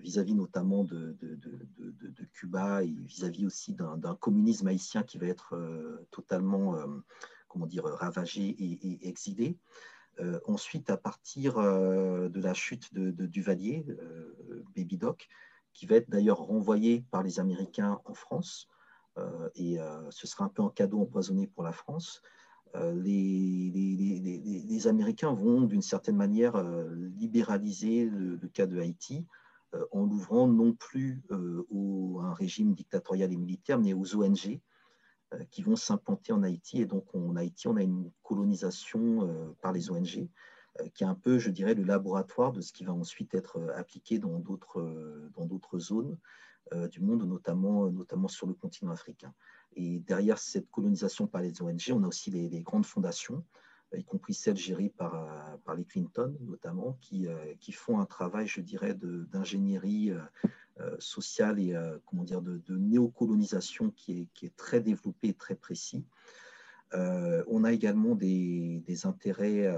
[0.00, 1.16] vis-à-vis notamment de,
[2.32, 5.56] Cuba et vis-à-vis aussi d'un communisme haïtien qui va être
[6.10, 6.76] totalement,
[7.52, 9.56] comment dire, ravagé et, et exilé.
[10.20, 15.28] Euh, ensuite, à partir euh, de la chute de, Duvalier, euh, Baby Doc,
[15.72, 18.68] qui va être d'ailleurs renvoyé par les Américains en France,
[19.18, 19.78] euh, et
[20.10, 22.22] ce sera un peu un cadeau empoisonné pour la France.
[22.74, 23.68] Les,
[24.86, 26.62] Américains vont d'une certaine manière
[27.18, 29.26] libéraliser le, le, cas de Haïti
[29.92, 34.60] en l'ouvrant non plus à un régime dictatorial et militaire, mais aux ONG
[35.50, 36.80] qui vont s'implanter en Haïti.
[36.80, 40.28] Et donc, en Haïti, on a une colonisation par les ONG
[40.94, 44.18] qui est un peu, je dirais, le laboratoire de ce qui va ensuite être appliqué
[44.18, 46.18] dans d'autres zones
[46.72, 49.34] euh, du monde, notamment, notamment sur le continent africain.
[49.74, 53.40] Et derrière cette colonisation par les ONG, on a aussi les, les grandes fondations, euh,
[53.98, 57.28] y compris celles gérées par, euh, par les Clinton notamment, qui,
[57.60, 60.12] qui font un travail, je dirais, d'ingénierie
[60.98, 61.74] sociale et
[62.06, 66.04] comment dire, de, de néocolonisation qui est, qui est, très développé et très précis.
[66.92, 69.68] on a également des, des intérêts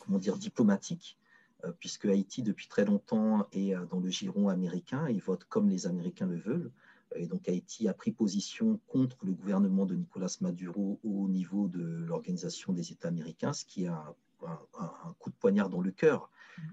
[0.00, 1.18] comment dire, diplomatiques
[1.64, 5.68] euh, puisque Haïti, depuis très longtemps, est euh, dans le giron américain et vote comme
[5.68, 6.70] les Américains le veulent.
[7.16, 11.80] Et donc Haïti a pris position contre le gouvernement de Nicolas Maduro au niveau de
[11.80, 14.14] l'Organisation des États américains, ce qui a
[14.46, 16.30] un, un, coup de poignard dans le cœur,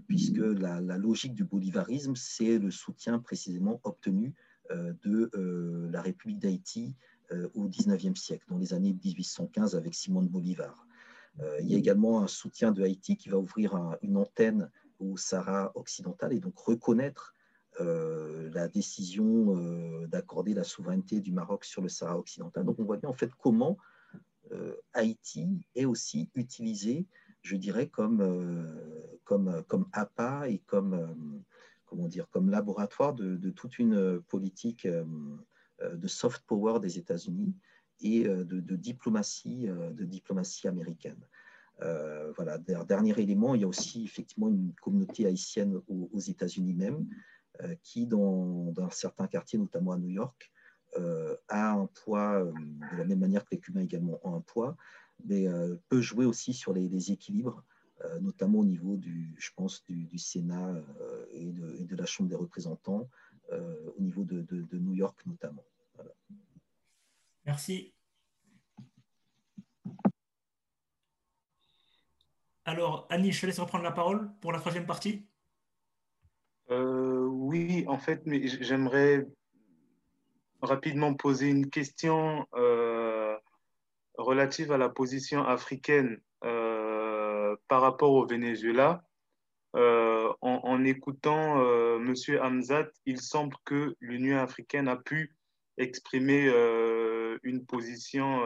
[0.08, 4.34] puisque la, la logique du bolivarisme, c'est le soutien précisément obtenu
[4.72, 6.96] euh, de euh, la République d'Haïti
[7.32, 10.88] euh, au 19e siècle, dans les années 1815 avec Simon Bolivar.
[11.60, 15.18] Il y a également un soutien de Haïti qui va ouvrir un, une antenne au
[15.18, 17.35] Sahara occidental et donc reconnaître
[17.82, 22.64] euh, la décision euh, d'accorder la souveraineté du Maroc sur le Sahara occidental.
[22.64, 23.78] Donc on voit bien en fait comment
[24.54, 27.06] euh, Haïti est aussi utilisé,
[27.42, 28.22] je dirais, comme,
[29.26, 31.44] comme, comme appât et comme,
[31.86, 37.54] comment dire, comme laboratoire de, toute une politique de soft power des États-Unis
[38.00, 41.20] et de, diplomatie, de diplomatie américaine.
[41.80, 47.08] Voilà, dernier élément, il y a aussi effectivement une communauté haïtienne aux États-Unis même,
[47.84, 50.52] qui, dans, dans, certains quartiers, notamment à New York,
[51.50, 54.78] a un poids, de la même manière que les Cubains également ont un poids,
[55.26, 55.46] mais
[55.90, 57.64] peut jouer aussi sur les, équilibres,
[58.22, 60.74] notamment au niveau du, je pense, du, Sénat
[61.34, 63.10] et de, la Chambre des représentants,
[63.52, 65.66] au niveau de, New York notamment.
[67.46, 67.94] Merci.
[72.66, 75.28] Alors, Annie, je te laisse reprendre la parole pour la troisième partie.
[76.72, 79.26] Euh, oui, en fait, mais j'aimerais
[80.62, 83.38] rapidement poser une question euh,
[84.18, 89.04] relative à la position africaine euh, par rapport au Venezuela.
[90.42, 91.60] En, écoutant
[91.98, 92.14] M.
[92.42, 95.36] Hamzat, il semble que l'Union africaine a pu
[95.78, 96.48] exprimer
[97.44, 98.42] une position,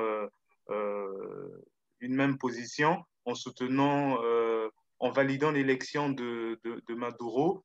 [0.70, 4.18] une même position en soutenant,
[5.00, 7.64] en validant l'élection de, de, Maduro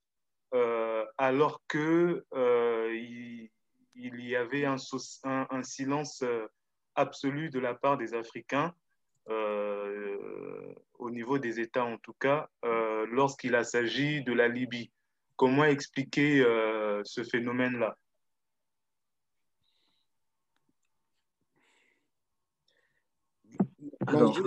[0.55, 3.51] euh, alors que euh, il,
[3.97, 4.77] y avait un,
[5.25, 6.47] un, silence euh,
[6.95, 8.73] absolu de la part des Africains,
[10.99, 12.49] au niveau des États en tout cas,
[13.11, 14.93] lorsqu'il s'agit de la Libye.
[15.37, 16.45] Comment expliquer
[17.05, 17.97] ce phénomène-là?
[24.07, 24.39] Alors,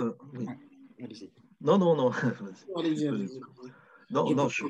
[1.60, 2.10] Non, non, non.
[4.10, 4.64] Non, non, je,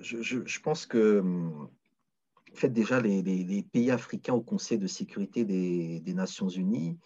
[0.00, 1.22] je, pense que
[2.56, 6.98] en fait, déjà, les, pays africains au Conseil de sécurité des, Nations Unies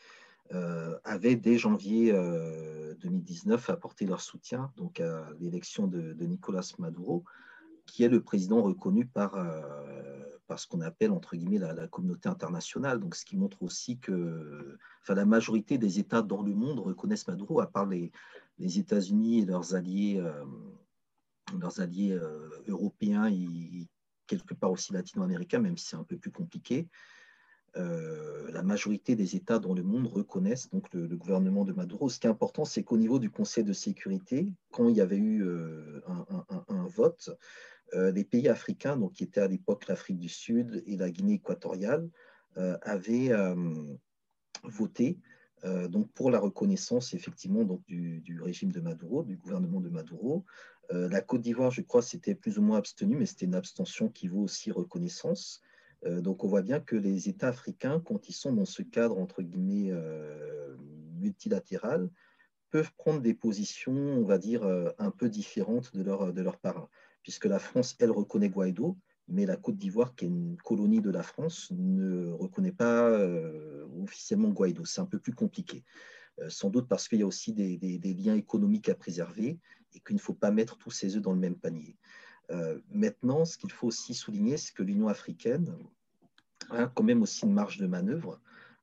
[0.53, 7.25] euh, avaient dès janvier 2019 euh, apporté leur soutien donc, à l'élection de, Nicolas Maduro,
[7.85, 9.61] qui est le président reconnu par, euh,
[10.47, 13.01] par ce qu'on appelle entre guillemets la, communauté internationale.
[13.01, 17.27] Donc, ce qui montre aussi que enfin, la majorité des États dans le monde reconnaissent
[17.27, 18.13] Maduro, à part les,
[18.61, 20.23] les États-Unis et leurs alliés
[21.59, 23.89] leurs alliés euh, européens et
[24.27, 26.89] quelque part aussi latino-américains, même si c'est un peu plus compliqué.
[27.77, 32.09] Euh, la majorité des États dans le monde reconnaissent donc le, gouvernement de Maduro.
[32.09, 35.17] Ce qui est important, c'est qu'au niveau du Conseil de sécurité, quand il y avait
[35.17, 36.01] eu euh,
[36.69, 37.31] un, vote,
[37.93, 42.09] les pays africains, donc qui étaient à l'époque l'Afrique du Sud et la Guinée équatoriale,
[42.83, 43.33] avaient
[44.63, 45.19] voté
[45.89, 50.45] donc pour la reconnaissance effectivement donc du, du, régime de Maduro, du gouvernement de Maduro,
[50.93, 54.09] euh, la Côte d'Ivoire, je crois, c'était plus ou moins abstenu, mais c'était une abstention
[54.09, 55.63] qui vaut aussi reconnaissance.
[56.07, 59.19] Euh, donc on voit bien que les États africains, quand ils sont dans ce cadre,
[59.19, 60.77] entre guillemets, euh,
[61.15, 62.09] multilatéral,
[62.71, 64.65] peuvent prendre des positions, on va dire,
[64.99, 66.89] un peu différentes de leurs de leur parrain.
[67.25, 68.97] Puisque la France, elle, reconnaît Guaido,
[69.27, 73.11] mais la Côte d'Ivoire, qui est une colonie de la France, ne reconnaît pas
[74.01, 74.85] officiellement Guaido.
[74.85, 75.83] C'est un peu plus compliqué.
[76.49, 79.59] Sans doute parce qu'il y a aussi des, liens économiques à préserver
[79.95, 81.97] et qu'il ne faut pas mettre tous ses œufs dans le même panier.
[82.51, 85.73] Euh, maintenant, ce qu'il faut aussi souligner, c'est que l'Union africaine
[86.71, 88.41] a quand même aussi une marge de manœuvre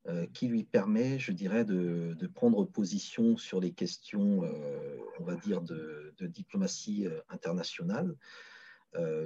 [0.08, 5.36] euh, qui lui permet, je dirais, de, prendre position sur les questions, euh, on va
[5.36, 8.16] dire, de, diplomatie internationale.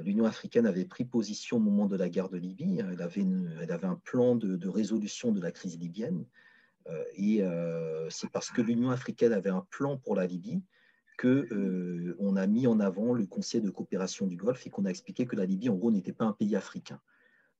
[0.03, 2.79] L'Union africaine avait pris position au moment de la guerre de Libye.
[2.79, 6.25] Elle avait un plan de, résolution de la crise libyenne.
[7.15, 7.43] Et
[8.09, 10.61] c'est parce que l'Union africaine avait un plan pour la Libye
[11.21, 14.89] qu'on euh, a mis en avant le Conseil de coopération du Golfe et qu'on a
[14.89, 16.99] expliqué que la Libye, en gros, n'était pas un pays africain.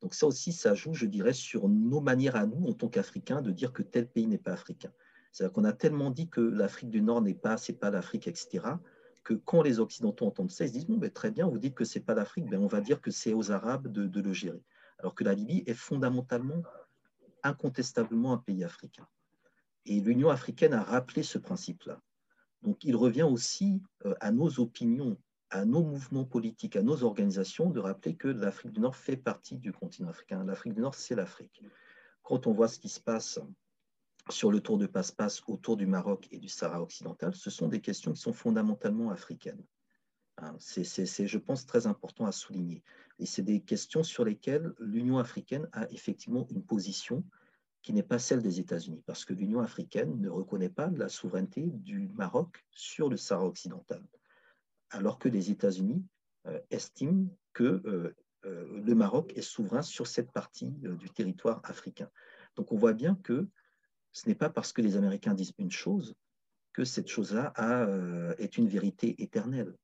[0.02, 3.42] Donc ça aussi, ça joue, je dirais, sur nos manières à nous, en tant qu'Africains,
[3.42, 4.92] de dire que tel pays n'est pas africain.
[5.32, 8.66] C'est-à-dire qu'on a tellement dit que l'Afrique du Nord n'est pas, c'est pas l'Afrique, etc.,
[9.24, 11.76] que quand les Occidentaux entendent ça, ils se disent, bon, ben, très bien, vous dites
[11.76, 14.64] que c'est pas l'Afrique, ben, on va dire que c'est aux Arabes de le gérer.
[14.98, 16.64] Alors que la Libye est fondamentalement,
[17.44, 19.08] incontestablement un pays africain.
[19.86, 22.02] Et l'Union africaine a rappelé ce principe-là.
[22.62, 25.18] Donc il revient aussi euh, à nos opinions,
[25.50, 29.58] à nos mouvements politiques, à nos organisations de rappeler que l'Afrique du Nord fait partie
[29.58, 30.44] du continent africain.
[30.44, 31.64] L'Afrique du Nord, c'est l'Afrique.
[32.22, 33.40] Quand on voit ce qui se passe
[34.30, 37.82] sur le tour de passe-passe autour du Maroc et du Sahara occidental, ce sont des
[37.82, 39.64] questions qui sont fondamentalement africaines.
[40.42, 42.84] Hein, c'est, je pense, très important à souligner.
[43.20, 47.24] Et c'est des questions sur lesquelles l'Union africaine a effectivement une position
[47.84, 51.62] qui n'est pas celle des États-Unis, parce que l'Union africaine ne reconnaît pas la souveraineté
[51.68, 54.04] du Maroc sur le Sahara occidental,
[54.90, 56.04] alors que les États-Unis
[56.48, 58.16] euh, estiment que euh,
[58.46, 62.10] euh, le Maroc est souverain sur cette partie du territoire africain.
[62.56, 63.48] Donc on voit bien que
[64.12, 66.16] ce n'est pas parce que les Américains disent une chose
[66.74, 67.54] que cette chose-là
[68.38, 69.76] est une vérité éternelle.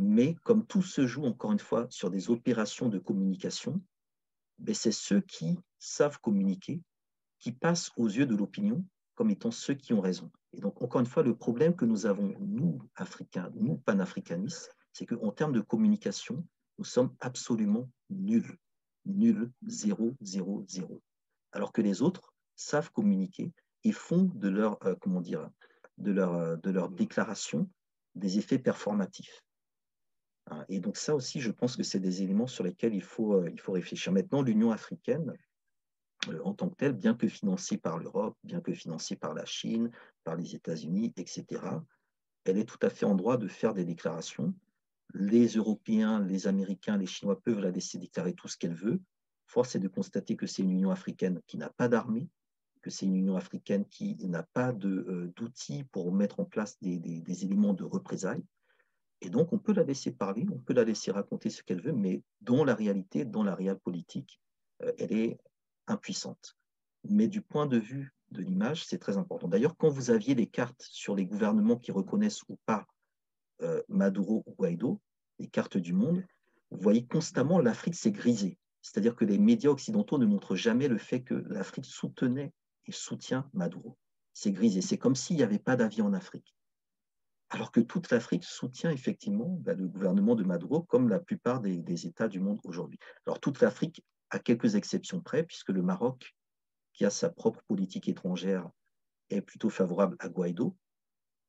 [0.00, 3.80] Mais comme tout se joue, encore une fois, sur des opérations de communication,
[4.58, 6.80] ben, c'est ceux qui savent communiquer
[7.44, 8.82] qui passent aux yeux de l'opinion
[9.14, 10.30] comme étant ceux qui ont raison.
[10.54, 15.04] Et donc, encore une fois, le problème que nous avons, nous, Africains, nous, panafricanistes, c'est
[15.04, 16.46] qu'en termes de communication,
[16.78, 18.56] nous sommes absolument nuls.
[19.04, 21.02] Nuls, zéro, zéro, zéro.
[21.52, 23.52] alors que les autres savent communiquer
[23.84, 25.50] et font de leur, euh, comment dire,
[25.98, 27.68] de leur, euh, de leur déclaration
[28.14, 29.43] des effets performatifs.
[30.50, 33.34] Hein, et donc ça aussi, je pense que c'est des éléments sur lesquels il faut,
[33.34, 34.12] euh, réfléchir.
[34.12, 35.34] Maintenant, l'Union africaine,
[36.42, 39.90] en tant que telle, bien que financée par l'Europe, bien que financée par la Chine,
[40.22, 41.62] par les États-Unis, etc.,
[42.44, 44.54] elle est tout à fait en droit de faire des déclarations.
[45.14, 49.00] Les Européens, les Américains, les Chinois peuvent la laisser déclarer tout ce qu'elle veut.
[49.46, 52.28] Force est de constater que c'est une Union africaine qui n'a pas d'armée,
[52.82, 57.44] que c'est une Union africaine qui n'a pas euh, d'outils pour mettre en place des,
[57.44, 58.44] éléments de représailles.
[59.24, 61.94] Et donc, on peut la laisser parler, on peut la laisser raconter ce qu'elle veut,
[61.94, 64.38] mais dans la réalité, dans la réelle politique,
[64.82, 65.38] euh, elle est
[65.86, 66.56] impuissante.
[67.08, 69.48] Mais du point de vue de l'image, c'est très important.
[69.48, 72.86] D'ailleurs, quand vous aviez les cartes sur les gouvernements qui reconnaissent ou pas
[73.62, 75.00] euh, Maduro ou Guaido,
[75.38, 76.22] les cartes du monde,
[76.70, 78.58] vous voyez constamment l'Afrique s'est grisée.
[78.82, 82.52] C'est-à-dire que les médias occidentaux ne montrent jamais le fait que l'Afrique soutenait
[82.86, 83.96] et soutient Maduro.
[84.34, 84.82] C'est grisé.
[84.82, 86.54] C'est comme s'il n'y avait pas d'avis en Afrique.
[87.54, 92.06] Alors que toute l'Afrique soutient effectivement bah, le gouvernement de Maduro, comme la plupart des,
[92.06, 92.98] États du monde aujourd'hui.
[93.26, 96.34] Alors toute l'Afrique, à quelques exceptions près, puisque le Maroc,
[96.94, 98.68] qui a sa propre politique étrangère,
[99.30, 100.76] est plutôt favorable à Guaido,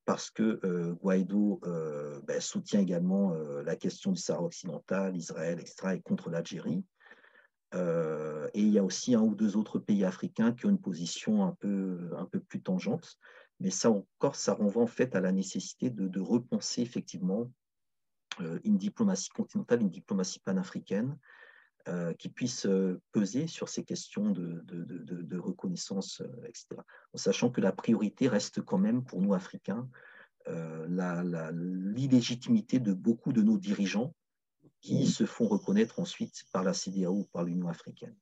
[0.06, 5.60] parce que euh, Guaido euh, bah, soutient également euh, la question du Sahara occidental, Israël,
[5.60, 6.86] etc., et contre l'Algérie.
[7.74, 11.44] Et il y a aussi un ou deux autres pays africains qui ont une position
[11.44, 13.18] un peu, un peu plus tangente.
[13.60, 17.52] Mais ça encore, ça renvoie en fait à la nécessité de, repenser effectivement
[18.42, 21.18] euh, une diplomatie continentale, une diplomatie panafricaine
[21.88, 22.68] euh, qui puisse
[23.12, 26.68] peser sur ces questions de, de reconnaissance, etc.
[27.14, 29.88] En sachant que la priorité reste quand même pour nous Africains
[30.48, 34.14] l'illégitimité de beaucoup de nos dirigeants
[34.86, 38.16] qui se font reconnaître ensuite par la CDAO ou par l'Union africaine.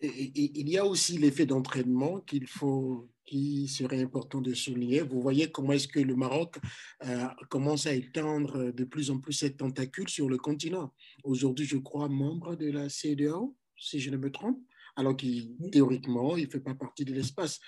[0.00, 5.00] Et, il y a aussi l'effet d'entraînement qu'il faut, qui serait important de souligner.
[5.00, 6.56] Vous voyez comment est-ce que le Maroc
[7.04, 10.92] euh, commence à étendre de plus en plus cette tentacule sur le continent.
[11.24, 14.60] Aujourd'hui, je crois membre de la CEDEAO, si je ne me trompe,
[14.96, 17.60] alors qu'il théoriquement, il ne fait pas partie de l'espace.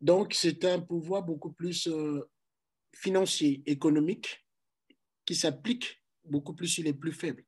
[0.00, 2.20] Donc, c'est un pouvoir beaucoup plus euh,
[2.94, 4.44] financier, économique,
[5.24, 7.44] qui s'applique beaucoup plus sur les plus faibles.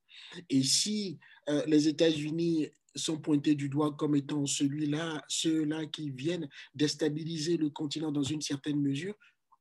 [0.49, 6.49] Et si euh, les États-Unis sont pointés du doigt comme étant celui-là, ceux-là qui viennent
[6.75, 9.15] déstabiliser le continent dans une certaine mesure,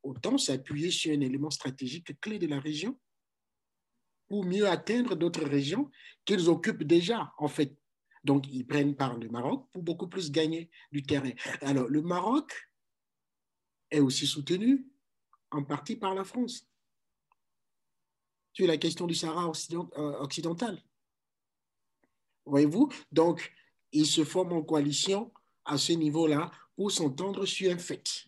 [0.03, 2.99] autant s'appuyer sur un élément stratégique clé de la région
[4.27, 5.89] pour mieux atteindre d'autres régions
[6.25, 7.77] qu'ils occupent déjà, en fait.
[8.23, 11.31] Donc, ils prennent par le Maroc pour beaucoup plus gagner du terrain.
[11.61, 12.51] Alors, le Maroc
[13.89, 14.85] est aussi soutenu
[15.51, 16.67] en partie par la France
[18.65, 20.81] la question du Sahara euh, occidental.
[22.47, 22.89] Voyez-vous?
[23.11, 23.51] Donc,
[23.91, 25.31] ils se forment en coalition
[25.65, 28.27] à ce niveau-là pour s'entendre sur un fait.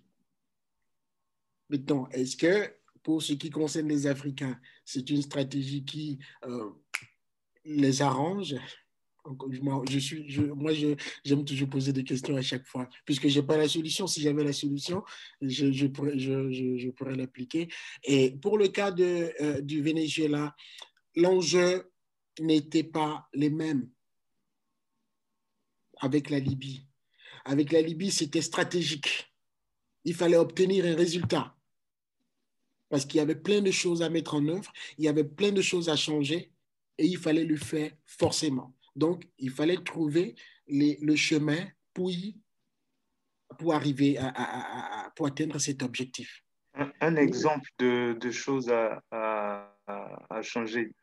[1.70, 2.74] Maintenant, est-ce que
[3.04, 6.70] pour ce qui concerne les Africains, c'est une stratégie qui euh,
[7.64, 8.56] les arrange?
[9.90, 10.72] Je suis, je, moi,
[11.24, 14.08] j'aime toujours poser des questions à chaque fois, puisque je n'ai pas la solution.
[14.08, 15.04] Si j'avais la solution,
[15.42, 17.68] je, je pourrais, je, pourrais l'appliquer.
[18.04, 20.56] Et pour le cas de, euh, du Venezuela,
[21.16, 21.92] l'enjeu
[22.40, 23.90] n'était pas les mêmes
[26.00, 26.86] avec la Libye.
[27.46, 29.32] Avec la Libye, c'était stratégique.
[30.04, 31.56] Il fallait obtenir un résultat.
[32.90, 35.52] Parce qu'il y avait plein de choses à mettre en œuvre, il y avait plein
[35.52, 36.52] de choses à changer,
[36.98, 38.76] et il fallait le faire forcément.
[38.96, 40.36] Donc, il fallait trouver
[40.68, 42.12] le chemin pour,
[43.58, 46.44] pour arriver à, pour atteindre cet objectif.
[46.74, 50.94] Un, exemple de, de, choses à, à, changer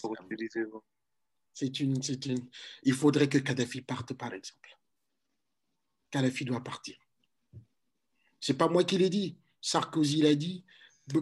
[0.00, 0.64] pour utiliser
[1.54, 2.48] C'est une, une,
[2.82, 4.76] il faudrait que Kadhafi parte, par exemple.
[6.10, 6.96] Kadhafi doit partir.
[8.40, 9.38] Ce n'est pas moi qui l'ai dit.
[9.60, 10.64] Sarkozy l'a dit.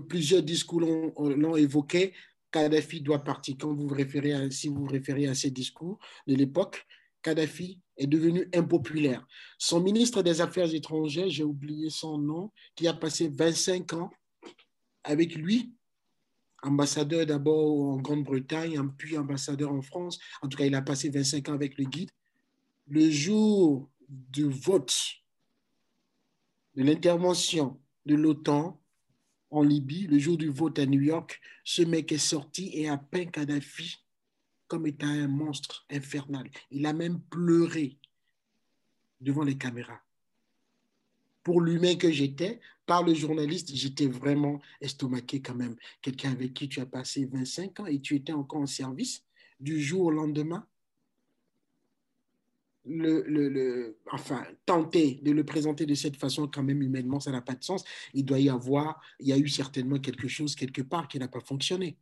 [0.09, 2.15] Plusieurs discours l'ont évoqué.
[2.51, 3.57] Kadhafi doit partir.
[3.61, 6.87] Quand vous, référez si vous vous référez à ces discours de l'époque,
[7.23, 9.27] Kadhafi est devenu impopulaire.
[9.59, 14.11] Son ministre des Affaires étrangères, j'ai oublié son nom, qui a passé 25 ans
[15.05, 15.75] avec lui,
[16.63, 20.19] ambassadeur d'abord en Grande-Bretagne, puis ambassadeur en France.
[20.41, 22.11] En tout cas, il a passé 25 ans avec le guide.
[22.89, 24.95] Le jour du vote,
[26.75, 28.81] de l'intervention de l'OTAN,
[29.51, 32.97] en Libye, le jour du vote à New York, ce mec est sorti et a
[32.97, 34.03] peint Kadhafi
[34.67, 36.51] comme étant un monstre infernal.
[36.71, 37.99] Il a même pleuré
[39.21, 40.01] devant les caméras.
[41.43, 45.77] Pour l'humain que j'étais, par le journaliste, j'étais vraiment estomaqué quand même.
[46.01, 49.25] Quelqu'un avec qui tu as passé 25 ans et tu étais encore en service
[49.61, 50.67] du jour au lendemain?
[52.85, 57.41] le, le, enfin, tenter de le présenter de cette façon, quand même, humainement, ça n'a
[57.41, 57.85] pas de sens.
[58.13, 61.29] Il doit y avoir, il y a eu certainement quelque chose quelque part qui n'a
[61.29, 61.97] pas fonctionné.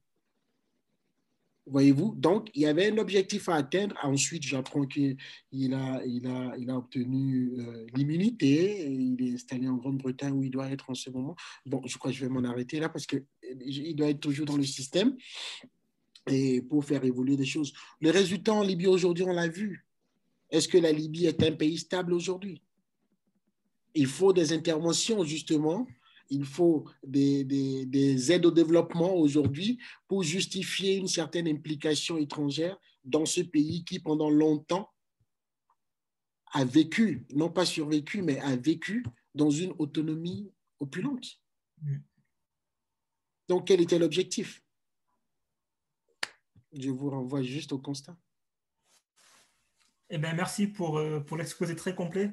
[1.66, 3.94] Voyez-vous Donc, il y avait un objectif à atteindre.
[4.02, 5.16] Ensuite, j'apprends qu'il
[5.52, 8.90] a, il a, il a obtenu euh, l'immunité.
[8.90, 11.36] Il est installé en Grande-Bretagne où il doit être en ce moment.
[11.66, 14.56] Bon, je crois que je vais m'en arrêter là parce qu'il doit être toujours dans
[14.56, 15.16] le système
[16.26, 17.72] et pour faire évoluer les choses.
[18.00, 19.86] Le résultat en Libye aujourd'hui, on l'a vu.
[20.50, 22.62] Est-ce que la Libye est un pays stable aujourd'hui?
[23.94, 25.86] Il faut des interventions, justement.
[26.30, 33.26] Il faut des, des, aides au développement aujourd'hui pour justifier une certaine implication étrangère dans
[33.26, 34.88] ce pays qui, pendant longtemps,
[36.52, 39.04] a vécu, non pas survécu, mais a vécu
[39.34, 41.40] dans une autonomie opulente.
[41.82, 41.98] Mm.
[43.48, 44.62] Donc, quel était l'objectif?
[46.72, 48.16] Je vous renvoie juste au constat.
[50.08, 52.32] Eh bien, merci pour, euh, pour l'exposé très complet.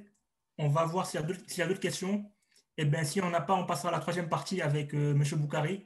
[0.57, 2.31] On va voir s'il y a d'autres questions.
[2.77, 5.23] Eh bien, si on n'a pas, on passera à la troisième partie avec euh, M.
[5.37, 5.85] Boukari.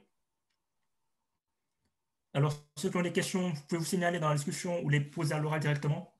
[2.34, 5.00] Alors, ceux qui ont des questions, vous pouvez vous signaler dans la discussion ou les
[5.00, 6.14] poser à l'oral directement.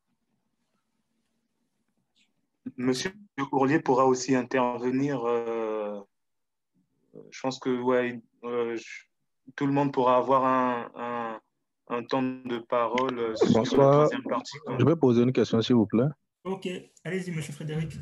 [2.77, 3.13] Monsieur
[3.51, 5.25] Courlier pourra aussi intervenir.
[5.27, 6.01] Euh,
[7.31, 8.21] je pense que ouais,
[9.57, 11.41] tout le monde pourra avoir un
[11.93, 14.59] un temps de parole euh, sur la troisième partie.
[14.79, 16.09] Je vais poser une question, s'il vous plaît.
[16.45, 16.69] Ok,
[17.05, 17.93] allez-y, monsieur Frédéric.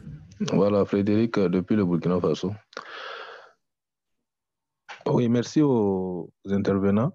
[0.52, 2.54] Voilà, Frédéric, euh, depuis le Burkina Faso.
[5.06, 7.12] Oui, merci aux intervenants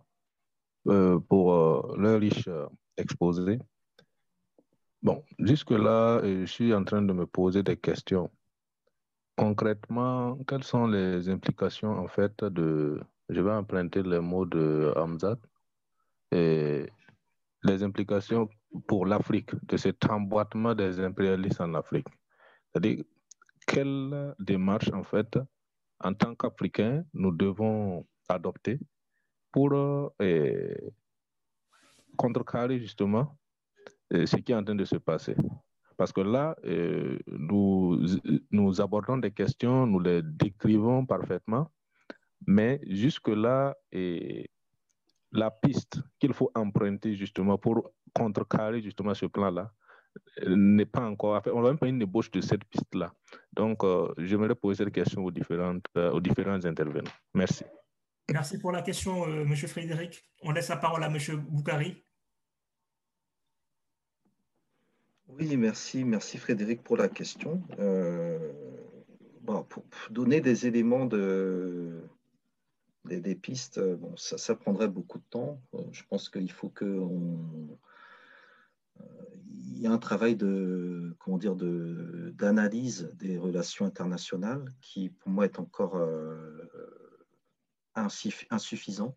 [0.88, 2.48] euh, pour leur riche
[2.98, 3.58] exposé.
[5.02, 8.30] Bon, jusque-là, je suis en train de me poser des questions.
[9.36, 15.38] Concrètement, quelles sont les implications, en fait, de, je vais emprunter les mots de Hamzat,
[16.32, 18.48] les implications
[18.88, 22.08] pour l'Afrique de cet emboîtement des impérialistes en Afrique.
[22.72, 23.04] C'est-à-dire,
[23.66, 25.38] quelle démarche, en fait,
[26.00, 28.80] en tant qu'Africains, nous devons adopter
[29.52, 30.76] pour euh,
[32.18, 33.38] contrecarrer justement
[34.14, 35.36] euh, ce qui est en train de se passer?
[35.98, 38.06] Parce que là, euh, nous,
[38.52, 41.72] nous abordons des questions, nous les décrivons parfaitement,
[42.46, 43.76] mais jusque-là,
[45.32, 49.72] la piste qu'il faut emprunter justement pour contrecarrer justement ce plan-là
[50.44, 53.14] euh, n'est pas encore, on n'a même pas une ébauche de cette piste-là.
[53.54, 57.12] Donc, euh, j'aimerais poser cette question aux, différentes, euh, aux différents intervenants.
[57.34, 57.66] Merci.
[58.32, 60.24] Merci pour la question, Monsieur Frédéric.
[60.42, 62.04] On laisse la parole à Monsieur Boukari.
[65.28, 67.62] Oui, merci, merci Frédéric pour la question.
[69.42, 72.02] bon, pour donner des éléments de,
[73.06, 75.62] des, pistes, euh, bon, ça, ça, prendrait beaucoup de temps.
[75.74, 77.38] Euh, je pense qu'il faut que on,
[77.72, 77.76] euh,
[79.48, 85.30] il y a un travail de comment dire de d'analyse des relations internationales qui pour
[85.30, 86.00] moi est encore
[87.96, 89.16] insuffisant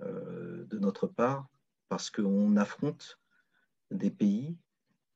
[0.00, 1.48] de notre part
[1.88, 3.18] parce qu'on affronte
[3.90, 4.56] des pays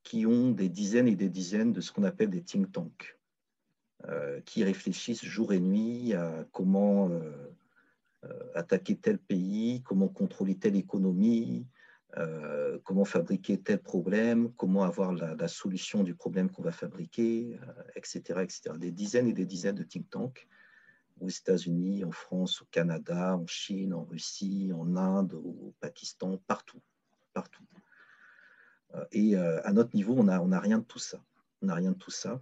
[0.03, 3.19] qui ont des dizaines et des dizaines de ce qu'on appelle des think tanks,
[4.45, 7.09] qui réfléchissent jour et nuit à comment
[8.23, 11.65] euh, attaquer tel pays, comment contrôler telle économie,
[12.17, 17.57] euh, comment fabriquer tel problème, comment avoir la, solution du problème qu'on va fabriquer,
[17.95, 18.61] etc., euh, etc.
[18.77, 20.47] Des dizaines et des dizaines de think tanks
[21.19, 26.81] aux États-Unis, en France, au Canada, en Chine, en Russie, en Inde, au Pakistan, partout,
[27.33, 27.63] partout.
[29.11, 31.23] Et à notre niveau, on n'a rien de tout ça.
[31.61, 32.41] On n'a rien de tout ça.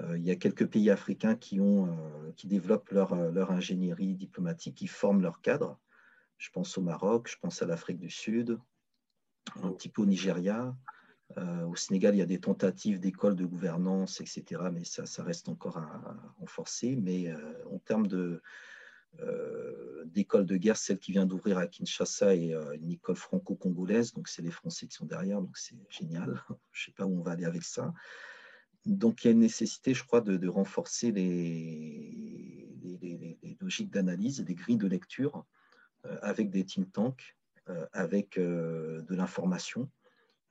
[0.00, 4.76] Euh, il y a quelques pays africains qui, euh, développent leur, euh, leur, ingénierie diplomatique,
[4.76, 5.78] qui forment leurs cadres.
[6.38, 8.58] Je pense au Maroc, je pense à l'Afrique du Sud,
[9.62, 10.74] un petit peu au Nigeria.
[11.36, 15.48] au Sénégal, il y a des tentatives d'écoles de gouvernance, etc., mais ça, ça reste
[15.48, 16.96] encore à, renforcer.
[16.96, 17.32] Mais
[17.70, 18.42] en termes de,
[20.06, 24.42] d'école de guerre, celle qui vient d'ouvrir à Kinshasa est une école franco-congolaise, donc c'est
[24.42, 26.42] les Français qui sont derrière, donc c'est génial.
[26.72, 27.92] Je ne sais pas où on va aller avec ça
[28.86, 32.66] donc, il y a une nécessité, je crois, de, renforcer les,
[33.60, 35.44] logiques d'analyse des grilles de lecture
[36.06, 37.39] euh, avec des think tanks, euh,
[37.92, 39.88] avec euh, de l'information.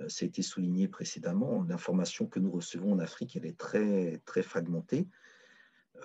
[0.08, 1.64] ça a été souligné précédemment.
[1.64, 5.08] L'information que nous recevons en Afrique, elle est très, très fragmentée.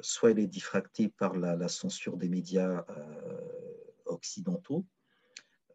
[0.01, 2.85] soit elle est diffractée par la censure des médias
[4.07, 4.85] occidentaux,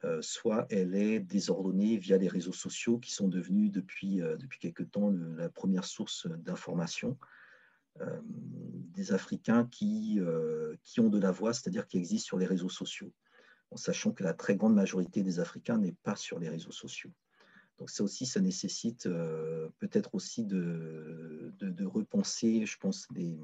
[0.05, 4.57] euh, soit elle est désordonnée via les réseaux sociaux qui sont devenus depuis, euh, depuis
[4.57, 7.17] quelque temps la première source d'information
[7.99, 10.19] euh, des Africains qui,
[10.83, 13.11] qui ont de la voix, c'est-à-dire qui existent sur les réseaux sociaux,
[13.71, 17.11] en sachant que la très grande majorité des Africains n'est pas sur les réseaux sociaux.
[17.77, 19.07] Donc ça aussi, ça nécessite
[19.77, 21.53] peut-être aussi de,
[21.85, 23.37] repenser, je pense, des,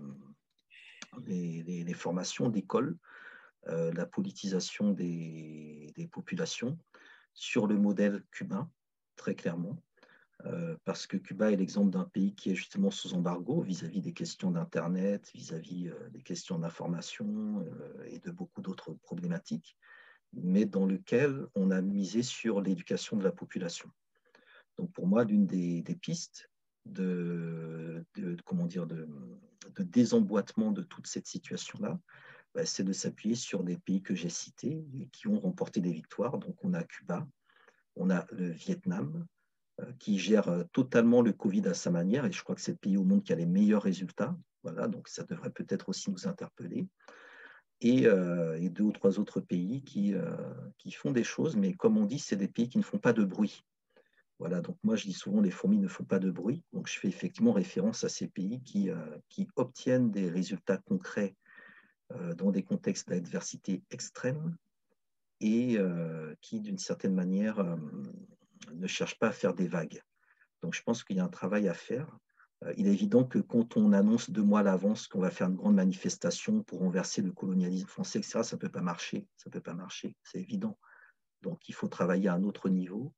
[1.93, 2.97] formations d'école,
[3.65, 6.77] la politisation des, populations
[7.34, 8.69] sur le modèle cubain,
[9.15, 9.77] très clairement.
[10.45, 14.14] Euh, parce que Cuba est l'exemple d'un pays qui est justement sous embargo vis-à-vis des
[14.14, 19.77] questions d'Internet, vis-à-vis euh, des questions d'information euh, et de beaucoup d'autres problématiques,
[20.36, 23.90] mais dans lequel on a misé sur l'éducation de la population.
[24.78, 26.49] Donc pour moi, l'une des, pistes
[26.86, 28.06] de,
[28.45, 29.07] comment dire, de,
[29.80, 31.99] désemboîtement de toute cette situation-là,
[32.53, 35.91] bah, c'est de s'appuyer sur des pays que j'ai cités et qui ont remporté des
[35.91, 36.38] victoires.
[36.38, 37.28] Donc on a Cuba,
[37.95, 39.26] on a le Vietnam,
[39.82, 42.72] euh, qui gère euh, totalement le Covid à sa manière, et je crois que c'est
[42.72, 44.38] le pays au monde qui a les meilleurs résultats.
[44.64, 46.88] Voilà, donc ça devrait peut-être aussi nous interpeller.
[47.81, 50.14] Et, euh, et, deux ou trois autres pays qui,
[50.77, 53.14] qui font des choses, mais comme on dit, c'est des pays qui ne font pas
[53.14, 53.65] de bruit.
[54.39, 56.99] Voilà, donc moi je dis souvent les fourmis ne font pas de bruit, donc je
[56.99, 58.89] fais effectivement référence à ces pays qui,
[59.30, 61.35] qui obtiennent des résultats concrets
[62.35, 64.57] dans des contextes d'adversité extrême
[65.39, 65.77] et
[66.41, 67.64] qui d'une certaine manière
[68.73, 70.02] ne cherche pas à faire des vagues.
[70.61, 72.18] Donc je pense qu'il y a un travail à faire.
[72.66, 75.48] Euh, il est évident que quand on annonce deux mois à l'avance qu'on va faire
[75.48, 79.28] une grande manifestation pour renverser le colonialisme français, etc., ça ne peut pas marcher.
[79.38, 80.78] Ça peut pas marcher, c'est évident.
[81.42, 83.14] Donc il faut travailler à un autre niveau,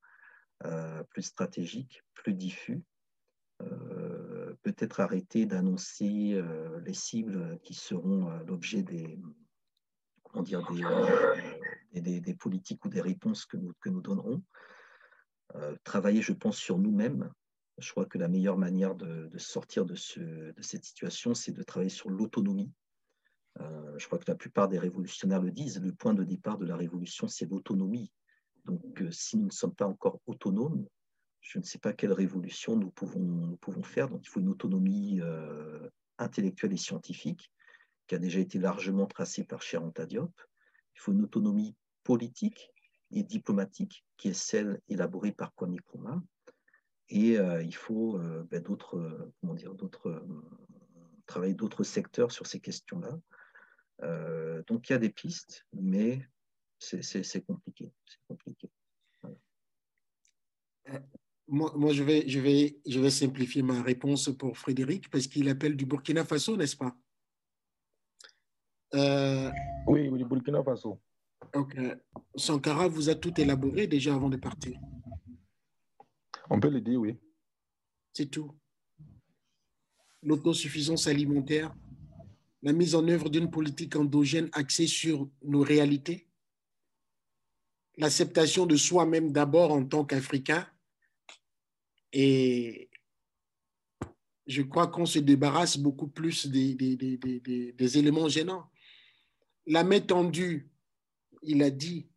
[0.65, 2.83] euh, plus stratégique, plus diffus.
[3.61, 6.41] Euh, peut-être arrêter d'annoncer
[6.83, 9.19] les cibles qui seront l'objet des,
[11.93, 14.43] des, des, politiques ou des réponses que nous, que nous donnerons.
[15.83, 17.31] Travailler, je pense, sur nous-mêmes.
[17.77, 22.09] Je crois que la meilleure manière de, sortir de, cette situation, c'est de travailler sur
[22.09, 22.71] l'autonomie.
[23.59, 26.65] Euh, je crois que la plupart des révolutionnaires le disent, le point de départ de
[26.65, 28.11] la révolution, c'est l'autonomie.
[28.65, 30.87] Donc, euh, si nous ne sommes pas encore autonomes,
[31.41, 34.09] je ne sais pas quelle révolution nous pouvons, faire.
[34.09, 35.21] Donc, il faut une autonomie
[36.17, 37.51] intellectuelle et scientifique,
[38.07, 40.33] qui a déjà été largement tracée par Cher Diop.
[40.95, 42.71] Il faut une autonomie politique,
[43.11, 46.21] et diplomatique, qui est celle élaborée par Kwame Nkrumah.
[47.09, 50.23] Et euh, il faut euh, ben, d'autres, euh, comment dire, d'autres,
[51.25, 53.19] travailler d'autres secteurs sur ces questions-là.
[54.67, 56.27] donc il y a des pistes, mais
[56.79, 57.91] c'est, compliqué.
[58.05, 58.69] C'est compliqué.
[61.49, 65.47] Moi, moi, je, vais, je, vais, je vais simplifier ma réponse pour Frédéric, parce qu'il
[65.47, 66.95] appelle du Burkina Faso, n'est-ce pas?
[69.87, 70.99] Oui, du Burkina Faso.
[71.53, 71.77] Ok.
[72.35, 74.77] Sankara vous a tout élaboré déjà avant de partir.
[76.49, 77.17] On peut le dire, oui.
[78.13, 78.51] C'est tout.
[80.23, 81.75] L'autosuffisance alimentaire,
[82.63, 86.27] la mise en œuvre d'une politique endogène axée sur nos réalités,
[87.97, 90.67] l'acceptation de soi-même d'abord en tant qu'Africain,
[92.13, 92.89] et
[94.47, 98.71] je crois qu'on se débarrasse beaucoup plus des, des éléments gênants.
[99.65, 100.71] La main tendue
[101.41, 102.07] il a dit,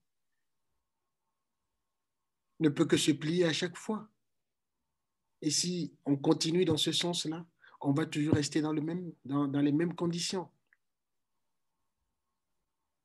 [2.58, 4.08] ne peut que se plier à chaque fois.
[5.42, 7.46] Et si on continue dans ce sens-là,
[7.80, 10.48] on va toujours rester dans, les mêmes conditions.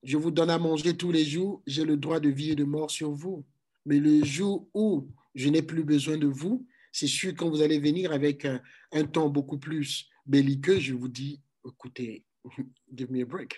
[0.03, 2.65] Je vous donne à manger tous les jours, j'ai le droit de vie et de
[2.65, 3.45] mort sur vous.
[3.85, 7.79] Mais le jour où je n'ai plus besoin de vous, c'est sûr quand vous allez
[7.79, 12.25] venir avec un, un ton beaucoup plus belliqueux, je vous dis, écoutez,
[12.93, 13.55] give me a break.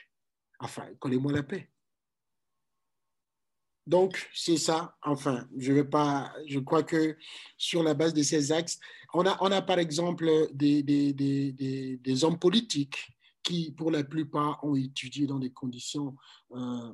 [0.59, 1.69] Enfin, collez-moi la paix.
[3.87, 4.95] Donc, c'est ça.
[5.01, 6.33] Enfin, je vais pas.
[6.45, 7.17] Je crois que
[7.57, 8.79] sur la base de ces axes,
[9.13, 12.97] on a, par exemple des hommes politiques
[13.47, 16.17] qui, pour la plupart, ont étudié dans des conditions
[16.51, 16.93] euh,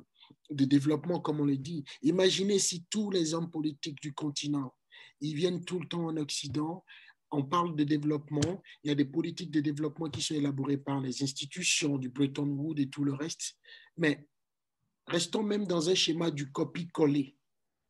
[0.50, 1.84] de développement, comme on le dit.
[2.02, 4.72] Imaginez si tous les hommes politiques du continent,
[5.20, 6.84] ils viennent tout le temps en Occident.
[7.32, 8.62] On parle de développement.
[8.84, 12.46] Il y a des politiques de développement qui sont élaborées par les institutions du Bretton
[12.46, 13.56] Woods et tout le reste.
[13.96, 14.28] Mais
[15.06, 17.36] Restons même dans un schéma du copie-coller.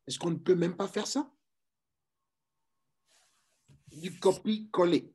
[0.07, 1.31] Est-ce qu'on ne peut même pas faire ça?
[3.87, 5.13] Du copie-coller.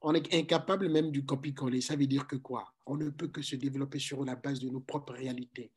[0.00, 1.80] On est incapable même du copie-coller.
[1.80, 2.72] Ça veut dire que quoi?
[2.86, 5.72] On ne peut que se développer sur la base de nos propres réalités.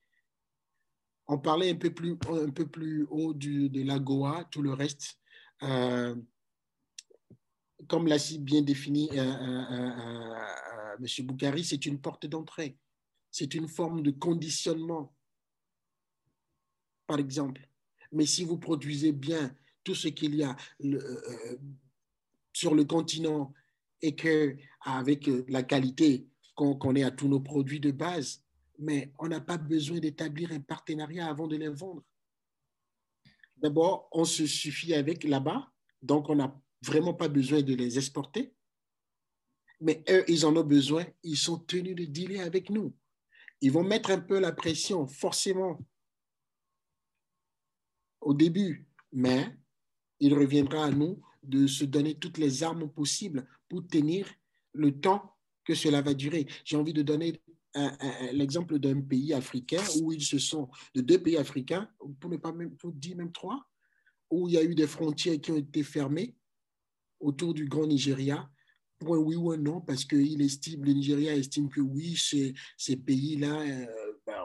[1.28, 4.74] On parlait un peu plus, un peu plus haut du, de la Goa, tout le
[4.74, 5.18] reste.
[5.64, 6.16] Euh,
[7.88, 11.26] comme l'a si bien défini euh, euh, M.
[11.26, 12.78] Boukari, c'est une porte d'entrée
[13.32, 15.16] c'est une forme de conditionnement,
[17.08, 17.68] par exemple.
[18.12, 21.58] Mais si vous produisez bien tout ce qu'il y a euh,
[22.53, 23.53] sur le continent
[24.02, 28.44] et que avec la qualité qu'on connaît à tous nos produits de base,
[28.78, 32.03] mais on n'a pas besoin d'établir un partenariat avant de les vendre.
[33.58, 35.72] D'abord, on se suffit avec là-bas,
[36.02, 38.53] donc on n'a vraiment pas besoin de les exporter.
[39.80, 42.94] Mais eux, ils en ont besoin, ils sont tenus de dealer avec nous.
[43.62, 45.80] Ils vont mettre un peu la pression, forcément,
[48.20, 49.56] au début, mais
[50.20, 54.28] il reviendra à nous de se donner toutes les armes possibles pour tenir
[54.74, 56.48] le temps que cela va durer.
[56.66, 57.42] J'ai envie de donner
[58.34, 61.90] l'exemple d'un pays africain où ils se sont, de deux pays africains,
[62.20, 63.66] pour ne pas même, pour dire même trois,
[64.30, 66.36] où il y a eu des frontières qui ont été fermées
[67.20, 68.50] autour du Grand Nigeria.
[69.02, 73.61] Oui ou non, parce que il estime, le Nigeria estime que oui, ces, ces pays-là,
[73.61, 74.41] euh, ben,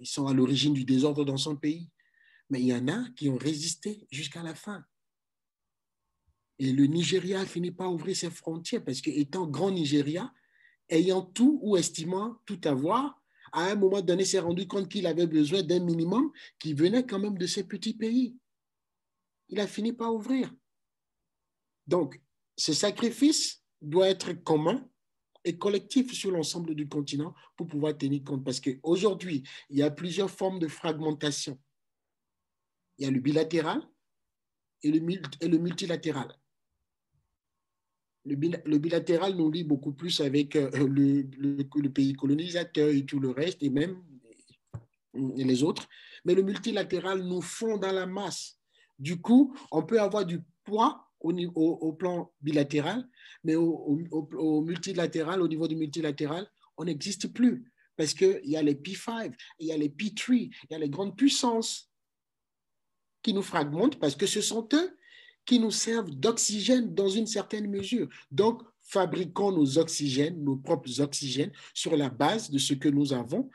[0.00, 1.88] ils sont à l'origine du désordre dans son pays.
[2.48, 4.84] Mais il y en a qui ont résisté jusqu'à la fin.
[6.58, 10.32] Et le Nigeria a fini par ouvrir ses frontières parce qu'étant grand Nigeria,
[10.88, 15.26] ayant tout ou estimant tout avoir, à un moment donné, s'est rendu compte qu'il avait
[15.26, 18.36] besoin d'un minimum qui venait quand même de ces petits pays.
[19.48, 20.52] Il a fini par ouvrir.
[21.86, 22.20] Donc,
[22.60, 24.86] ce sacrifice doit être commun
[25.44, 28.44] et collectif sur l'ensemble du continent pour pouvoir tenir compte.
[28.44, 31.58] Parce qu'aujourd'hui, il y a plusieurs formes de fragmentation.
[32.98, 33.82] Il y a le bilatéral
[34.82, 35.00] et le,
[35.58, 36.38] multilatéral.
[38.26, 38.36] Le,
[38.78, 43.70] bilatéral nous lie beaucoup plus avec euh, le, pays colonisateur et tout le reste, et
[43.70, 44.04] même
[45.14, 45.88] les autres.
[46.26, 48.58] Mais le multilatéral nous fond dans la masse.
[48.98, 53.06] Du coup, on peut avoir du poids au, au, plan bilatéral,
[53.44, 57.70] mais au, au, multilatéral, au niveau du multilatéral, on n'existe plus.
[57.96, 60.88] Parce qu'il y a les P5, il y a les P3, il y a les
[60.88, 61.90] grandes puissances
[63.22, 64.96] qui nous fragmentent parce que ce sont eux
[65.44, 68.08] qui nous servent d'oxygène dans une certaine mesure.
[68.30, 73.50] Donc, fabriquons nos oxygènes, nos propres oxygènes, sur la base de ce que nous avons,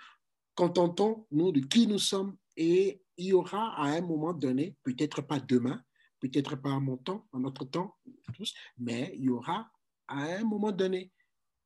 [0.55, 5.39] contentons-nous de qui nous sommes et il y aura à un moment donné, peut-être pas
[5.39, 5.81] demain,
[6.29, 7.95] peut-être pas à mon temps, à notre temps,
[8.33, 9.71] tous, mais il y aura
[10.07, 11.11] à un moment donné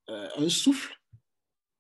[0.10, 0.96] euh, un souffle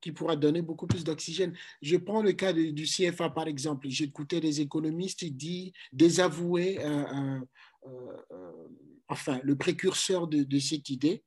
[0.01, 1.55] qui pourra donner beaucoup plus d'oxygène.
[1.81, 3.89] Je prends le cas du CFA, par exemple.
[3.89, 7.39] J'écoutais des économistes dire désavouer euh,
[7.85, 8.67] euh,
[9.07, 11.23] enfin, le précurseur de, cette idée.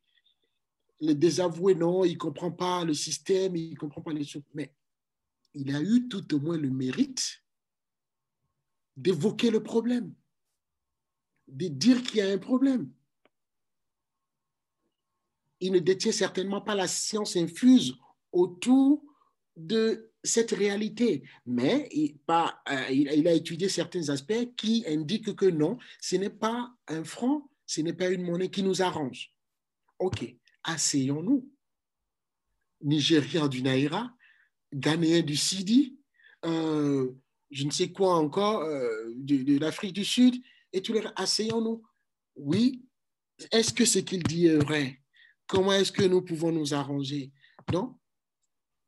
[1.01, 4.43] Le désavouer, non, il ne comprend pas le système, il ne comprend pas les choses.
[4.55, 4.73] Mais
[5.55, 7.43] il a eu tout au moins le mérite
[8.97, 10.15] d'évoquer le problème,
[11.49, 12.91] de dire qu'il y a un problème.
[15.61, 17.97] Il ne détient certainement pas la science infuse
[18.33, 19.05] autour
[19.57, 25.47] de cette réalité, mais il, pas, euh, il, a étudié certains aspects qui indiquent que
[25.47, 29.33] non, ce n'est pas un franc, ce n'est pas une monnaie qui nous arrange.
[29.99, 31.49] OK, asseyons-nous.
[32.83, 34.13] Nigériens du Naira,
[34.73, 35.99] Ghanéens du Sidi,
[36.45, 37.13] euh,
[37.51, 40.35] je ne sais quoi encore, euh, de, l'Afrique du Sud,
[40.73, 41.83] et tous les asseyons-nous.
[42.37, 42.85] Oui,
[43.51, 45.01] est-ce que ce qu'il dit est vrai?
[45.47, 47.33] Comment est-ce que nous pouvons nous arranger?
[47.73, 47.99] Non,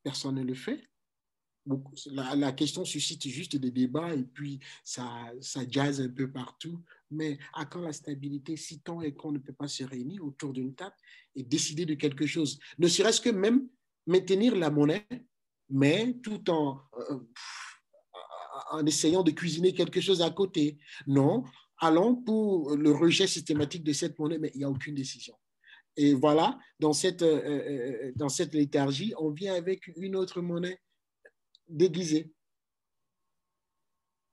[0.02, 0.81] personne ne le fait.
[2.06, 6.82] La, question suscite juste des débats et puis ça, ça jazz un peu partout.
[7.11, 10.52] Mais à quand la stabilité si tant est qu'on ne peut pas se réunir autour
[10.52, 10.94] d'une table
[11.35, 12.59] et décider de quelque chose?
[12.78, 13.66] Ne serait-ce que même
[14.06, 15.06] maintenir la monnaie,
[15.70, 17.20] mais tout en, euh,
[18.70, 20.78] en essayant de cuisiner quelque chose à côté.
[21.06, 21.44] Non,
[21.79, 25.35] allons pour le rejet systématique de cette monnaie, mais il n'y a aucune décision.
[25.97, 30.81] Et voilà, dans cette, euh, euh, dans cette léthargie, on vient avec une autre monnaie
[31.69, 32.33] déguisés.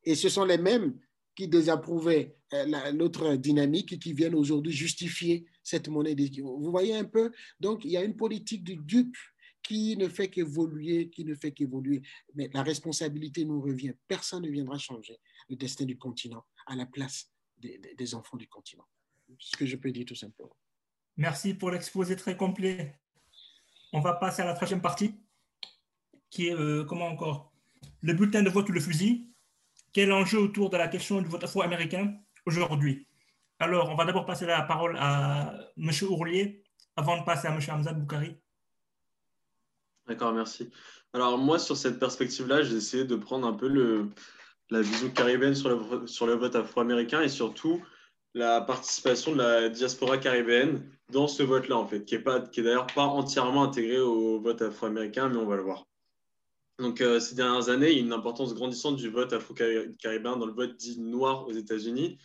[0.04, 1.00] Et ce sont les mêmes
[1.36, 6.16] qui désapprouvaient euh, l'autre dynamique et qui viennent aujourd'hui justifier cette monnaie.
[6.16, 9.16] Vous voyez un peu Donc, il y a une politique du dupe
[9.64, 12.02] qui ne fait qu'évoluer, qui ne fait qu'évoluer.
[12.34, 13.94] Mais la responsabilité nous revient.
[14.08, 15.20] Personne ne viendra changer
[15.50, 18.88] le destin du continent à la place des, des enfants du continent.
[19.40, 20.56] Ce que je peux dire tout simplement.
[21.18, 23.00] Merci pour l'exposé très complet.
[23.94, 25.20] On va passer à la troisième partie
[26.30, 27.52] qui est, euh, comment encore,
[28.02, 29.30] le bulletin de vote ou le fusil.
[29.92, 33.08] Quel enjeu autour de la question du vote afro-américain aujourd'hui?
[33.60, 35.92] Alors, on va d'abord passer la parole à M.
[36.10, 36.64] Ourlier
[36.96, 37.60] avant de passer à M.
[37.70, 38.38] Hamzat Boukari.
[40.08, 40.72] D'accord, merci.
[41.14, 44.10] Alors, moi, sur cette perspective-là, j'ai essayé de prendre un peu le,
[44.72, 47.84] la vision caribéenne sur le, sur le vote afro-américain et surtout
[48.34, 52.64] la participation de la diaspora caribéenne dans ce vote-là, en fait, qui est, qui est
[52.64, 55.86] d'ailleurs pas entièrement intégré au vote afro-américain, mais on va le voir.
[56.80, 60.46] Donc, euh, ces dernières années, il y a une importance grandissante du vote afro-caribéen dans
[60.46, 62.18] le vote dit noir aux États-Unis,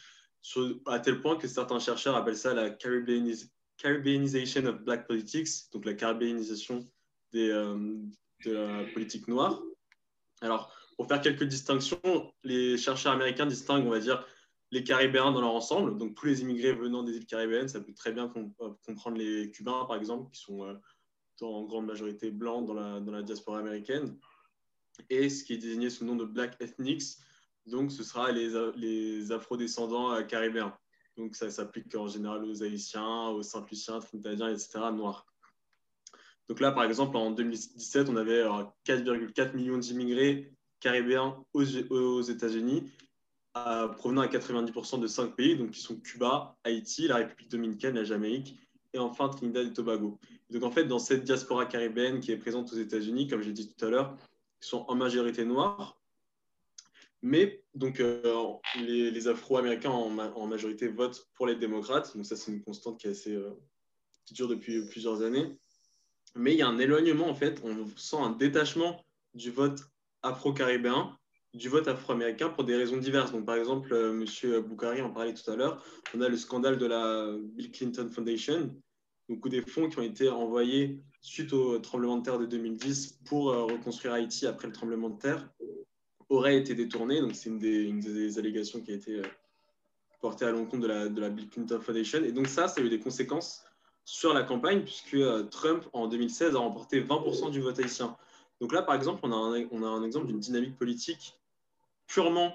[0.87, 5.95] à tel point que certains chercheurs appellent ça la Caribbeanisation of Black Politics, donc la
[5.95, 6.87] caribéanisation
[7.33, 7.97] des, euh,
[8.45, 9.61] de la politique noire.
[10.41, 14.27] Alors, pour faire quelques distinctions, les chercheurs américains distinguent, on va dire,
[14.73, 17.95] les Caribéens dans leur ensemble, donc tous les immigrés venant des îles caribéennes, ça peut
[17.95, 20.77] très bien comprendre les Cubains, par exemple, qui sont
[21.43, 24.19] en grande majorité blancs dans la, diaspora américaine,
[25.11, 27.03] et ce qui est désigné sous le nom de Black Ethnics,
[27.67, 30.77] donc ce sera les, les afrodescendants caribéens.
[31.17, 35.27] Donc ça s'applique en général aux Haïtiens, aux Saint-Luciens, Trinidadiens, etc., noirs.
[36.49, 38.43] Donc là, par exemple, en 2017, on avait
[38.87, 42.91] 4,4 millions d'immigrés caribéens aux, États-Unis,
[43.97, 48.05] provenant à 90% de cinq pays, donc qui sont Cuba, Haïti, la République dominicaine, la
[48.05, 48.57] Jamaïque
[48.93, 50.19] et enfin Trinidad et Tobago.
[50.51, 53.53] Donc en fait, dans cette diaspora caribéenne qui est présente aux États-Unis, comme je l'ai
[53.53, 54.17] dit tout à l'heure,
[54.63, 55.97] ils sont en majorité noirs,
[57.23, 58.23] mais donc, euh,
[58.77, 62.17] les, Afro-Américains en, majorité votent pour les démocrates.
[62.17, 63.51] Donc, ça, c'est une constante qui, est assez, euh,
[64.25, 65.59] qui dure depuis plusieurs années.
[66.35, 67.61] Mais il y a un éloignement, en fait.
[67.65, 69.05] On sent un détachement
[69.35, 69.81] du vote
[70.27, 71.17] afro-caribéen
[71.55, 73.33] du vote afro-américain pour des raisons diverses.
[73.33, 74.61] Donc, par exemple, euh, M.
[74.61, 75.83] Boukari en parlait tout à l'heure.
[76.15, 78.75] On a le scandale de la Bill Clinton Foundation,
[79.29, 83.47] donc, des fonds qui ont été envoyés suite au tremblement de terre de 2010 pour
[83.47, 85.49] reconstruire Haïti après le tremblement de terre
[86.29, 87.21] aurait été détourné.
[87.21, 89.23] Donc, c'est une des, allégations qui a été euh,
[90.21, 92.25] portée à l'encontre de la, de la Bill Clinton Foundation.
[92.25, 93.65] Et donc, ça, ça a eu des conséquences
[94.05, 98.17] sur la campagne, puisque euh, Trump, en 2016, a remporté 20% du vote haïtien.
[98.61, 101.39] Donc là, par exemple, on a un, on a un exemple d'une dynamique politique
[102.07, 102.53] purement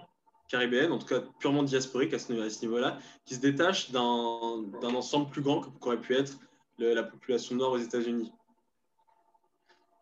[0.47, 5.41] caribéenne, en tout cas purement diasporique à ce, niveau-là, qui se détache d'un ensemble plus
[5.41, 6.37] grand que qu'aurait pu être
[6.77, 8.31] la population nord aux États-Unis.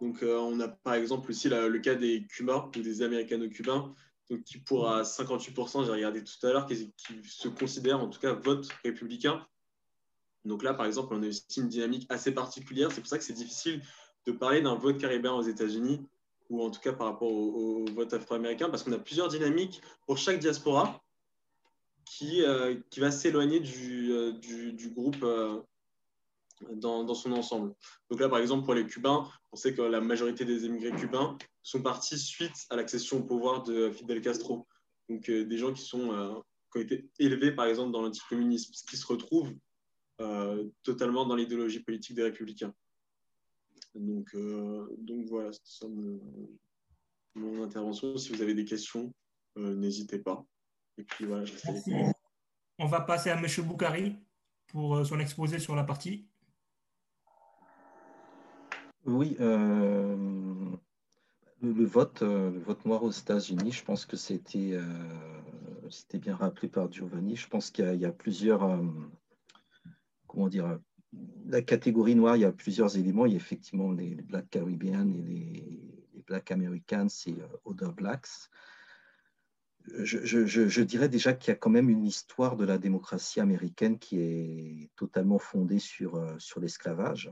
[0.01, 3.93] Donc, euh, on a par exemple aussi le cas des Cubains ou des Américano-Cubains,
[4.45, 6.93] qui pour à 58%, j'ai regardé tout à l'heure, qui,
[7.26, 9.45] se considèrent en tout cas vote républicain.
[10.45, 12.91] Donc là, par exemple, on a aussi une dynamique assez particulière.
[12.91, 13.81] C'est pour ça que c'est difficile
[14.25, 16.01] de parler d'un vote caribéen aux États-Unis
[16.49, 20.17] ou en tout cas par rapport au, vote afro-américain, parce qu'on a plusieurs dynamiques pour
[20.17, 20.99] chaque diaspora
[22.05, 24.33] qui, euh, va s'éloigner du, euh,
[24.95, 25.23] groupe
[26.71, 27.73] dans, son ensemble.
[28.09, 31.37] Donc là, par exemple, pour les Cubains, on sait que la majorité des émigrés cubains
[31.63, 34.67] sont partis suite à l'accession au pouvoir de Fidel Castro.
[35.09, 36.33] Donc euh, des gens qui, euh,
[36.71, 39.53] qui ont été élevés, par exemple, dans l'anticommunisme, ce qui se retrouve
[40.21, 42.73] euh, totalement dans l'idéologie politique des républicains.
[43.95, 44.35] Donc,
[44.99, 45.87] donc voilà, c'est ça
[47.35, 48.17] mon, intervention.
[48.17, 49.13] Si vous avez des questions,
[49.55, 50.45] n'hésitez pas.
[50.97, 51.53] Et puis voilà, je
[52.77, 53.45] On va passer à M.
[53.65, 54.15] Boukari
[54.67, 56.29] pour son exposé sur la partie
[59.05, 60.75] oui, euh,
[61.61, 64.83] le, vote, euh, le vote noir aux États-Unis, je pense que c'était euh,
[65.89, 67.35] c'était bien rappelé par Giovanni.
[67.35, 68.79] Je pense qu'il y, a plusieurs,
[70.27, 70.79] comment dire,
[71.48, 73.26] la catégorie noire, il y a plusieurs éléments.
[73.26, 78.49] Il y a effectivement les, Black Caribbean et les, Black Americans et Other Blacks.
[80.03, 84.19] Je, dirais déjà qu'il y a quand même une histoire de la démocratie américaine qui
[84.19, 87.31] est totalement fondée sur, sur l'esclavage.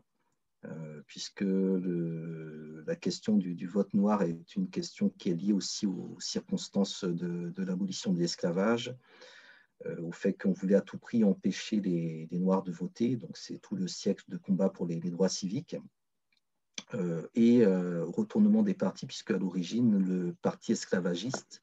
[0.65, 6.17] Euh, puisque la question du, vote noir est une question qui est liée aussi aux
[6.19, 8.93] circonstances de, l'abolition de l'esclavage, euh,
[9.99, 13.75] au fait qu'on voulait à tout prix empêcher les, Noirs de voter, donc c'est tout
[13.75, 15.77] le siècle de combat pour les, droits civiques,
[16.93, 21.61] euh, et retournement des partis, puisque à l'origine, le parti esclavagiste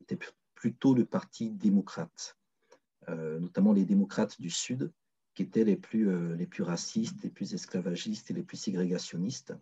[0.00, 0.18] était
[0.54, 2.36] plutôt le parti démocrate,
[3.08, 4.90] notamment les démocrates du Sud,
[5.36, 9.54] qui étaient les plus, euh, les plus racistes, les plus esclavagistes et les plus ségrégationnistes,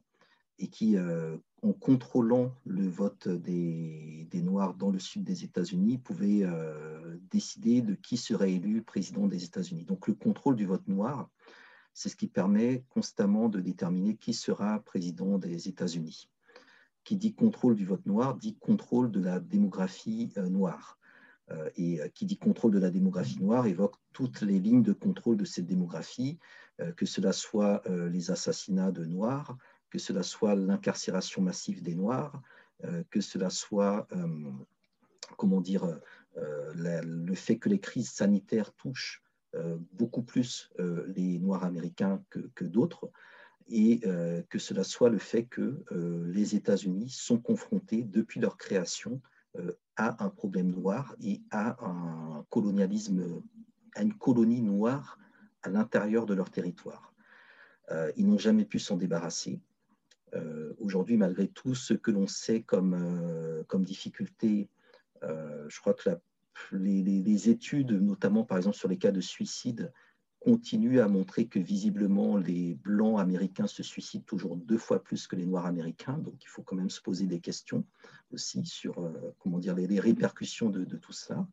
[0.60, 6.42] et qui, euh, en contrôlant le vote des, Noirs dans le sud des États-Unis, pouvaient
[6.42, 9.84] euh, décider de qui serait élu président des États-Unis.
[9.84, 11.30] Donc le contrôle du vote noir,
[11.94, 16.28] c'est ce qui permet constamment de déterminer qui sera président des États-Unis.
[17.04, 20.98] Qui dit contrôle du vote noir dit contrôle de la démographie noire.
[21.50, 24.94] Euh, et euh, qui dit contrôle de la démographie noire évoque toutes les lignes de
[24.94, 26.38] contrôle de cette démographie,
[26.80, 29.56] euh, que cela soit les assassinats de Noirs,
[29.94, 32.42] que cela soit l'incarcération massive des Noirs,
[33.10, 34.08] que cela soit,
[35.36, 35.86] comment dire,
[36.34, 39.22] le fait que les crises sanitaires touchent
[39.92, 40.72] beaucoup plus
[41.06, 43.08] les Noirs américains que, que d'autres,
[43.68, 44.00] et
[44.50, 45.84] que cela soit le fait que
[46.26, 49.20] les États-Unis sont confrontés depuis leur création
[49.94, 53.44] à un problème noir et à un colonialisme,
[53.94, 55.20] à une colonie noire
[55.62, 57.14] à l'intérieur de leur territoire.
[57.90, 59.60] Euh, ils n'ont jamais pu s'en débarrasser.
[60.34, 64.68] Euh, aujourd'hui, malgré tout ce que l'on sait comme, euh, comme difficulté,
[65.68, 66.10] je crois que
[66.72, 69.90] les, les, études, notamment par exemple sur les cas de suicide,
[70.38, 75.34] continue à montrer que visiblement les blancs américains se suicident toujours deux fois plus que
[75.34, 76.18] les noirs américains.
[76.18, 77.86] Donc il faut quand même se poser des questions
[78.34, 81.48] aussi sur comment dire, les, répercussions de, tout ça.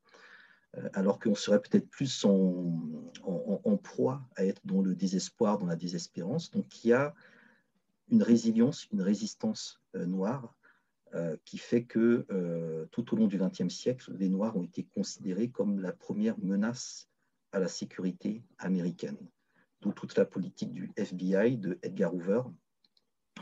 [0.92, 2.78] alors qu'on serait peut-être plus en,
[3.24, 6.52] en, proie à être dans le désespoir, dans la désespérance.
[6.52, 7.16] Donc il y a
[8.12, 10.56] une résilience, une résistance noire
[11.14, 14.86] euh, qui fait que euh, tout au long du XXe siècle, les Noirs ont été
[14.86, 17.10] considérés comme la première menace
[17.52, 19.18] à la sécurité américaine.
[19.82, 22.44] D'où toute la politique du FBI, de Edgar Hoover,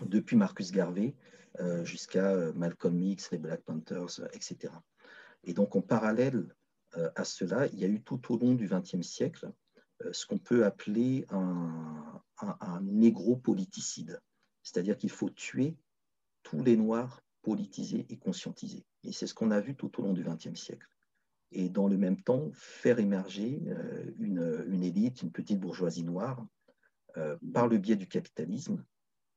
[0.03, 1.13] depuis Marcus Garvey
[1.59, 4.73] euh, jusqu'à Malcolm X, les Black Panthers, etc.
[5.43, 6.55] Et donc en parallèle
[7.15, 9.51] à cela, il y a eu tout au long du XXe siècle
[10.11, 14.19] ce qu'on peut appeler un, un négropoliticide,
[14.69, 15.75] c'est-à-dire qu'il faut tuer
[16.43, 18.85] tous les Noirs politiser et conscientiser.
[19.03, 20.87] Et c'est ce qu'on a vu tout au long du XXe siècle.
[21.51, 26.45] Et dans le même temps, faire émerger euh, une, une élite, une petite bourgeoisie noire,
[27.17, 28.85] euh, par le biais du capitalisme,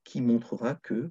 [0.05, 1.11] qui montrera que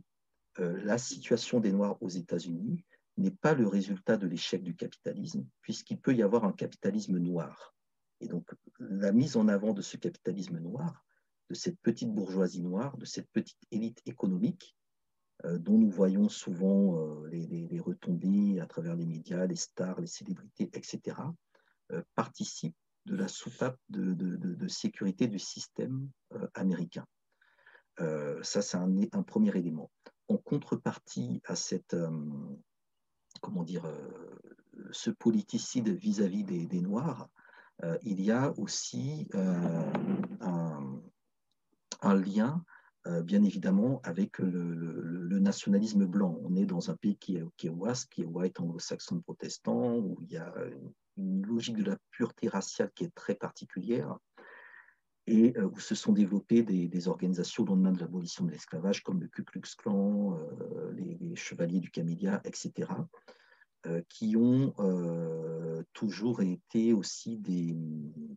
[0.60, 2.85] euh, la situation des Noirs aux États-Unis
[3.18, 7.73] n'est pas le résultat de l'échec du capitalisme, puisqu'il peut y avoir un capitalisme noir.
[8.19, 11.03] Et donc, la mise en avant de ce capitalisme noir,
[11.52, 14.73] de cette petite bourgeoisie noire, de cette petite élite économique,
[15.44, 20.07] euh, dont nous voyons souvent euh, les, retombées à travers les médias, les stars, les
[20.07, 21.18] célébrités, etc.,
[21.91, 26.10] euh, participent de la soupape de, sécurité du système
[26.53, 27.06] américain.
[27.98, 29.91] ça, c'est un, premier élément.
[30.30, 31.95] En contrepartie à cette,
[33.41, 33.91] comment dire,
[34.91, 37.28] ce politicide vis-à-vis des, Noirs,
[38.03, 41.02] il y a aussi un,
[42.02, 42.64] un, lien
[43.07, 46.38] euh, bien évidemment, avec le, nationalisme blanc.
[46.44, 47.73] On est dans un pays qui est, qui est
[48.11, 50.53] qui est white anglo-saxon protestant, où il y a
[51.18, 54.19] une logique de la pureté raciale qui est très particulière
[55.26, 59.19] et euh, où se sont développées des, organisations au lendemain de l'abolition de l'esclavage, comme
[59.19, 62.90] le Ku Klux Klan, euh, les, Chevaliers du Camélia, etc.,
[64.10, 64.76] qui ont
[65.94, 67.76] toujours été aussi des,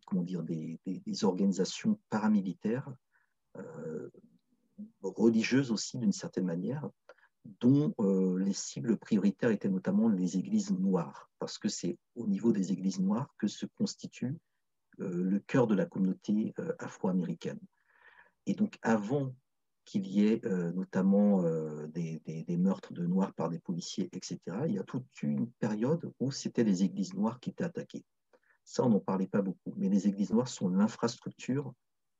[0.07, 0.79] comment dire, des
[1.23, 2.91] organisations paramilitaires
[5.01, 6.89] religieuses aussi d'une certaine manière,
[7.59, 12.51] dont euh, les cibles prioritaires étaient notamment les églises noires, parce que c'est au niveau
[12.51, 14.35] des églises noires que se constitue
[14.99, 17.59] euh, le cœur de la communauté euh, afro-américaine.
[18.45, 19.33] Et donc avant
[19.85, 20.41] qu'il y ait
[20.73, 21.43] notamment
[21.89, 26.11] des, des, meurtres de noirs par des policiers, etc., il y a toute une période
[26.19, 28.03] où c'était les églises noires qui étaient attaquées.
[28.63, 31.71] Ça, on n'en parlait pas beaucoup, mais les églises noires sont l'infrastructure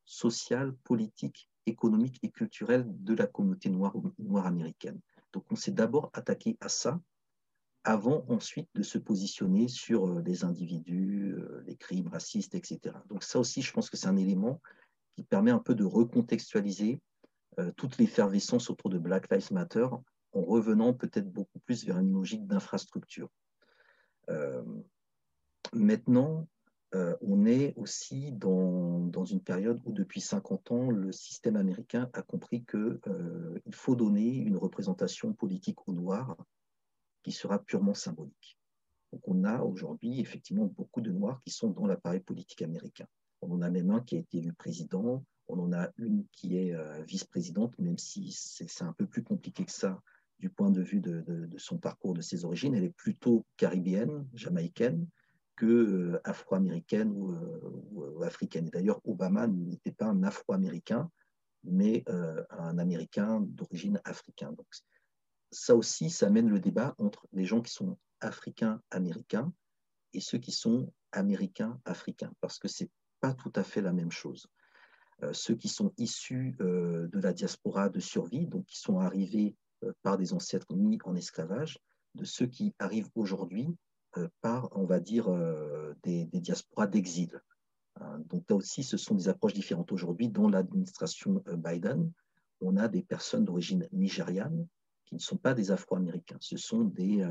[0.06, 3.95] sociale, politique économique et culturelle de la communauté noire,
[4.45, 4.99] américaine.
[5.34, 6.99] Donc on s'est d'abord attaqué à ça
[7.84, 12.95] avant ensuite de se positionner sur euh, les individus, euh, les crimes racistes, etc.
[13.10, 14.60] Donc ça aussi, je pense que c'est un élément
[15.14, 16.99] qui permet un peu de recontextualiser
[17.60, 19.88] euh, toute l'effervescence autour de Black Lives Matter
[20.32, 23.30] en revenant peut-être beaucoup plus vers une logique d'infrastructure.
[25.73, 26.48] maintenant,
[26.94, 32.22] euh, on est aussi dans, une période où depuis 50 ans, le système américain a
[32.22, 36.38] compris qu'il euh, faut donner une représentation politique aux Noirs
[37.24, 38.57] qui sera purement symbolique.
[39.12, 43.07] Donc on a aujourd'hui effectivement beaucoup de Noirs qui sont dans l'appareil politique américain.
[43.41, 46.57] On en a même un qui a été élu président, on en a une qui
[46.57, 50.02] est euh, vice-présidente, même si c'est un peu plus compliqué que ça
[50.40, 52.76] du point de vue de, de, son parcours, de ses origines.
[52.76, 55.07] Elle est plutôt caribéenne, jamaïcaine
[55.56, 58.69] que euh, afro-américaine ou, africaine.
[58.69, 61.10] D'ailleurs, Obama n'était pas un afro-américain,
[61.64, 64.56] mais euh, un américain d'origine africaine.
[64.56, 64.68] Donc,
[65.52, 69.53] ça aussi, ça mène le débat entre les gens qui sont africains-américains
[70.14, 74.11] et ceux qui sont américains-africains, parce que ce n'est pas tout à fait la même
[74.11, 74.48] chose.
[75.23, 79.56] Euh, ceux qui sont issus de la diaspora de survie, donc qui sont arrivés
[80.02, 81.80] par des ancêtres mis en esclavage,
[82.15, 83.73] de ceux qui arrivent aujourd'hui euh,
[84.41, 87.41] par, on va dire, euh, des, diasporas d'exil.
[87.99, 89.91] Hein, donc là aussi, ce sont des approches différentes.
[89.91, 92.11] Aujourd'hui, dans l'administration euh, Biden,
[92.61, 94.67] on a des personnes d'origine nigériane
[95.05, 97.23] qui ne sont pas des Afro-Américains, ce sont des,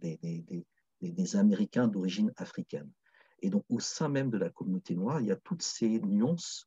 [0.00, 2.90] des, Américains d'origine africaine.
[3.40, 6.66] Et donc, au sein même de la communauté noire, il y a toutes ces nuances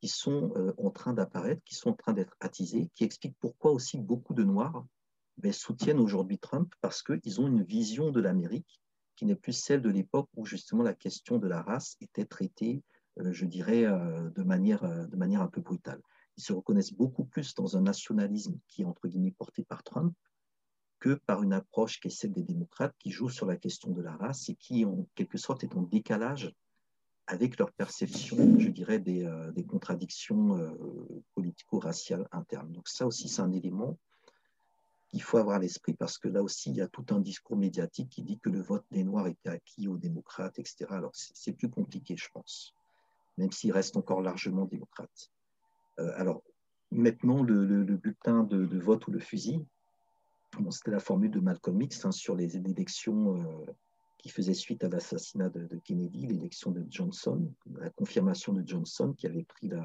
[0.00, 3.96] qui sont en train d'apparaître, qui sont en train d'être attisées, qui expliquent pourquoi aussi
[3.96, 4.84] beaucoup de Noirs
[5.38, 8.82] ben, soutiennent aujourd'hui Trump, parce qu'ils ont une vision de l'Amérique
[9.16, 12.82] qui n'est plus celle de l'époque où justement la question de la race était traitée,
[13.18, 16.00] euh, je dirais, euh, de manière, euh, de manière un peu brutale.
[16.36, 20.14] Ils se reconnaissent beaucoup plus dans un nationalisme qui est entre guillemets porté par Trump
[20.98, 24.02] que par une approche qui est celle des démocrates qui joue sur la question de
[24.02, 26.52] la race et qui en quelque sorte est en décalage
[27.26, 30.56] avec leur perception, je dirais, des, des contradictions
[31.34, 32.70] politico-raciales internes.
[32.70, 33.98] Donc ça aussi, c'est un élément
[35.16, 38.10] qu'il faut avoir l'esprit parce que là aussi, il y a tout un discours médiatique
[38.10, 40.84] qui dit que le vote des Noirs était acquis aux démocrates, etc.
[40.90, 42.74] Alors c'est plus compliqué, je pense,
[43.38, 45.30] même s'il reste encore largement démocrate.
[45.96, 46.42] alors
[46.90, 49.64] maintenant, le, bulletin de, vote ou le fusil,
[50.70, 53.72] c'était la formule de Malcolm X hein, sur les élections euh,
[54.18, 59.26] qui faisaient suite à l'assassinat de, Kennedy, l'élection de Johnson, la confirmation de Johnson qui
[59.26, 59.80] avait pris euh,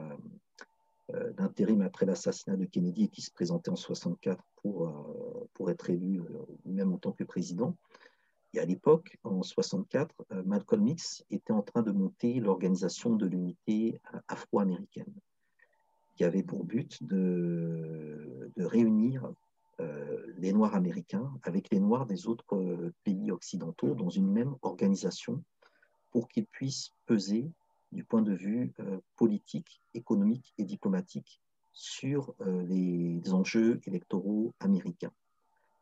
[1.38, 5.90] l'intérim après l'assassinat de Kennedy et qui se présentait en 64 pour, euh, pour être
[5.90, 6.22] élu
[6.66, 7.76] même en tant que président.
[8.54, 10.14] Et à l'époque, en 64,
[10.46, 15.14] Malcolm X était en train de monter l'organisation de l'unité afro-américaine,
[16.18, 19.32] qui avait pour but de, de réunir
[19.82, 24.56] euh, les Noirs américains avec les Noirs des autres euh, pays occidentaux dans une même
[24.62, 25.44] organisation
[26.12, 27.50] pour qu'ils puissent peser
[27.92, 31.42] du point de vue euh, politique, économique et diplomatique
[31.74, 32.36] sur
[32.66, 35.14] les enjeux électoraux américains.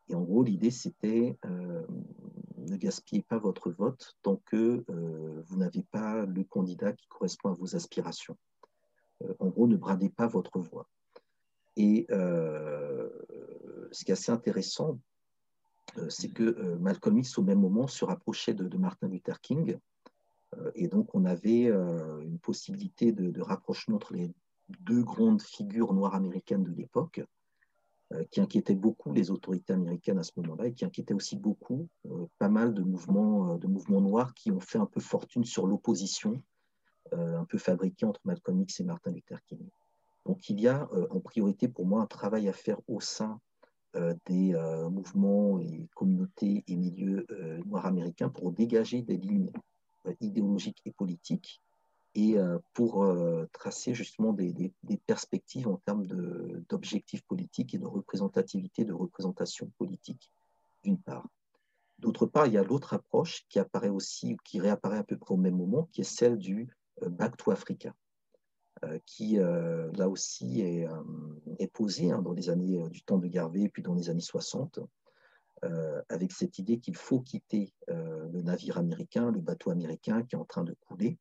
[0.08, 4.84] Et en gros, l'idée, c'était ne gaspillez pas votre vote tant que
[5.48, 8.36] vous n'avez pas le candidat qui correspond à vos aspirations.
[9.40, 10.86] en gros, ne bradez pas votre voix.
[11.76, 15.00] Et ce qui est assez intéressant,
[15.98, 19.76] euh, c'est que euh, Malcolm X, au même moment, se rapprochait de, Martin Luther King.
[20.56, 24.30] Euh, et donc, on avait une possibilité de, rapprochement entre les
[24.80, 27.22] deux grandes figures noires américaines de l'époque,
[28.32, 31.86] qui inquiétaient beaucoup les autorités américaines à ce moment-là et qui inquiétaient aussi beaucoup
[32.40, 36.42] pas mal de mouvements, de mouvements noirs qui ont fait un peu fortune sur l'opposition
[37.12, 39.64] un peu fabriquée entre Malcolm X et Martin Luther King.
[40.26, 43.40] Donc il y a en priorité pour moi un travail à faire au sein
[43.96, 49.50] euh, des euh, mouvements et communautés et milieux euh, noirs américains pour dégager des lignes
[50.20, 51.60] idéologiques et politiques
[52.16, 52.36] et
[52.74, 53.08] pour
[53.52, 54.72] tracer justement des,
[55.06, 56.06] perspectives en termes
[56.68, 60.32] d'objectifs politiques et de représentativité, de représentation politique,
[60.82, 61.28] d'une part.
[62.00, 65.34] D'autre part, il y a l'autre approche qui apparaît aussi, qui réapparaît à peu près
[65.34, 66.68] au même moment, qui est celle du
[67.00, 67.94] Back to Africa.
[68.84, 71.02] Euh, qui euh, là aussi est, euh,
[71.58, 74.80] est posée hein, dans les années du temps de Garvey, puis dans les années 60,
[76.08, 80.44] avec cette idée qu'il faut quitter le navire américain, le bateau américain qui est en
[80.44, 81.18] train de couler,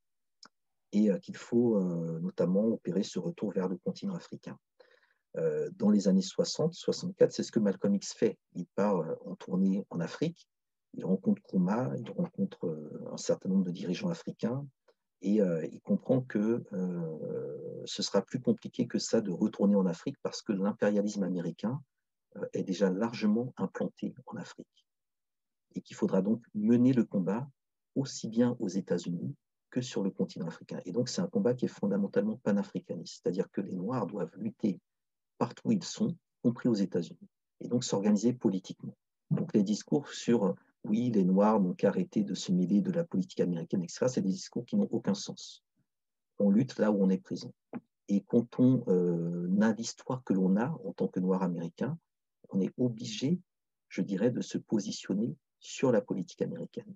[0.92, 1.80] et qu'il faut
[2.22, 4.58] notamment opérer ce retour vers le continent africain.
[5.36, 8.38] dans les années 60-64, c'est ce que Malcolm X fait.
[8.54, 10.48] Il part en tournée en Afrique,
[10.94, 14.66] il rencontre Nkrumah, il rencontre un certain nombre de dirigeants africains,
[15.22, 19.86] et euh, il comprend que euh, ce sera plus compliqué que ça de retourner en
[19.86, 21.99] Afrique parce que l'impérialisme américain euh,
[22.54, 24.86] est déjà largement implanté en Afrique.
[25.76, 27.48] Et qu'il faudra donc mener le combat
[27.96, 29.36] aussi bien aux États-Unis
[29.70, 30.80] que sur le continent africain.
[30.86, 34.80] Et donc c'est un combat qui est fondamentalement panafricaniste, c'est-à-dire que les Noirs doivent lutter
[35.38, 37.28] partout où ils sont, compris aux États-Unis,
[37.60, 38.96] et donc s'organiser politiquement.
[39.30, 43.42] Donc les discours sur oui, les Noirs n'ont qu'arrêté de se mêler de la politique
[43.42, 44.06] américaine, etc.
[44.08, 45.64] C'est des discours qui n'ont aucun sens.
[46.40, 47.54] On lutte là où on est présent.
[48.08, 51.98] Et quand on euh, a l'histoire que l'on a en tant que Noir américain,
[52.50, 53.40] on est obligé,
[53.88, 56.96] je dirais, de se positionner sur la politique américaine.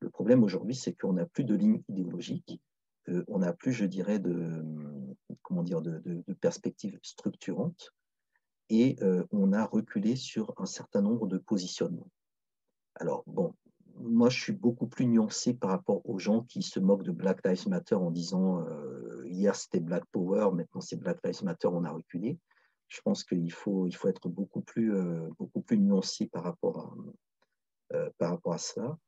[0.00, 2.60] Le problème aujourd'hui, c'est qu'on n'a plus de ligne idéologique,
[3.08, 4.64] euh, on n'a plus, je dirais, de,
[5.42, 7.92] comment dire, de, de, perspectives structurantes,
[8.68, 12.10] et euh, on a reculé sur un certain nombre de positionnements.
[12.94, 13.54] Alors, bon,
[13.96, 17.46] moi, je suis beaucoup plus nuancé par rapport aux gens qui se moquent de Black
[17.46, 21.84] Lives Matter en disant euh, hier c'était Black Power, maintenant c'est Black Lives Matter, on
[21.84, 22.38] a reculé.
[22.90, 26.78] Je pense qu'il faut, il faut être beaucoup plus, euh, beaucoup plus nuancé par rapport
[26.78, 28.98] à, euh, par rapport à cela.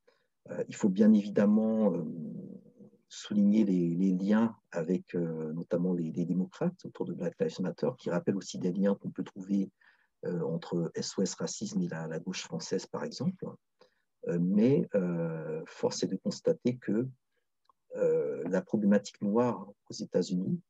[0.68, 1.92] il faut bien évidemment
[3.08, 8.58] souligner les, liens avec notamment les, démocrates autour de Black Lives Matter, qui rappellent aussi
[8.58, 9.70] des liens qu'on peut trouver
[10.24, 13.46] entre SOS Racisme et la, gauche française, par exemple.
[14.28, 17.08] Euh, mais euh, force est de constater que
[17.96, 20.60] euh, la problématique noire aux États-Unis,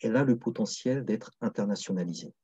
[0.00, 2.34] elle a le potentiel d'être internationalisée.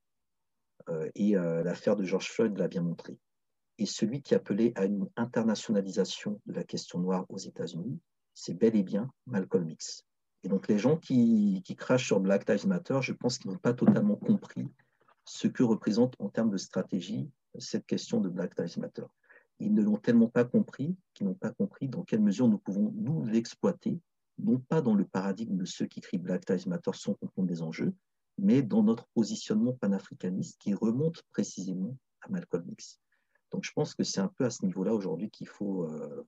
[1.14, 3.16] et l'affaire de George Floyd l'a bien montré.
[3.78, 8.00] Et celui qui appelait à une internationalisation de la question noire aux États-Unis,
[8.34, 10.04] c'est bel et bien Malcolm X.
[10.42, 13.58] Et donc les gens qui, qui crachent sur Black Lives Matter, je pense qu'ils n'ont
[13.58, 14.68] pas totalement compris
[15.24, 19.06] ce que représente en termes de stratégie cette question de Black Lives Matter
[19.62, 22.92] ils ne l'ont tellement pas compris qu'ils n'ont pas compris dans quelle mesure nous pouvons
[22.96, 24.00] nous l'exploiter,
[24.42, 27.62] non pas dans le paradigme de ceux qui crient Black Lives Matter sans comprendre des
[27.62, 27.94] enjeux,
[28.38, 33.00] mais dans notre positionnement panafricaniste qui remonte précisément à Malcolm X.
[33.50, 36.26] Donc je pense que c'est un peu à ce niveau-là aujourd'hui qu'il faut, euh,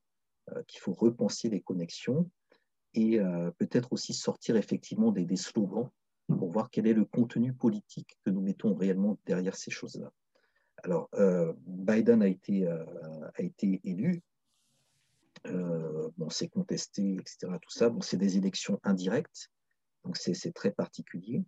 [0.51, 2.31] euh, qu'il faut repenser les connexions
[2.97, 3.19] et
[3.59, 5.91] peut-être aussi sortir effectivement des, des, slogans
[6.29, 10.13] pour voir quel est le contenu politique que nous mettons réellement derrière ces choses-là.
[10.85, 11.11] Alors,
[11.67, 14.23] Biden a été, a été élu,
[15.47, 17.53] bon, c'est contesté, etc.
[17.61, 19.51] Tout ça, bon, c'est des élections indirectes,
[20.05, 21.43] donc c'est très particulier.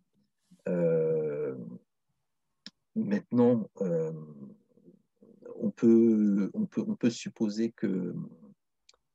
[2.94, 3.68] maintenant,
[5.58, 6.66] on peut, on,
[6.96, 8.14] peut, supposer que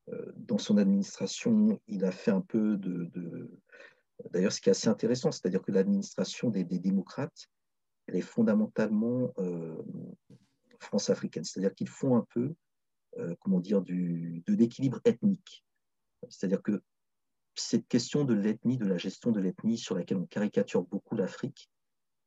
[0.09, 3.49] euh, dans son administration, il a fait un peu de...
[4.31, 7.47] D'ailleurs, ce qui est assez intéressant, c'est-à-dire que l'administration des, démocrates,
[8.07, 9.81] elle est fondamentalement euh,
[10.79, 11.43] france-africaine.
[11.43, 12.53] C'est-à-dire qu'ils font un peu, euh,
[13.39, 15.63] comment dire, du, de l'équilibre ethnique.
[16.29, 16.81] C'est-à-dire que
[17.55, 21.69] cette question de l'ethnie, de la gestion de l'ethnie, sur laquelle on caricature beaucoup l'Afrique,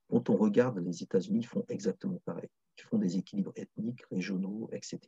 [0.08, 2.48] quand on regarde les États-Unis, font exactement pareil.
[2.78, 5.00] Ils font des équilibres ethniques, régionaux, etc.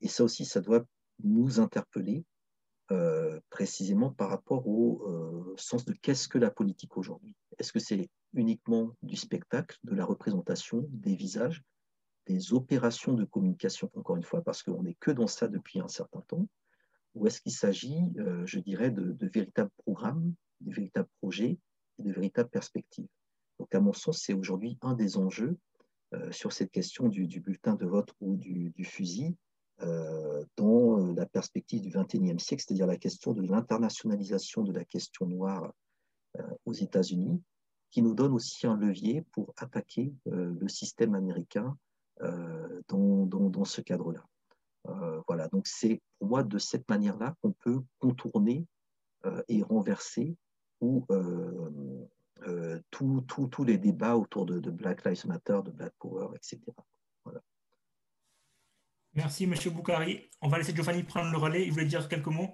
[0.00, 0.84] Et ça aussi, ça doit
[1.22, 2.24] nous interpeller
[2.90, 7.36] euh, précisément par rapport au euh, sens de qu'est-ce que la politique aujourd'hui.
[7.58, 11.62] Est-ce que c'est uniquement du spectacle, de la représentation, des visages,
[12.26, 15.88] des opérations de communication, encore une fois, parce qu'on n'est que dans ça depuis un
[15.88, 16.46] certain temps,
[17.14, 21.58] ou est-ce qu'il s'agit, euh, je dirais, de, véritables programmes, de véritables projets
[21.98, 23.08] et de véritables perspectives?
[23.58, 25.58] Donc, à mon sens, c'est aujourd'hui un des enjeux
[26.32, 29.36] sur cette question du, bulletin de vote ou du fusil,
[29.82, 34.84] euh, dans euh, la perspective du XXIe siècle, c'est-à-dire la question de l'internationalisation de la
[34.84, 35.72] question noire
[36.38, 37.42] euh, aux États-Unis,
[37.90, 41.76] qui nous donne aussi un levier pour attaquer le système américain
[42.88, 44.24] dans, dans, ce cadre-là.
[45.26, 48.66] voilà, donc c'est pour moi de cette manière-là qu'on peut contourner
[49.48, 50.36] et renverser
[50.80, 51.06] ou
[52.90, 56.60] tous les débats autour de, de, Black Lives Matter, de Black Power, etc.
[57.24, 57.40] Voilà.
[59.14, 60.28] Merci, Monsieur Boukari.
[60.40, 61.64] On va laisser Giovanni prendre le relais.
[61.64, 62.50] Il voulait dire quelques mots?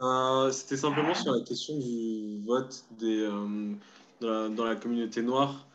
[0.00, 5.68] Euh, c'était simplement sur la question du vote des, euh, dans, la, communauté noire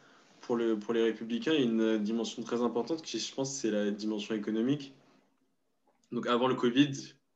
[0.47, 1.51] pour, le, les républicains.
[1.51, 4.93] Il y a une dimension très importante qui, je pense, c'est la dimension économique.
[6.13, 6.91] Donc, avant le Covid,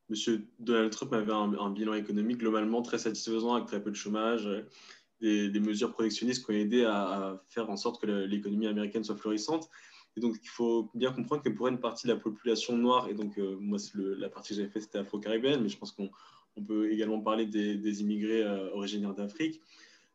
[0.09, 4.49] Monsieur Donald Trump avait un, bilan économique globalement très satisfaisant avec très peu de chômage,
[5.19, 9.69] des, mesures protectionnistes qui ont aidé à, faire en sorte que l'économie américaine soit florissante.
[10.15, 13.13] Et donc, il faut bien comprendre que pour une partie de la population noire, et
[13.13, 16.09] donc euh, moi, la partie que j'avais faite, c'était afro-caribéenne, mais je pense qu'on
[16.65, 19.61] peut également parler des, immigrés euh, originaires d'Afrique,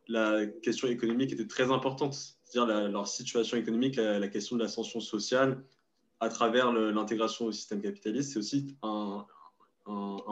[0.09, 5.63] la question économique était très importante, c'est-à-dire leur situation économique, la, question de l'ascension sociale
[6.21, 9.27] à travers l'intégration au système capitaliste, c'est aussi un,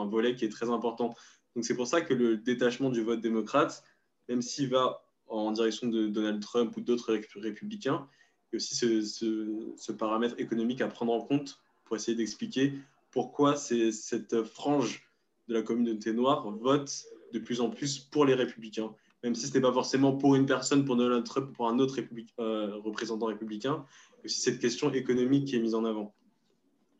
[0.07, 1.13] volet qui est très important.
[1.55, 3.83] Donc, c'est pour ça que le détachement du vote démocrate,
[4.29, 8.07] même s'il va en direction de Donald Trump ou d'autres républicains,
[8.55, 12.73] aussi ce, paramètre économique à prendre en compte pour essayer d'expliquer
[13.11, 15.07] pourquoi cette frange
[15.47, 18.93] de la communauté noire vote de plus en plus pour les républicains.
[19.25, 21.99] Même si ce n'est pas forcément pour une personne, pour Donald Trump, pour un autre
[22.39, 23.83] euh, représentant républicain,
[24.23, 26.13] aussi cette question économique qui est mise en avant.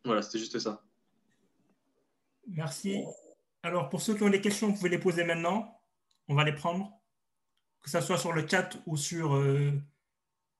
[0.03, 0.83] Voilà, c'était juste ça.
[2.47, 3.03] Merci.
[3.61, 5.79] Alors, pour ceux qui ont des questions, vous pouvez les poser maintenant.
[6.27, 6.99] On va les prendre,
[7.83, 9.71] que ce soit sur le chat ou sur euh,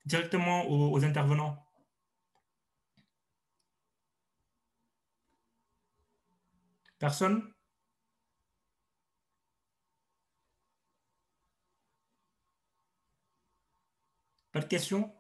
[0.05, 1.57] directement aux, intervenants
[6.99, 7.54] Personne?
[14.55, 15.13] Pas de questions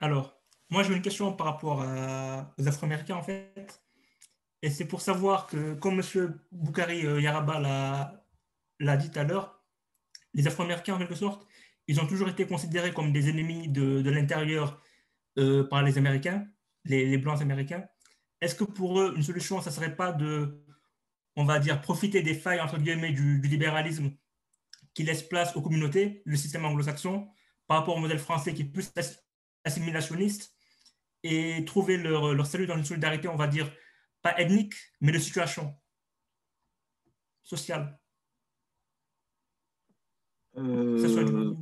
[0.00, 3.84] Alors, moi j'ai une question par rapport aux Afro-Américains en fait.
[4.62, 6.40] Et c'est pour savoir que, comme M.
[6.50, 7.60] Boukari euh, Yaraba
[8.80, 9.62] l'a dit tout à l'heure,
[10.34, 11.46] les Afro-Américains, en quelque sorte,
[11.86, 14.82] ils ont toujours été considérés comme des ennemis de, l'intérieur
[15.38, 16.48] euh, par les Américains,
[16.84, 17.84] les, Blancs américains.
[18.40, 20.64] Est-ce que pour eux, une solution, ça ne serait pas de,
[21.36, 24.10] on va dire, profiter des failles, entre guillemets, du, libéralisme
[24.94, 27.28] qui laisse place aux communautés, le système anglo-saxon,
[27.66, 28.90] par rapport au modèle français qui est plus
[29.64, 30.54] assimilationniste,
[31.22, 33.72] et trouver leur, leur salut dans une solidarité, on va dire,
[34.22, 35.74] pas ethnique, mais de situation
[37.42, 37.98] sociale.
[40.56, 41.54] Euh,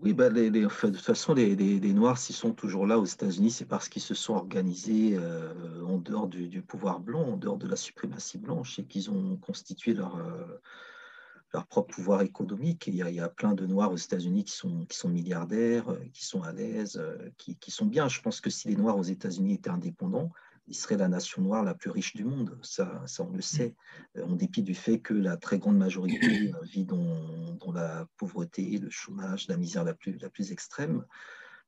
[0.00, 3.64] oui, bah, les, de toute façon, les, Noirs, s'ils sont toujours là aux États-Unis, c'est
[3.64, 7.76] parce qu'ils se sont organisés euh, en dehors du, pouvoir blanc, en dehors de la
[7.76, 10.60] suprématie blanche, et qu'ils ont constitué leur, euh,
[11.54, 12.86] leur propre pouvoir économique.
[12.86, 15.08] il, y a, il y a, plein de Noirs aux États-Unis qui sont, qui sont
[15.08, 17.02] milliardaires, qui sont à l'aise,
[17.38, 18.08] qui, qui, sont bien.
[18.08, 20.30] Je pense que si les Noirs aux États-Unis étaient indépendants,
[20.66, 22.58] il serait la nation noire la plus riche du monde.
[22.62, 23.74] Ça, ça on le sait,
[24.16, 26.18] euh, en dépit du fait que la très grande majorité
[26.54, 31.04] euh, vit dans, dans la pauvreté, le chômage, la misère la plus, la plus extrême.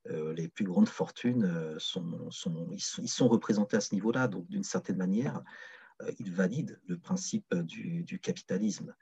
[0.09, 4.29] Euh, les plus grandes fortunes sont, sont, ils sont, ils sont représentés à ce niveau-là.
[4.29, 5.43] Donc, d'une certaine manière,
[6.19, 8.95] ils valident le principe du, capitalisme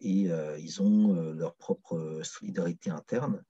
[0.00, 3.42] et ils ont leur propre solidarité interne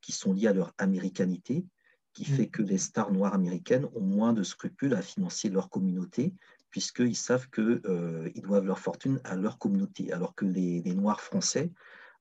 [0.00, 1.64] qui sont liées à leur américanité,
[2.12, 2.36] qui mm.
[2.36, 6.34] fait que les stars noires américaines ont moins de scrupules à financer leur communauté
[6.70, 11.72] puisqu'ils savent qu'ils doivent leur fortune à leur communauté, alors que les Noirs français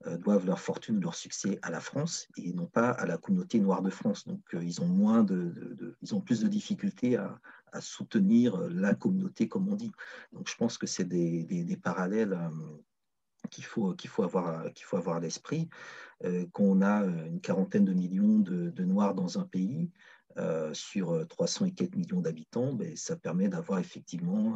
[0.07, 3.60] euh, doivent leur fortune, leur succès à la France et non pas à la communauté
[3.60, 4.27] noire de France.
[4.27, 7.39] Donc, euh, ils ont moins de, ils ont plus de difficultés à,
[7.81, 9.91] soutenir la communauté, comme on dit.
[10.31, 12.49] Donc, je pense que c'est des, parallèles euh,
[13.47, 13.93] qu'il faut,
[14.23, 15.69] avoir, à l'esprit.
[16.53, 19.89] qu'on a une quarantaine de millions de, Noirs dans un pays,
[20.73, 24.55] sur 300 et quelques millions d'habitants, ben, ça permet d'avoir effectivement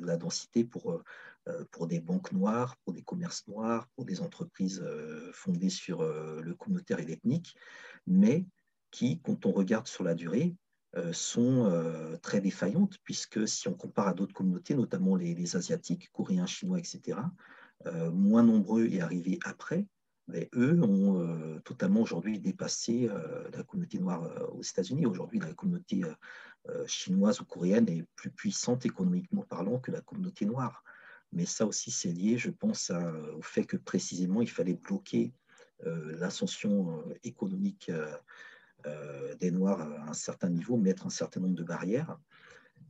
[0.00, 1.02] la densité pour
[1.48, 6.40] euh, des banques noires, pour des commerces noirs, pour des entreprises euh, fondées sur euh,
[6.42, 7.56] le communautaire et l'ethnique,
[8.06, 8.44] mais
[8.90, 10.54] qui, quand on regarde sur la durée,
[11.12, 11.70] sont
[12.22, 17.18] très défaillantes, puisque si on compare à d'autres communautés, notamment les, Asiatiques, Coréens, Chinois, etc.,
[18.12, 19.86] moins nombreux et arrivés après,
[20.54, 23.08] eux ont totalement aujourd'hui dépassé
[23.52, 25.06] la communauté noire aux États-Unis.
[25.06, 26.02] Aujourd'hui, la communauté
[26.86, 30.82] chinoise ou coréenne est plus puissante économiquement parlant que la communauté noire.
[31.32, 32.90] Mais ça aussi, c'est lié, je pense,
[33.36, 35.32] au fait que précisément, il fallait bloquer
[35.86, 37.92] euh, l'ascension euh, économique
[38.86, 42.18] euh, des Noirs à un certain niveau, mettre un certain nombre de barrières,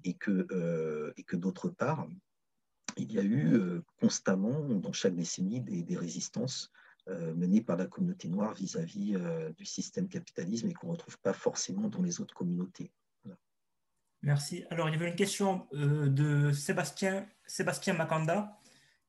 [0.05, 2.07] et que, et que d'autre part,
[2.99, 6.71] il y a eu constamment, dans chaque décennie, des, résistances
[7.07, 11.33] menées par la communauté noire vis-à-vis -vis, du système capitalisme et qu'on ne retrouve pas
[11.33, 12.93] forcément dans les autres communautés.
[14.23, 14.65] Merci.
[14.71, 18.59] Alors, il y avait une question euh, de Sébastien, Sébastien Makanda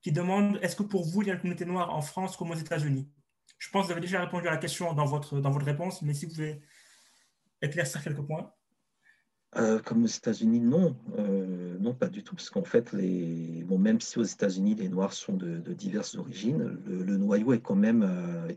[0.01, 2.51] qui demande est-ce que pour vous, il y a une communauté noire en France comme
[2.51, 3.09] aux États-Unis?
[3.57, 6.01] Je pense que vous avez déjà répondu à la question dans votre, dans votre réponse,
[6.03, 6.61] mais si vous pouvez
[7.61, 8.53] éclaircir quelques points.
[9.55, 11.48] Euh, comme aux États-Unis, non, euh,
[11.79, 13.63] non, pas du tout, parce qu'en fait, les...
[13.65, 17.75] bon, même si aux États-Unis les Noirs sont de, diverses origines, le, noyau est quand
[17.75, 18.07] même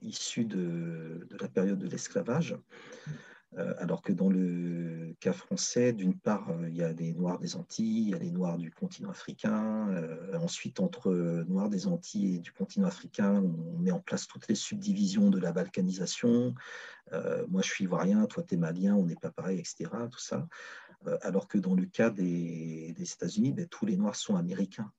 [0.03, 2.57] issu de, la période de l'esclavage.
[3.59, 7.39] Euh, alors que dans le cas français, d'une part, euh, il y a des Noirs
[7.39, 9.89] des Antilles, il y a les Noirs du continent africain.
[9.91, 11.13] Euh, ensuite, entre
[11.49, 15.39] Noirs des Antilles et du continent africain, on met en place toutes les subdivisions de
[15.39, 16.55] la balkanisation.
[17.49, 19.91] moi, je suis ivoirien, toi, tu es malien, on n'est pas pareil, etc.
[20.11, 20.47] Tout ça.
[21.23, 24.93] Alors que dans le cas des, États-Unis, ben, tous les Noirs sont américains.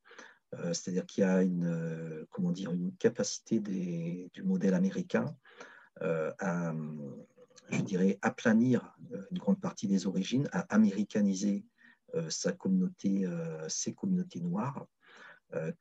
[0.72, 5.36] C'est-à-dire qu'il y a une, comment dire, une capacité du modèle américain
[6.00, 6.74] à
[7.70, 11.66] je dirais, aplanir euh, une grande partie des origines, à américaniser
[12.16, 14.86] euh, sa communauté, euh, ses communautés noires,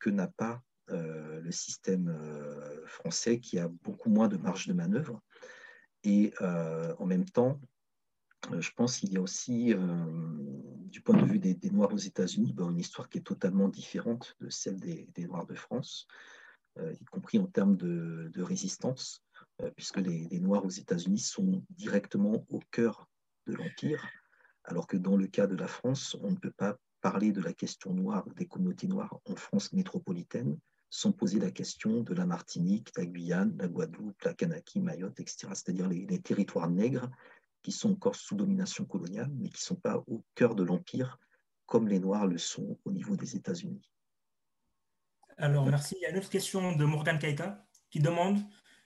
[0.01, 2.15] que n'a pas le système
[2.85, 5.23] français qui a beaucoup moins de marge de manœuvre.
[6.05, 7.59] Et en même temps,
[8.59, 9.75] je pense qu'il y a aussi,
[10.87, 14.37] du point de vue des, Noirs aux États-Unis, ben, une histoire qui est totalement différente
[14.41, 16.07] de celle des, Noirs de France,
[16.79, 19.23] y compris en termes de, résistance.
[19.61, 23.09] Euh, puisque les, Noirs aux États-Unis sont directement au cœur
[23.47, 24.09] de l'Empire,
[24.65, 27.53] alors que dans le cas de la France, on ne peut pas parler de la
[27.53, 32.93] question noire, des communautés noires en France métropolitaine, sans poser la question de la Martinique,
[32.97, 37.11] la Guyane, la Guadeloupe, la Kanaki, Mayotte, etc., c'est-à-dire les, territoires nègres
[37.63, 41.19] qui sont encore sous domination coloniale, mais qui ne sont pas au cœur de l'Empire,
[41.67, 43.89] comme les Noirs le sont au niveau des États-Unis.
[45.39, 45.97] Alors, merci.
[45.99, 48.39] Il y a une autre question de Morgan Kaika qui demande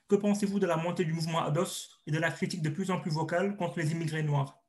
[0.07, 2.99] que pensez-vous de la montée du mouvement ADOS et de la critique de plus en
[2.99, 4.61] plus vocale contre les immigrés noirs?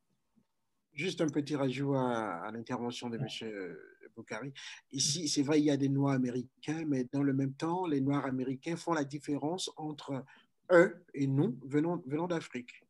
[0.93, 3.77] Juste un petit rajout à, l'intervention de M.
[4.17, 4.53] Boukari.
[4.91, 8.01] Ici, c'est vrai, il y a des Noirs américains, mais dans le même temps, les
[8.01, 10.25] Noirs américains font la différence entre
[10.73, 12.83] eux et nous venant, venant d'Afrique.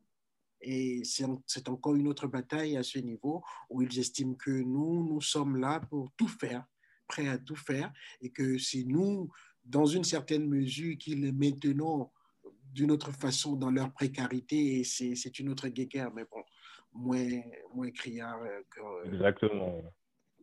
[0.60, 5.20] Et c'est encore une autre bataille à ce niveau où ils estiment que nous, nous
[5.20, 6.64] sommes là pour tout faire,
[7.06, 9.30] prêts à tout faire, et que c'est nous,
[9.64, 12.10] dans une certaine mesure, qui les maintenons
[12.72, 16.42] d'une autre façon dans leur précarité et c'est une autre guéguerre, mais bon,
[16.92, 17.42] moins,
[17.74, 19.82] moins criard euh, que euh, Exactement.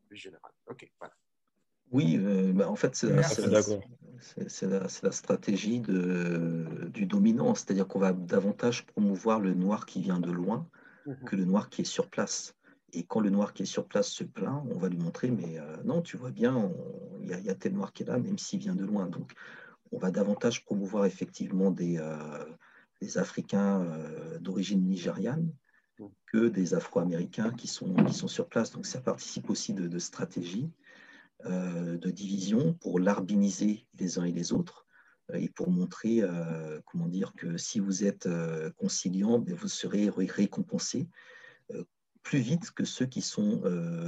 [0.09, 0.51] le général.
[0.67, 1.13] OK, voilà.
[1.91, 3.21] Oui, euh, bah, en fait, c'est la,
[4.69, 10.19] la, la, stratégie de, du dominant, c'est-à-dire qu'on va davantage promouvoir le noir qui vient
[10.19, 10.67] de loin
[11.05, 11.15] mhm.
[11.25, 12.55] que le noir qui est sur place.
[12.93, 15.59] Et quand le noir qui est sur place se plaint, on va lui montrer, mais
[15.83, 16.71] non, tu vois bien,
[17.21, 19.07] il y, y, a tel noir qui est là, même s'il vient de loin.
[19.07, 19.33] Donc,
[19.91, 22.45] on va davantage promouvoir effectivement des, euh,
[23.15, 25.51] Africains euh, d'origine nigériane
[26.25, 28.71] que des Afro-Américains qui sont, qui sont sur place.
[28.71, 30.84] Donc ça participe aussi de, de stratégies euh,
[31.43, 34.85] de division pour larbiniser les uns et les autres
[35.33, 36.21] et pour montrer
[36.85, 38.29] comment dire que si vous êtes
[38.77, 41.07] conciliant, ben, vous serez récompensé
[42.23, 43.61] plus vite que ceux qui sont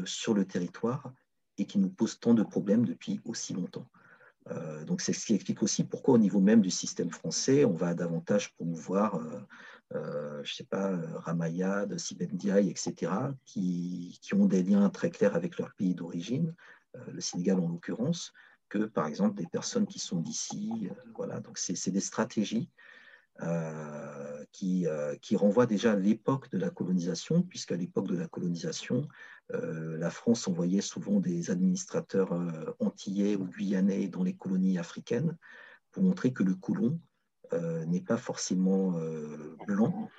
[0.06, 1.12] sur le territoire
[1.58, 3.88] et qui nous pose tant de problèmes depuis aussi longtemps.
[4.52, 7.74] Euh, donc c'est ce qui explique aussi pourquoi au niveau même du système français, on
[7.74, 9.40] va davantage promouvoir, euh,
[9.96, 13.12] euh, je sais pas, Ramayad, Sibendiaï, etc.,
[13.46, 16.54] qui, qui, ont des liens très clairs avec leur pays d'origine,
[17.12, 18.34] le Sénégal en l'occurrence,
[18.70, 20.90] que par exemple des personnes qui sont d'ici.
[21.16, 22.70] voilà, donc c'est des stratégies
[23.44, 28.28] euh, qui, euh, qui, renvoie déjà à l'époque de la colonisation, puisqu'à l'époque de la
[28.28, 29.08] colonisation,
[29.54, 32.34] euh, la France envoyait souvent des administrateurs
[32.80, 35.38] antillais ou guyanais dans les colonies africaines
[35.92, 37.00] pour montrer que le colon
[37.86, 39.00] n'est pas forcément
[39.68, 40.10] blanc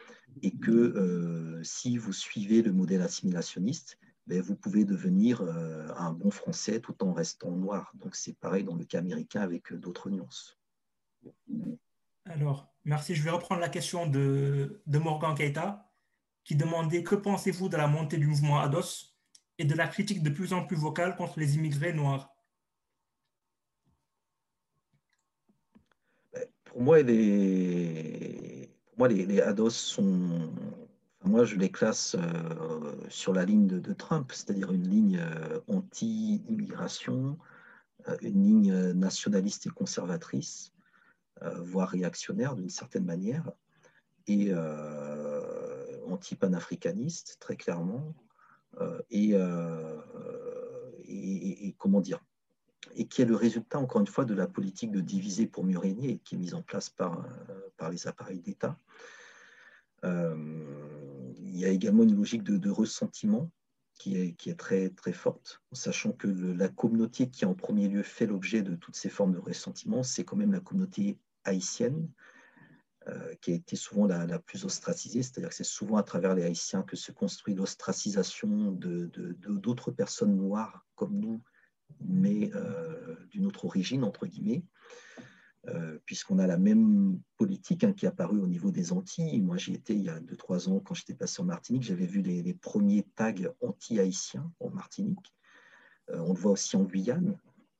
[0.42, 3.98] et que si vous suivez le modèle assimilationniste,
[4.28, 7.90] ben, vous pouvez devenir un bon français tout en restant noir.
[7.94, 10.58] Donc c'est pareil dans le cas américain avec d'autres nuances.
[12.26, 13.15] Alors, merci.
[13.15, 15.90] Je vais reprendre la question de, Morgan Keita,
[16.44, 19.15] qui demandait que pensez-vous de la montée du mouvement ADOS
[19.57, 22.31] et de la critique de plus en plus vocale contre les immigrés noirs?
[26.34, 30.52] Ben, Pour moi, les, moi, les, ADOS sont.
[31.24, 37.36] Moi, je les classe euh, sur la ligne de, Trump, c'est-à-dire une ligne euh, anti-immigration,
[38.08, 40.72] euh, une ligne nationaliste et conservatrice
[41.60, 43.52] voire réactionnaire d'une certaine manière,
[44.26, 44.52] et
[46.08, 48.12] anti-panafricaniste, très clairement,
[49.08, 49.36] et,
[51.06, 52.18] et, comment dire,
[52.97, 55.78] et qui est le résultat, encore une fois, de la politique de diviser pour mieux
[55.78, 57.24] régner, qui est mise en place par,
[57.76, 58.76] par les appareils d'État.
[61.49, 63.51] Il y a également une logique de, ressentiment
[63.99, 68.62] qui est, très, forte, en sachant que la communauté qui en premier lieu fait l'objet
[68.62, 72.09] de toutes ces formes de ressentiment, c'est quand même la communauté haïtienne,
[73.09, 76.44] euh, qui a été souvent la, plus ostracisée, c'est-à-dire que c'est souvent à travers les
[76.44, 81.43] Haïtiens que se construit l'ostracisation d'autres personnes noires comme nous,
[82.01, 84.62] mais euh, d'une autre origine, entre guillemets,
[85.67, 89.41] euh, puisqu'on a la même politique hein, qui est apparue au niveau des Antilles.
[89.41, 92.23] Moi, j'y étais il y a 2-3 ans quand j'étais passé en Martinique, j'avais vu
[92.23, 95.35] les, premiers tags anti-haïtiens en Martinique.
[96.09, 97.37] on le voit aussi en Guyane,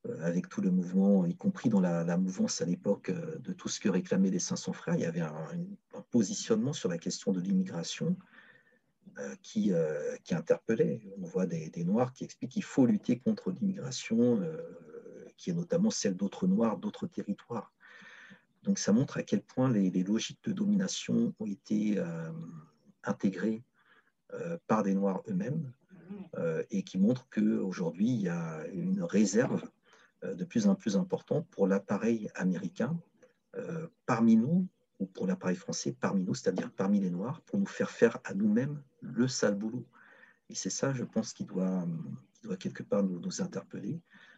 [0.07, 3.67] euh, avec tout le mouvement, y compris dans la, mouvance à l'époque euh, de tout
[3.67, 5.33] ce que réclamaient les 500 frères, il y avait un,
[6.09, 8.15] positionnement sur la question de l'immigration
[9.17, 9.73] euh, qui,
[10.23, 11.01] qui, interpellait.
[11.21, 14.41] On voit des, Noirs qui expliquent qu'il faut lutter contre l'immigration,
[15.39, 17.73] qui est notamment celle d'autres Noirs, d'autres territoires.
[18.63, 21.97] Donc ça montre à quel point les, logiques de domination ont été
[23.03, 23.63] intégrées
[24.67, 25.71] par des Noirs eux-mêmes
[26.69, 29.63] et qui montrent qu'aujourd'hui, il y a une réserve
[30.25, 32.99] euh, de plus en plus important pour l'appareil américain
[33.55, 34.67] euh, parmi nous,
[34.99, 38.33] ou pour l'appareil français parmi nous, c'est-à-dire parmi les Noirs, pour nous faire faire à
[38.33, 39.85] nous-mêmes le sale boulot.
[40.49, 41.87] Et c'est ça, je pense, qui doit,
[42.43, 44.28] doit quelque part nous, nous interpeller, euh,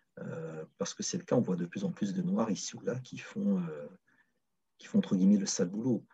[0.78, 2.82] parce que c'est le cas, on voit de plus en plus de Noirs ici ou
[2.82, 3.62] là qui font,
[4.78, 6.06] qui font entre guillemets, le sale boulot.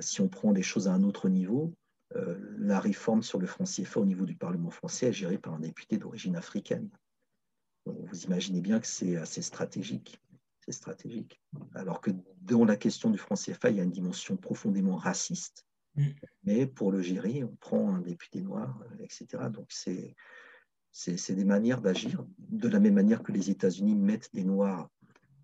[0.00, 1.74] si on prend les choses à un autre niveau,
[2.14, 5.60] la réforme sur le franc CFA au niveau du Parlement français est gérée par un
[5.60, 6.90] député d'origine africaine
[8.10, 10.20] vous imaginez bien que c'est assez stratégique.
[10.60, 11.40] C'est stratégique.
[11.74, 12.10] Alors que
[12.42, 15.64] dans la question du franc CFA, il y a une dimension profondément raciste.
[15.94, 16.08] Mm.
[16.44, 19.26] Mais pour le gérer, on prend un député noir, euh, etc.
[19.50, 20.14] Donc c'est
[20.90, 24.88] c'est des manières d'agir, de la même manière que les États-Unis mettent des Noirs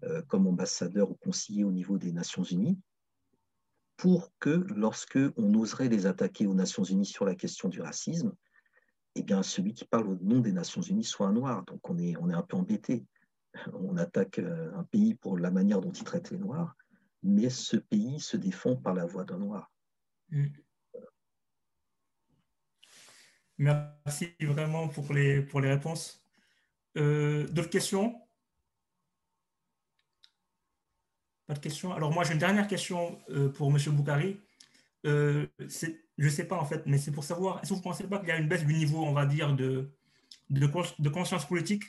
[0.05, 2.79] euh, comme ambassadeurs ou conseillers au niveau des Nations Unies,
[3.97, 8.35] pour que lorsque on oserait les attaquer aux Nations Unies sur la question du racisme,
[9.15, 11.65] eh bien, celui qui parle au nom des Nations Unies soit un noir.
[11.67, 13.07] Donc, on est, on est un peu embêté.
[13.73, 16.75] On attaque euh, un pays pour la manière dont il traite les noirs,
[17.23, 19.71] mais ce pays se défend par la voix d'un noir.
[23.59, 26.25] Merci vraiment pour les, pour les réponses.
[26.97, 28.21] Euh, d'autres questions?
[31.47, 33.79] Pas de questions Alors, moi, j'ai une dernière question euh, pour M.
[33.93, 34.41] Boukari.
[35.69, 37.85] c'est je ne sais pas en fait, mais c'est pour savoir, est-ce que vous ne
[37.85, 39.93] pensez pas qu'il y a une baisse du niveau, on va dire, de,
[40.51, 41.83] de, conscience politique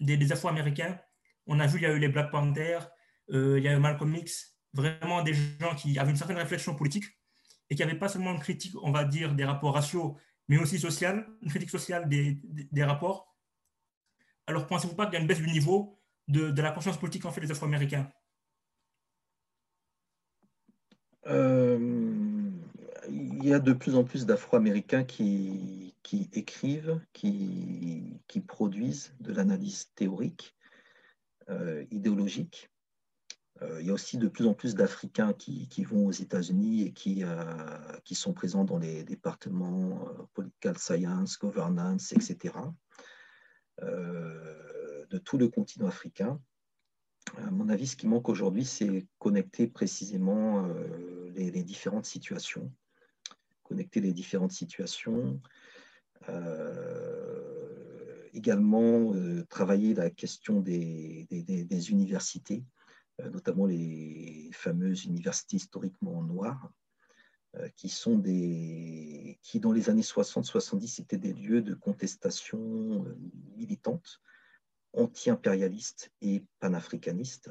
[0.00, 0.98] des, Afro-Américains?
[1.46, 2.90] On a vu, il y a eu les Black Panthers,
[3.32, 6.74] euh, il y a eu Malcolm X, vraiment des gens qui avaient une certaine réflexion
[6.74, 7.04] politique
[7.70, 10.18] et qui n'avaient pas seulement une critique, on va dire, des rapports raciaux,
[10.50, 13.34] mais aussi sociale, une critique sociale des, rapports.
[14.46, 15.98] Alors, pensez-vous pas qu'il y a une baisse du niveau
[16.28, 18.10] de, de la conscience politique en fait des Afro-Américains?
[21.26, 22.10] Euh
[23.10, 25.94] il y a de plus en plus d'Afro-Américains qui,
[26.32, 30.56] écrivent, qui, produisent de l'analyse théorique,
[31.48, 32.69] euh, idéologique.
[33.62, 36.92] Euh, il y a aussi de plus en plus d'Africains qui, vont aux États-Unis et
[36.92, 42.54] qui, euh, qui, sont présents dans les départements political science, governance, etc.
[43.82, 46.40] de tout le continent africain.
[47.36, 50.66] À mon avis, ce qui manque aujourd'hui, c'est connecter précisément
[51.34, 52.72] les, différentes situations.
[53.62, 55.40] Connecter les différentes situations.
[58.32, 59.12] également,
[59.48, 61.26] travailler la question des,
[61.90, 62.79] universités euh,
[63.28, 66.70] notamment les fameuses universités historiquement noires,
[67.56, 73.18] euh, qui sont des, qui dans les années 60-70 étaient des lieux de contestation euh,
[73.56, 74.20] militante,
[74.92, 77.50] anti-impérialiste et panafricaniste,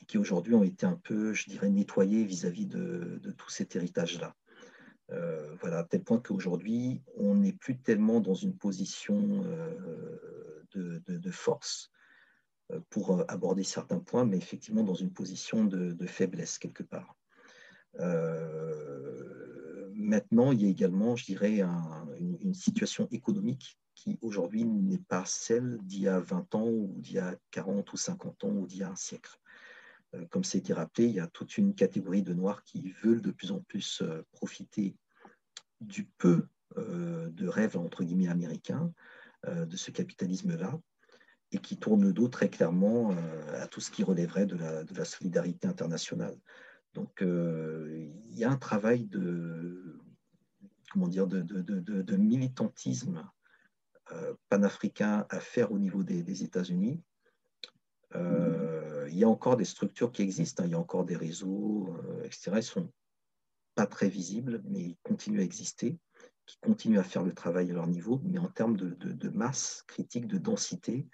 [0.00, 4.36] et qui aujourd'hui ont été un peu, je dirais, nettoyés vis-à-vis de, tout cet héritage-là.
[5.60, 9.42] voilà, à tel point qu'aujourd'hui, on n'est plus tellement dans une position
[10.72, 11.97] de, de, force, euh,
[12.90, 17.16] pour euh, aborder certains points, mais effectivement dans une position de, faiblesse quelque part.
[18.00, 21.60] Euh, maintenant, il y a également, je dirais,
[22.18, 27.14] une, situation économique qui aujourd'hui n'est pas celle d'il y a 20 ans ou d'il
[27.14, 29.36] y a 40 ou 50 ans ou d'il y a un siècle.
[30.30, 33.32] comme a été rappelé, il y a toute une catégorie de Noirs qui veulent de
[33.32, 34.96] plus en plus profiter
[35.80, 38.92] du peu de rêve, entre guillemets, américain,
[39.46, 40.78] de ce capitalisme-là,
[41.52, 45.04] et qui tourne le dos très clairement euh, à tout ce qui relèverait de la,
[45.04, 46.36] solidarité internationale.
[46.94, 49.98] Donc, euh, il y a un travail de,
[50.92, 53.28] comment dire, de, militantisme
[54.12, 57.02] euh, panafricain à faire au niveau des, États-Unis.
[58.14, 60.66] il y a encore des structures qui existent, hein.
[60.66, 62.50] il y a encore des réseaux, etc.
[62.52, 62.92] Ils ne sont
[63.74, 65.98] pas très visibles, mais ils continuent à exister,
[66.48, 70.26] qui continuent à faire le travail à leur niveau, mais en termes de, masse critique,
[70.26, 71.06] de densité,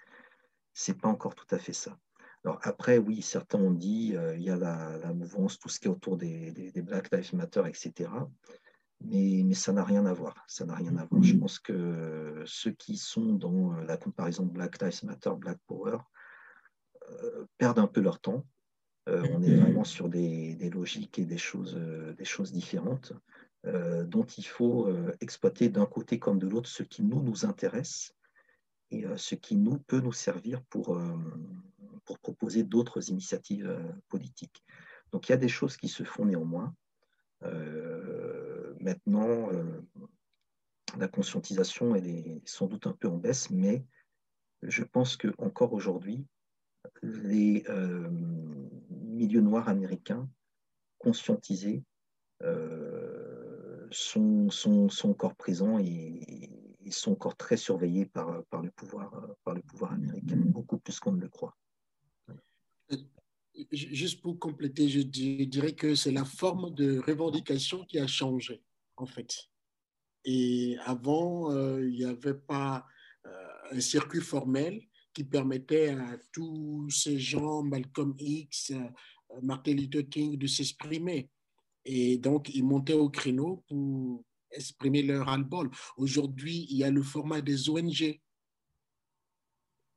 [0.75, 1.97] c'est pas encore tout à fait ça.
[2.43, 5.87] Alors après, oui, certains ont dit euh, il y a la, mouvance, tout ce qui
[5.87, 8.11] est autour des, Black Lives Matter, etc.
[9.01, 10.35] Mais, mais ça n'a rien à voir.
[10.47, 11.23] Ça n'a rien à voir.
[11.23, 15.97] Je pense que ceux qui sont dans euh, la comparaison Black Lives Matter, Black Power,
[17.09, 18.45] euh, perdent un peu leur temps.
[19.07, 21.75] on est vraiment sur des, logiques et des choses,
[22.17, 23.13] des choses différentes
[23.63, 28.15] dont il faut exploiter d'un côté comme de l'autre ce qui nous, nous intéresse
[28.91, 31.17] et euh, ce qui nous peut nous servir pour, euh,
[32.05, 34.63] pour proposer d'autres initiatives euh, politiques.
[35.11, 36.73] Donc il y a des choses qui se font néanmoins.
[38.81, 39.49] maintenant,
[40.97, 43.85] la conscientisation, elle est sans doute un peu en baisse, mais
[44.63, 46.25] je pense qu'encore aujourd'hui,
[47.03, 47.63] les
[48.89, 50.27] milieux noirs américains
[50.97, 51.83] conscientisés
[53.91, 56.54] sont, sont, sont, encore présents et,
[56.85, 59.11] ils sont encore très surveillés par, par, le, pouvoir,
[59.43, 61.57] par le pouvoir américain, beaucoup plus qu'on ne le croit.
[62.91, 62.97] Euh,
[63.71, 68.61] juste pour compléter, je dirais que c'est la forme de revendication qui a changé,
[68.97, 69.35] en fait.
[70.25, 72.85] Et avant, euh, il n'y avait pas
[73.25, 73.31] euh,
[73.71, 74.79] un circuit formel
[75.13, 78.73] qui permettait à tous ces gens, Malcolm X,
[79.41, 81.29] Martin Luther King, de s'exprimer.
[81.85, 84.23] Et donc, ils montaient au créneau pour
[84.55, 85.69] exprimer leur ras-le-bol.
[85.97, 88.19] Aujourd'hui, il y a le format des ONG,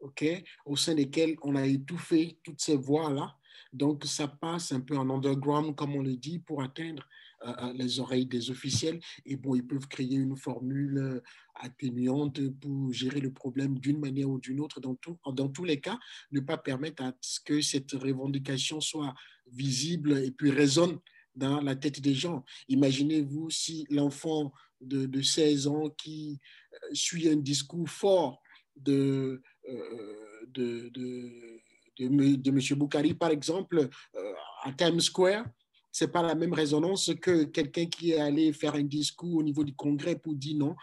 [0.01, 0.25] ok,
[0.67, 3.37] au sein desquels on a étouffé toutes ces voix-là.
[3.73, 7.07] Donc, ça passe un peu en underground, comme on le dit, pour atteindre
[7.45, 9.01] euh, euh, les oreilles des officiels.
[9.27, 11.21] Et bon, ils peuvent créer une formule euh,
[11.55, 14.81] atténuante pour gérer le problème d'une manière ou d'une autre.
[14.81, 14.97] Dans,
[15.33, 15.99] dans tous les cas,
[16.33, 19.15] ne pas permettre à ce que cette revendication soit
[19.51, 20.99] visible et puis résonne
[21.39, 22.45] dans la tête des gens.
[22.69, 26.39] Imaginez-vous si l'enfant de, de, 16 ans qui
[26.73, 28.43] euh, suit un discours fort
[28.77, 31.61] de, euh, de, de,
[31.99, 32.79] de, M.
[32.79, 35.47] Boukari, par exemple, euh, à Times Square,
[35.91, 39.43] ce n'est pas la même résonance que quelqu'un qui est allé faire un discours au
[39.43, 40.77] niveau du Congrès pour dire non,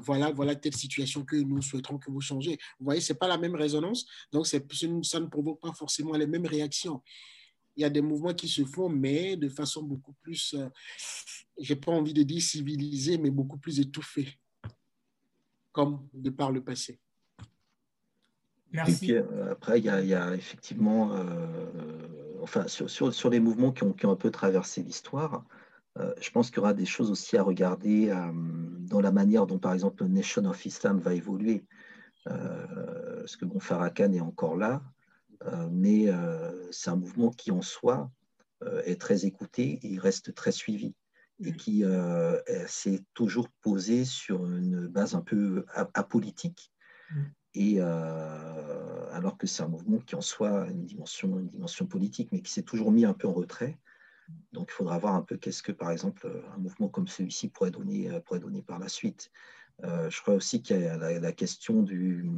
[0.00, 2.58] voilà, voilà telle situation que nous souhaiterons que vous changez.
[2.78, 6.26] Vous voyez, ce n'est pas la même résonance, donc ça ne provoque pas forcément les
[6.26, 7.00] mêmes réactions
[7.76, 10.68] il y a des mouvements qui se font, mais de façon beaucoup plus, euh,
[11.58, 14.38] j'ai pas envie de dire civilisée, mais beaucoup plus étouffée,
[15.72, 17.00] comme de par le passé.
[18.72, 19.12] Merci.
[19.14, 23.40] Euh, après, il y, a, il y a effectivement, euh, enfin, sur, sur, sur, les
[23.40, 25.44] mouvements qui ont, qui ont un peu traversé l'histoire,
[26.20, 28.14] je pense qu'il y aura des choses aussi à regarder
[28.88, 31.64] dans la manière dont, par exemple, le Nation of Islam va évoluer.
[32.24, 34.99] parce que bon, Farrakhan est encore là, euh,
[35.70, 38.10] mais euh, c'est un mouvement qui en soi
[38.62, 40.94] euh, est très écouté et reste très suivi
[41.42, 41.84] et qui
[42.66, 46.70] s'est toujours posé sur une base un peu apolitique.
[47.54, 52.28] Et alors que c'est un mouvement qui en soi a une dimension, une dimension politique,
[52.30, 53.78] mais qui s'est toujours mis un peu en retrait.
[54.52, 57.70] Donc il faudra voir un peu qu'est-ce que, par exemple, un mouvement comme celui-ci pourrait
[57.70, 59.30] donner, pourrait donner par la suite.
[59.82, 62.30] je crois aussi qu'il y a la, question du,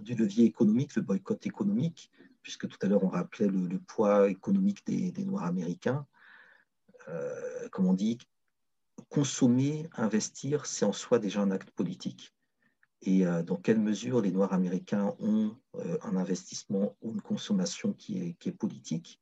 [0.00, 2.10] du levier économique, le boycott économique,
[2.42, 6.06] puisque tout à l'heure on rappelait le, poids économique des, Noirs américains.
[7.70, 8.18] comme on dit,
[9.08, 12.34] consommer, investir, c'est en soi déjà un acte politique.
[13.02, 15.56] Et dans quelle mesure les Noirs américains ont
[16.02, 19.20] un investissement ou une consommation qui est, qui est politique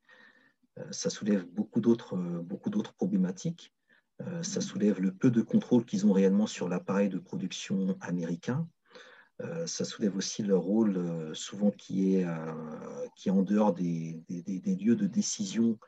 [0.93, 3.75] Ça soulève beaucoup d'autres problématiques.
[4.43, 8.69] Ça soulève le peu de contrôle qu'ils ont réellement sur l'appareil de production américain.
[9.41, 13.73] Euh, ça soulève aussi leur rôle euh, souvent qui est, euh, qui est en dehors
[13.73, 15.79] des, des, lieux de décision,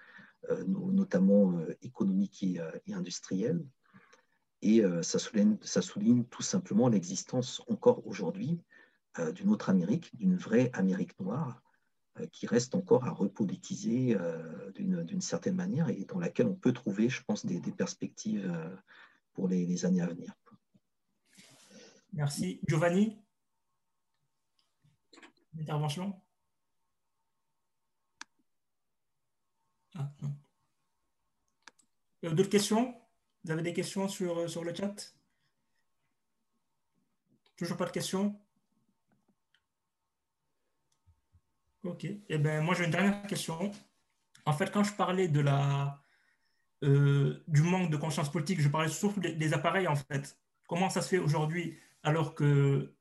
[0.66, 2.60] notamment économiques et,
[2.92, 3.64] industriels.
[4.60, 8.60] Et ça souligne, ça, souligne, tout simplement l'existence encore aujourd'hui
[9.34, 11.62] d'une autre Amérique, d'une vraie Amérique noire,
[12.30, 14.18] qui reste encore à repolitiser
[14.74, 18.54] d'une certaine manière et dans laquelle on peut trouver, je pense, des, perspectives
[19.32, 20.34] pour les années à venir.
[22.12, 22.60] Merci.
[22.68, 23.23] Giovanni?
[25.60, 26.20] Intervention
[29.96, 30.10] ah,
[32.22, 32.94] D'autres questions?
[33.44, 35.14] Vous avez des questions sur, euh, sur le chat?
[37.56, 38.40] Toujours pas de questions?
[41.84, 42.06] Ok.
[42.28, 43.70] Eh bien, moi, j'ai une dernière question.
[44.46, 46.00] En fait, quand je parlais de la,
[46.82, 50.38] euh, du manque de conscience politique, je parlais surtout des, appareils, en fait.
[50.66, 52.94] Comment ça se fait aujourd'hui, alors que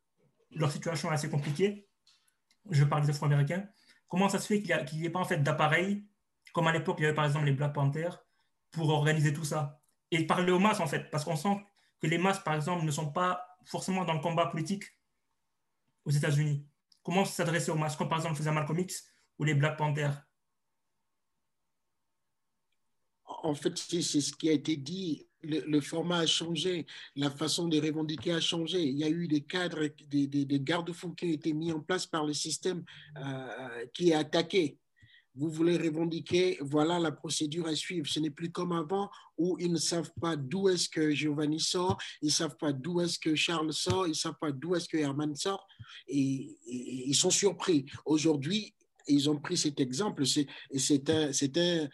[0.51, 1.87] leur situation est assez compliquée?
[2.69, 3.67] Je parle des Afro-Américains,
[4.07, 6.07] comment ça se fait qu'il n'y ait pas en fait d'appareil,
[6.53, 8.23] comme à l'époque il y avait par exemple les Black Panthers,
[8.71, 11.63] pour organiser tout ça Et parler aux masses en fait, parce qu'on sent
[12.01, 14.83] que les masses par exemple ne sont pas forcément dans le combat politique
[16.05, 16.67] aux États-Unis.
[17.01, 20.21] Comment s'adresser aux masses, comme par exemple faisait Malcolm X ou les Black Panthers?
[23.25, 27.79] En fait, c'est ce qui a été dit le, format a changé, la façon de
[27.79, 28.81] revendiquer a changé.
[28.81, 32.05] Il y a eu des cadres, des, des, garde-fous qui ont été mis en place
[32.05, 32.83] par le système
[33.17, 34.77] euh, qui est attaqué.
[35.35, 38.07] Vous voulez revendiquer, voilà la procédure à suivre.
[38.07, 41.97] Ce n'est plus comme avant où ils ne savent pas d'où est-ce que Giovanni sort,
[42.21, 44.87] ils ne savent pas d'où est-ce que Charles sort, ils ne savent pas d'où est-ce
[44.87, 45.67] que Herman sort,
[46.07, 47.87] et, ils sont surpris.
[48.05, 48.75] Aujourd'hui,
[49.07, 50.23] ils ont pris cet exemple.
[50.25, 51.89] C'est un, un,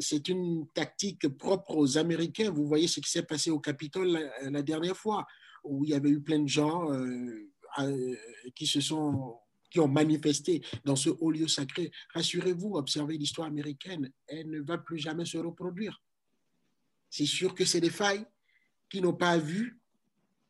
[0.00, 2.50] c'est une tactique propre aux Américains.
[2.50, 5.26] Vous voyez ce qui s'est passé au Capitole la, dernière fois,
[5.64, 8.16] où il y avait eu plein de gens euh, euh,
[8.54, 11.90] qui se sont qui ont manifesté dans ce haut lieu sacré.
[12.14, 16.00] Rassurez-vous, observez l'histoire américaine, elle ne va plus jamais se reproduire.
[17.10, 18.24] C'est sûr que c'est des failles
[18.88, 19.80] qui n'ont pas vu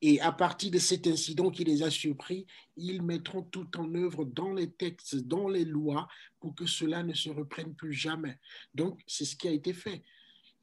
[0.01, 2.45] et à partir de cet incident qui les a surpris,
[2.75, 6.07] ils mettront tout en œuvre dans les textes, dans les lois,
[6.39, 8.37] pour que cela ne se reprenne plus jamais.
[8.75, 10.03] Donc, c'est ce qui a été fait.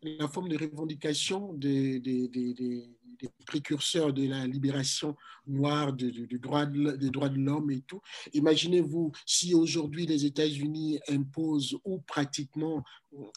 [0.03, 2.01] La forme de revendication des,
[3.47, 8.03] précurseurs de la libération noire, du, droit des droits de l'homme et tout.
[8.35, 12.85] Imaginez-vous si aujourd'hui les États-Unis imposent ou pratiquement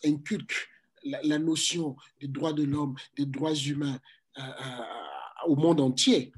[0.03, 0.67] inculquent
[1.03, 3.99] la, notion des droits de l'homme, des droits humains.
[4.37, 4.83] Euh, euh,
[5.55, 6.31] monde entier.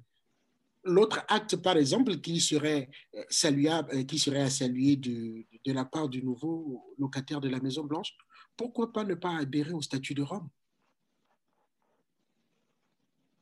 [0.84, 5.72] L'autre acte, par exemple, qui serait, euh, saluable, euh, qui serait à saluer de, de
[5.74, 8.16] la part du nouveau locataire de la Maison Blanche,
[8.56, 10.50] pourquoi pas ne pas adhérer au statut de Rome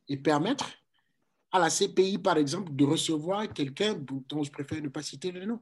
[0.08, 0.70] et permettre
[1.52, 5.46] à la CPI, par exemple, de recevoir quelqu'un dont je préfère ne pas citer le
[5.46, 5.60] nom,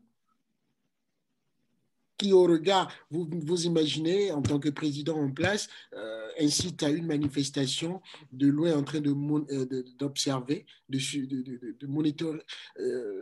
[2.18, 6.90] qui au regard, vous, vous imaginez en tant que président en place, euh, incite à
[6.90, 8.00] une manifestation
[8.32, 12.44] de loin en train euh, d'observer, de, de, de,
[12.80, 13.20] euh,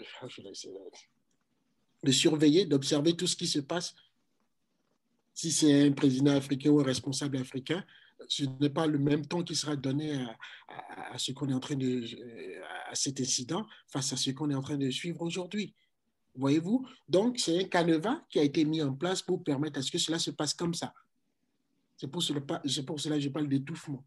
[2.03, 3.95] de surveiller, d'observer tout ce qui se passe.
[5.33, 7.85] Si c'est un président africain ou un responsable africain,
[8.29, 10.37] ce n'est pas le même temps qui sera donné à,
[11.13, 12.05] à ce qu'on est en train de,
[12.89, 15.75] à cet incident face à ce qu'on est en train de suivre aujourd'hui.
[16.37, 16.87] Voyez-vous?
[17.09, 19.99] Donc, c'est un canevas qui a été mis en place pour permettre à ce que
[19.99, 20.93] cela se passe comme ça.
[21.97, 24.05] C'est pour, cela, pour que je parle d'étouffement.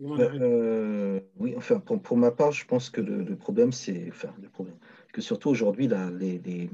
[0.00, 4.08] Euh, oui, enfin, pour, ma part, je pense que le, problème, c'est.
[4.08, 4.76] Enfin, le problème.
[5.12, 6.70] Que surtout aujourd'hui, les, les,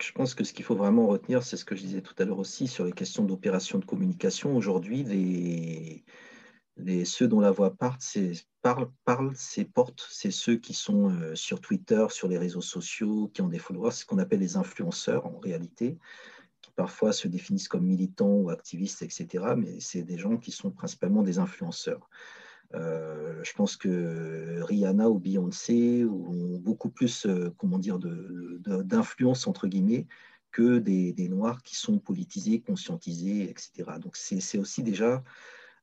[0.00, 2.24] je pense que ce qu'il faut vraiment retenir, c'est ce que je disais tout à
[2.24, 4.56] l'heure aussi sur les questions d'opération de communication.
[4.56, 6.04] Aujourd'hui, les
[6.76, 8.88] les, ceux dont la voix parle, c'est parle,
[9.74, 13.58] porte, c'est ceux qui sont euh, sur Twitter, sur les réseaux sociaux, qui ont des
[13.58, 15.98] followers, ce qu'on appelle les influenceurs en réalité,
[16.62, 19.54] qui parfois se définissent comme militants ou activistes, etc.
[19.56, 22.08] Mais c'est des gens qui sont principalement des influenceurs.
[22.74, 29.68] Euh, je pense que Rihanna ou Beyoncé ont beaucoup plus, euh, comment dire, d'influence entre
[29.68, 30.06] guillemets
[30.50, 33.98] que des, noirs qui sont politisés, conscientisés, etc.
[34.00, 35.22] Donc c'est aussi déjà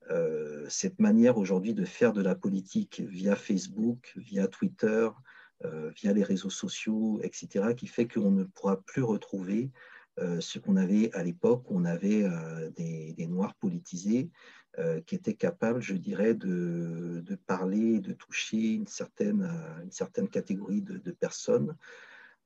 [0.10, 5.10] euh, cette manière aujourd'hui de faire de la politique via Facebook, via Twitter,
[5.96, 9.70] via les réseaux sociaux, etc., qui fait qu'on ne pourra plus retrouver
[10.40, 12.28] ce qu'on avait à l'époque, où on avait
[12.76, 14.32] des, Noirs politisés
[15.06, 19.44] qui étaient capables, je dirais, de, parler, de toucher une certaine,
[19.84, 21.76] une certaine catégorie de, personnes.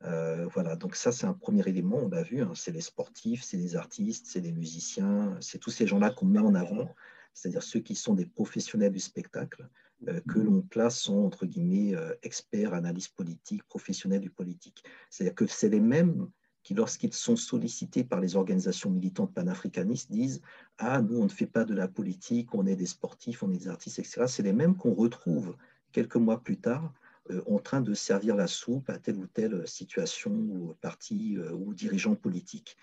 [0.01, 3.55] voilà, donc ça c'est un premier élément, on l'a vu, hein, c'est les sportifs, c'est
[3.55, 6.93] les artistes, c'est les musiciens, c'est tous ces gens-là qu'on met en avant
[7.35, 9.69] c'est-à-dire ceux qui sont des professionnels du spectacle,
[10.07, 14.83] euh, que l'on place en, entre guillemets, euh, experts, analystes politiques, professionnels du politique.
[15.09, 16.29] C'est-à-dire que c'est les mêmes
[16.63, 20.41] qui, lorsqu'ils sont sollicités par les organisations militantes panafricanistes, disent
[20.77, 23.57] Ah, nous, on ne fait pas de la politique, on est des sportifs, on est
[23.57, 24.25] des artistes, etc.
[24.27, 25.55] C'est les mêmes qu'on retrouve
[25.91, 26.93] quelques mois plus tard
[27.31, 31.73] euh, en train de servir la soupe à telle ou telle situation ou parti ou
[31.73, 32.77] dirigeant politique.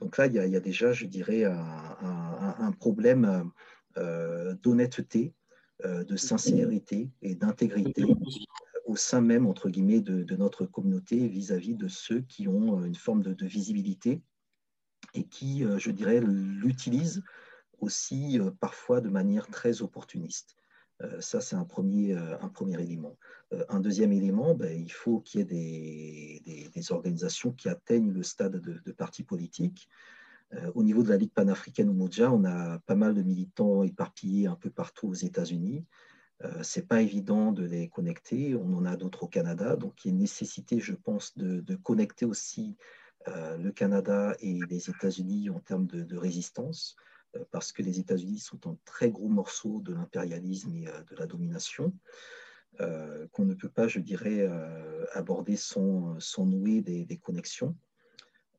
[0.00, 3.44] Donc là, il y a, déjà, je dirais, un, un problème euh,
[3.96, 5.34] d'honnêteté,
[5.84, 8.04] euh, de sincérité et d'intégrité
[8.84, 12.94] au sein même, entre guillemets, de, notre communauté vis-à-vis de ceux qui ont euh, une
[12.94, 14.22] forme de, visibilité
[15.14, 17.22] et qui, je dirais, l'utilisent
[17.80, 20.54] aussi parfois de manière très opportuniste.
[21.18, 23.18] ça, c'est un premier, un premier élément.
[23.68, 28.56] un deuxième élément, ben, il faut qu'il y ait des, organisations qui atteignent le stade
[28.56, 30.21] de, de partis politiques, euh,
[30.74, 34.46] au niveau de la Ligue panafricaine ou Moudja, on a pas mal de militants éparpillés
[34.46, 35.86] un peu partout aux États-Unis.
[36.44, 38.54] Euh, Ce n'est pas évident de les connecter.
[38.54, 39.76] On en a d'autres au Canada.
[39.76, 42.76] Donc, il y a une nécessité, je pense, de, connecter aussi
[43.28, 46.96] euh, le Canada et les États-Unis en termes de, résistance,
[47.50, 51.94] parce que les États-Unis sont un très gros morceau de l'impérialisme et de la domination.
[52.78, 54.46] qu'on ne peut pas, je dirais,
[55.12, 57.74] aborder sans, nouer des connexions.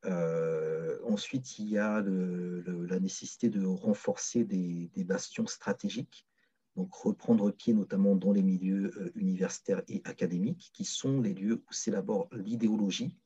[0.06, 6.26] Euh, ensuite, il y a la nécessité de renforcer des, bastions stratégiques,
[6.76, 11.64] donc reprendre pied notamment dans les milieux euh, universitaires et académiques, qui sont les lieux
[11.70, 13.18] où s'élabore l'idéologie.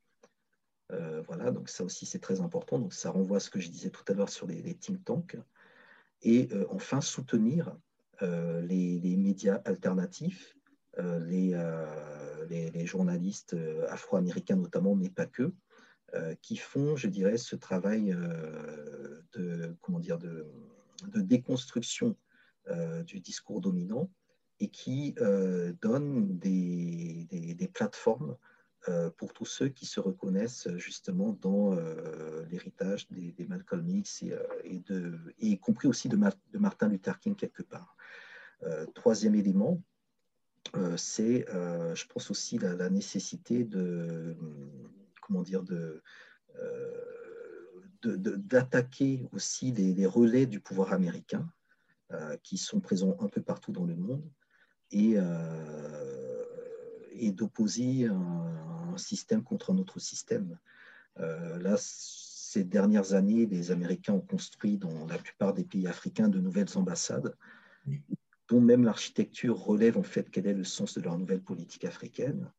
[0.92, 2.80] Euh, voilà, donc ça aussi c'est très important.
[2.80, 5.38] Donc ça renvoie à ce que je disais tout à l'heure sur les, think tanks.
[6.24, 7.78] Et enfin, soutenir
[8.22, 10.58] les, médias alternatifs,
[10.98, 11.56] les,
[12.50, 13.56] les, journalistes
[13.88, 15.54] afro-américains notamment, mais pas que,
[16.42, 20.46] qui font, je dirais, ce travail euh, de, comment dire, de,
[21.16, 22.16] déconstruction
[22.70, 24.10] euh, du discours dominant
[24.60, 25.14] et qui
[25.82, 28.36] donnent des, plateformes
[29.18, 31.76] pour tous ceux qui se reconnaissent justement dans
[32.50, 34.24] l'héritage des, Malcolm X
[34.64, 36.18] et, de, y compris aussi de,
[36.58, 37.96] Martin Luther King quelque part.
[38.96, 39.80] troisième élément,
[40.96, 44.36] c'est, je pense aussi, la nécessité de,
[45.28, 46.02] comment dire, euh,
[48.04, 51.52] de, d'attaquer aussi les, relais du pouvoir américain
[52.14, 54.24] euh, qui sont présents un peu partout dans le monde
[54.92, 56.44] et, euh,
[57.12, 60.58] et d'opposer un, système contre un autre système.
[61.18, 66.40] là, ces dernières années, les Américains ont construit dans la plupart des pays africains de
[66.40, 67.36] nouvelles ambassades,
[68.48, 72.52] dont même l'architecture relève en fait quel est le sens de leur nouvelle politique africaine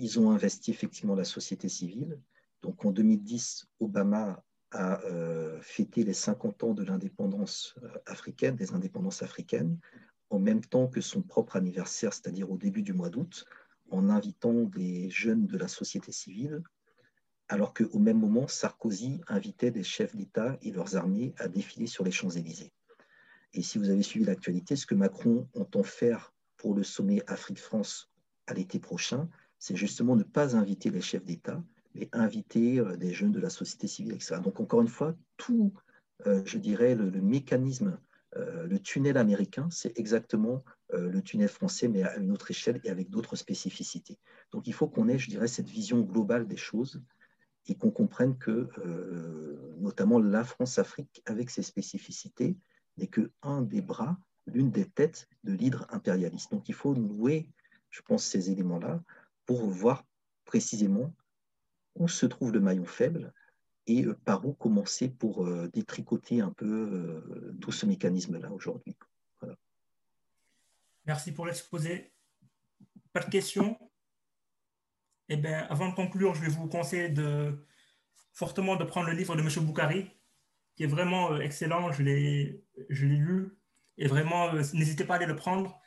[0.00, 2.18] ils ont investi effectivement la société civile.
[2.62, 8.72] Donc en 2010, Obama a euh, fêté les 50 ans de l'indépendance euh, africaine, des
[8.72, 9.78] indépendances africaines,
[10.30, 13.44] en même temps que son propre anniversaire, c'est-à-dire au début du mois d'août,
[13.90, 16.62] en invitant des jeunes de la société civile,
[17.48, 22.04] alors qu'au même moment, Sarkozy invitait des chefs d'État et leurs armées à défiler sur
[22.04, 22.72] les Champs-Élysées.
[23.52, 28.08] Et si vous avez suivi l'actualité, ce que Macron entend faire pour le sommet Afrique-France
[28.46, 29.28] à l'été prochain,
[29.60, 31.62] c'est justement ne pas inviter les chefs d'État,
[31.94, 34.36] mais inviter euh, des jeunes de la société civile, etc.
[34.42, 35.72] Donc, encore une fois, tout,
[36.26, 37.98] euh, je dirais, le, mécanisme,
[38.36, 42.90] euh, le tunnel américain, c'est exactement le tunnel français, mais à une autre échelle et
[42.90, 44.18] avec d'autres spécificités.
[44.50, 47.00] Donc, il faut qu'on ait, je dirais, cette vision globale des choses
[47.68, 48.68] et qu'on comprenne que,
[49.78, 52.56] notamment la France-Afrique, avec ses spécificités,
[52.96, 56.50] n'est qu'un des bras, l'une des têtes de l'hydre impérialiste.
[56.50, 57.48] Donc, il faut nouer,
[57.90, 59.00] je pense, ces éléments-là
[59.50, 60.06] pour voir
[60.44, 61.12] précisément
[61.96, 63.34] où se trouve le maillon faible
[63.88, 68.96] et euh, par où commencer pour euh, détricoter un peu euh, tout ce mécanisme-là aujourd'hui.
[71.04, 72.12] Merci pour l'exposé.
[73.12, 73.76] Pas de questions?
[75.28, 77.12] Eh bien, avant de conclure, je vais vous conseiller
[78.32, 79.66] fortement de prendre le livre de M.
[79.66, 80.08] Boukari,
[80.76, 81.90] qui est vraiment excellent.
[81.90, 83.58] Je l'ai lu.
[83.98, 85.80] Et vraiment, n'hésitez pas à aller le prendre.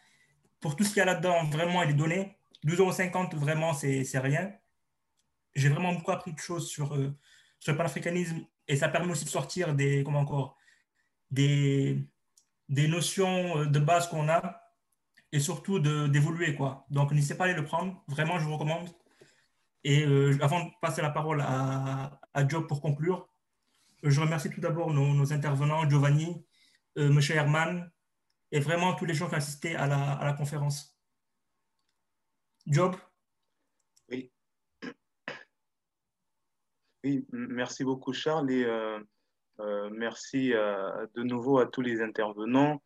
[0.59, 2.37] Pour tout ce qu'il y a là-dedans, vraiment, il est donné.
[2.65, 4.51] 12,50 euros, vraiment, c'est rien.
[5.55, 7.15] J'ai vraiment beaucoup appris de choses sur, euh,
[7.59, 10.57] sur le panafricanisme et ça permet aussi de sortir des, comment encore,
[11.31, 12.07] des,
[12.69, 14.63] des notions euh, de base qu'on a
[15.31, 16.57] et surtout d'évoluer.
[16.91, 18.03] Donc, n'hésitez pas à aller le prendre.
[18.07, 18.87] Vraiment, je vous recommande.
[19.83, 23.27] Et euh, avant de passer la parole à, à Job pour conclure,
[24.03, 26.45] je remercie tout d'abord nos, intervenants, Giovanni,
[26.97, 27.19] euh, M.
[27.29, 27.91] Herman,
[28.51, 30.92] et vraiment tous les gens qui ont assisté à la, à la conférence.
[32.67, 32.95] Job
[34.09, 34.31] Oui.
[37.03, 38.99] Oui, merci beaucoup Charles et euh,
[39.59, 42.81] euh, merci de nouveau à tous les intervenants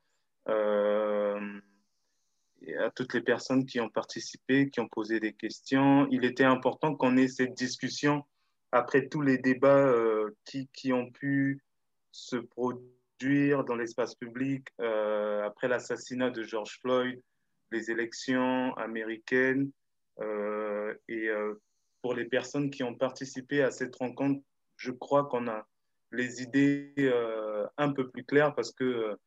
[2.62, 6.08] et à toutes les personnes qui ont participé, qui ont posé des questions.
[6.10, 8.24] Il était important qu'on ait cette discussion
[8.72, 11.62] après tous les débats euh, qui, qui, ont pu
[12.12, 17.22] se produire dans l'espace public euh, après l'assassinat de George Floyd,
[17.72, 19.72] les élections américaines.
[20.20, 21.30] Euh, et
[22.02, 24.42] pour les personnes qui ont participé à cette rencontre,
[24.78, 25.68] je crois qu'on a
[26.12, 26.94] les idées
[27.78, 29.18] un peu plus claires parce que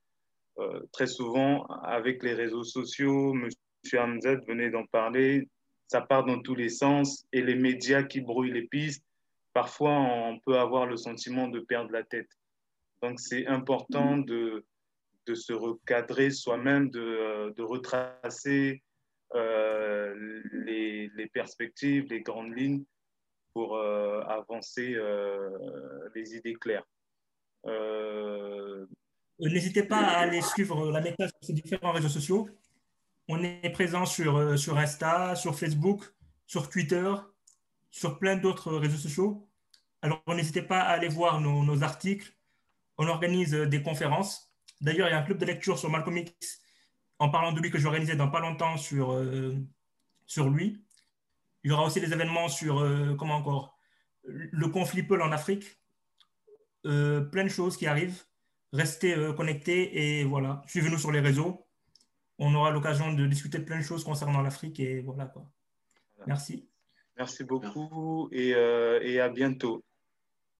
[0.93, 3.49] très souvent, avec les réseaux sociaux, M.
[3.93, 5.49] Hamzat venait d'en parler,
[5.89, 9.05] ça part dans tous les sens et les médias qui brouillent les pistes
[9.53, 12.31] parfois on peut avoir le sentiment de perdre la tête.
[13.03, 14.25] Donc c'est important mm.
[14.25, 14.65] de,
[15.31, 18.83] de, se recadrer soi-même, de, euh, retracer
[19.35, 22.85] euh, les, perspectives, les grandes lignes
[23.53, 24.97] pour euh, avancer
[26.15, 26.87] les idées claires.
[29.39, 32.49] N'hésitez pas à aller suivre la méthode sur ces différents réseaux sociaux.
[33.29, 36.03] On est présent sur, sur Insta, sur Facebook,
[36.47, 37.13] sur Twitter,
[37.91, 39.47] sur plein d'autres réseaux sociaux.
[40.03, 42.35] Alors, n'hésitez pas à aller voir nos, articles.
[42.99, 44.50] On organise des conférences.
[44.81, 46.61] D'ailleurs, il y a un club de lecture sur Malcolm X,
[47.19, 49.55] en parlant de lui, que je vais organiser dans pas longtemps sur, euh,
[50.27, 50.83] sur lui.
[51.65, 53.79] Il y aura aussi des événements sur, euh, comment encore,
[54.25, 55.79] le conflit Peul en Afrique.
[56.83, 58.23] plein de choses qui arrivent.
[58.73, 61.67] Restez connectés et voilà, suivez-nous sur les réseaux.
[62.39, 65.51] On aura l'occasion de discuter de plein de choses concernant l'Afrique et voilà quoi.
[66.27, 66.71] Merci.
[67.17, 69.85] Merci beaucoup et, et à bientôt.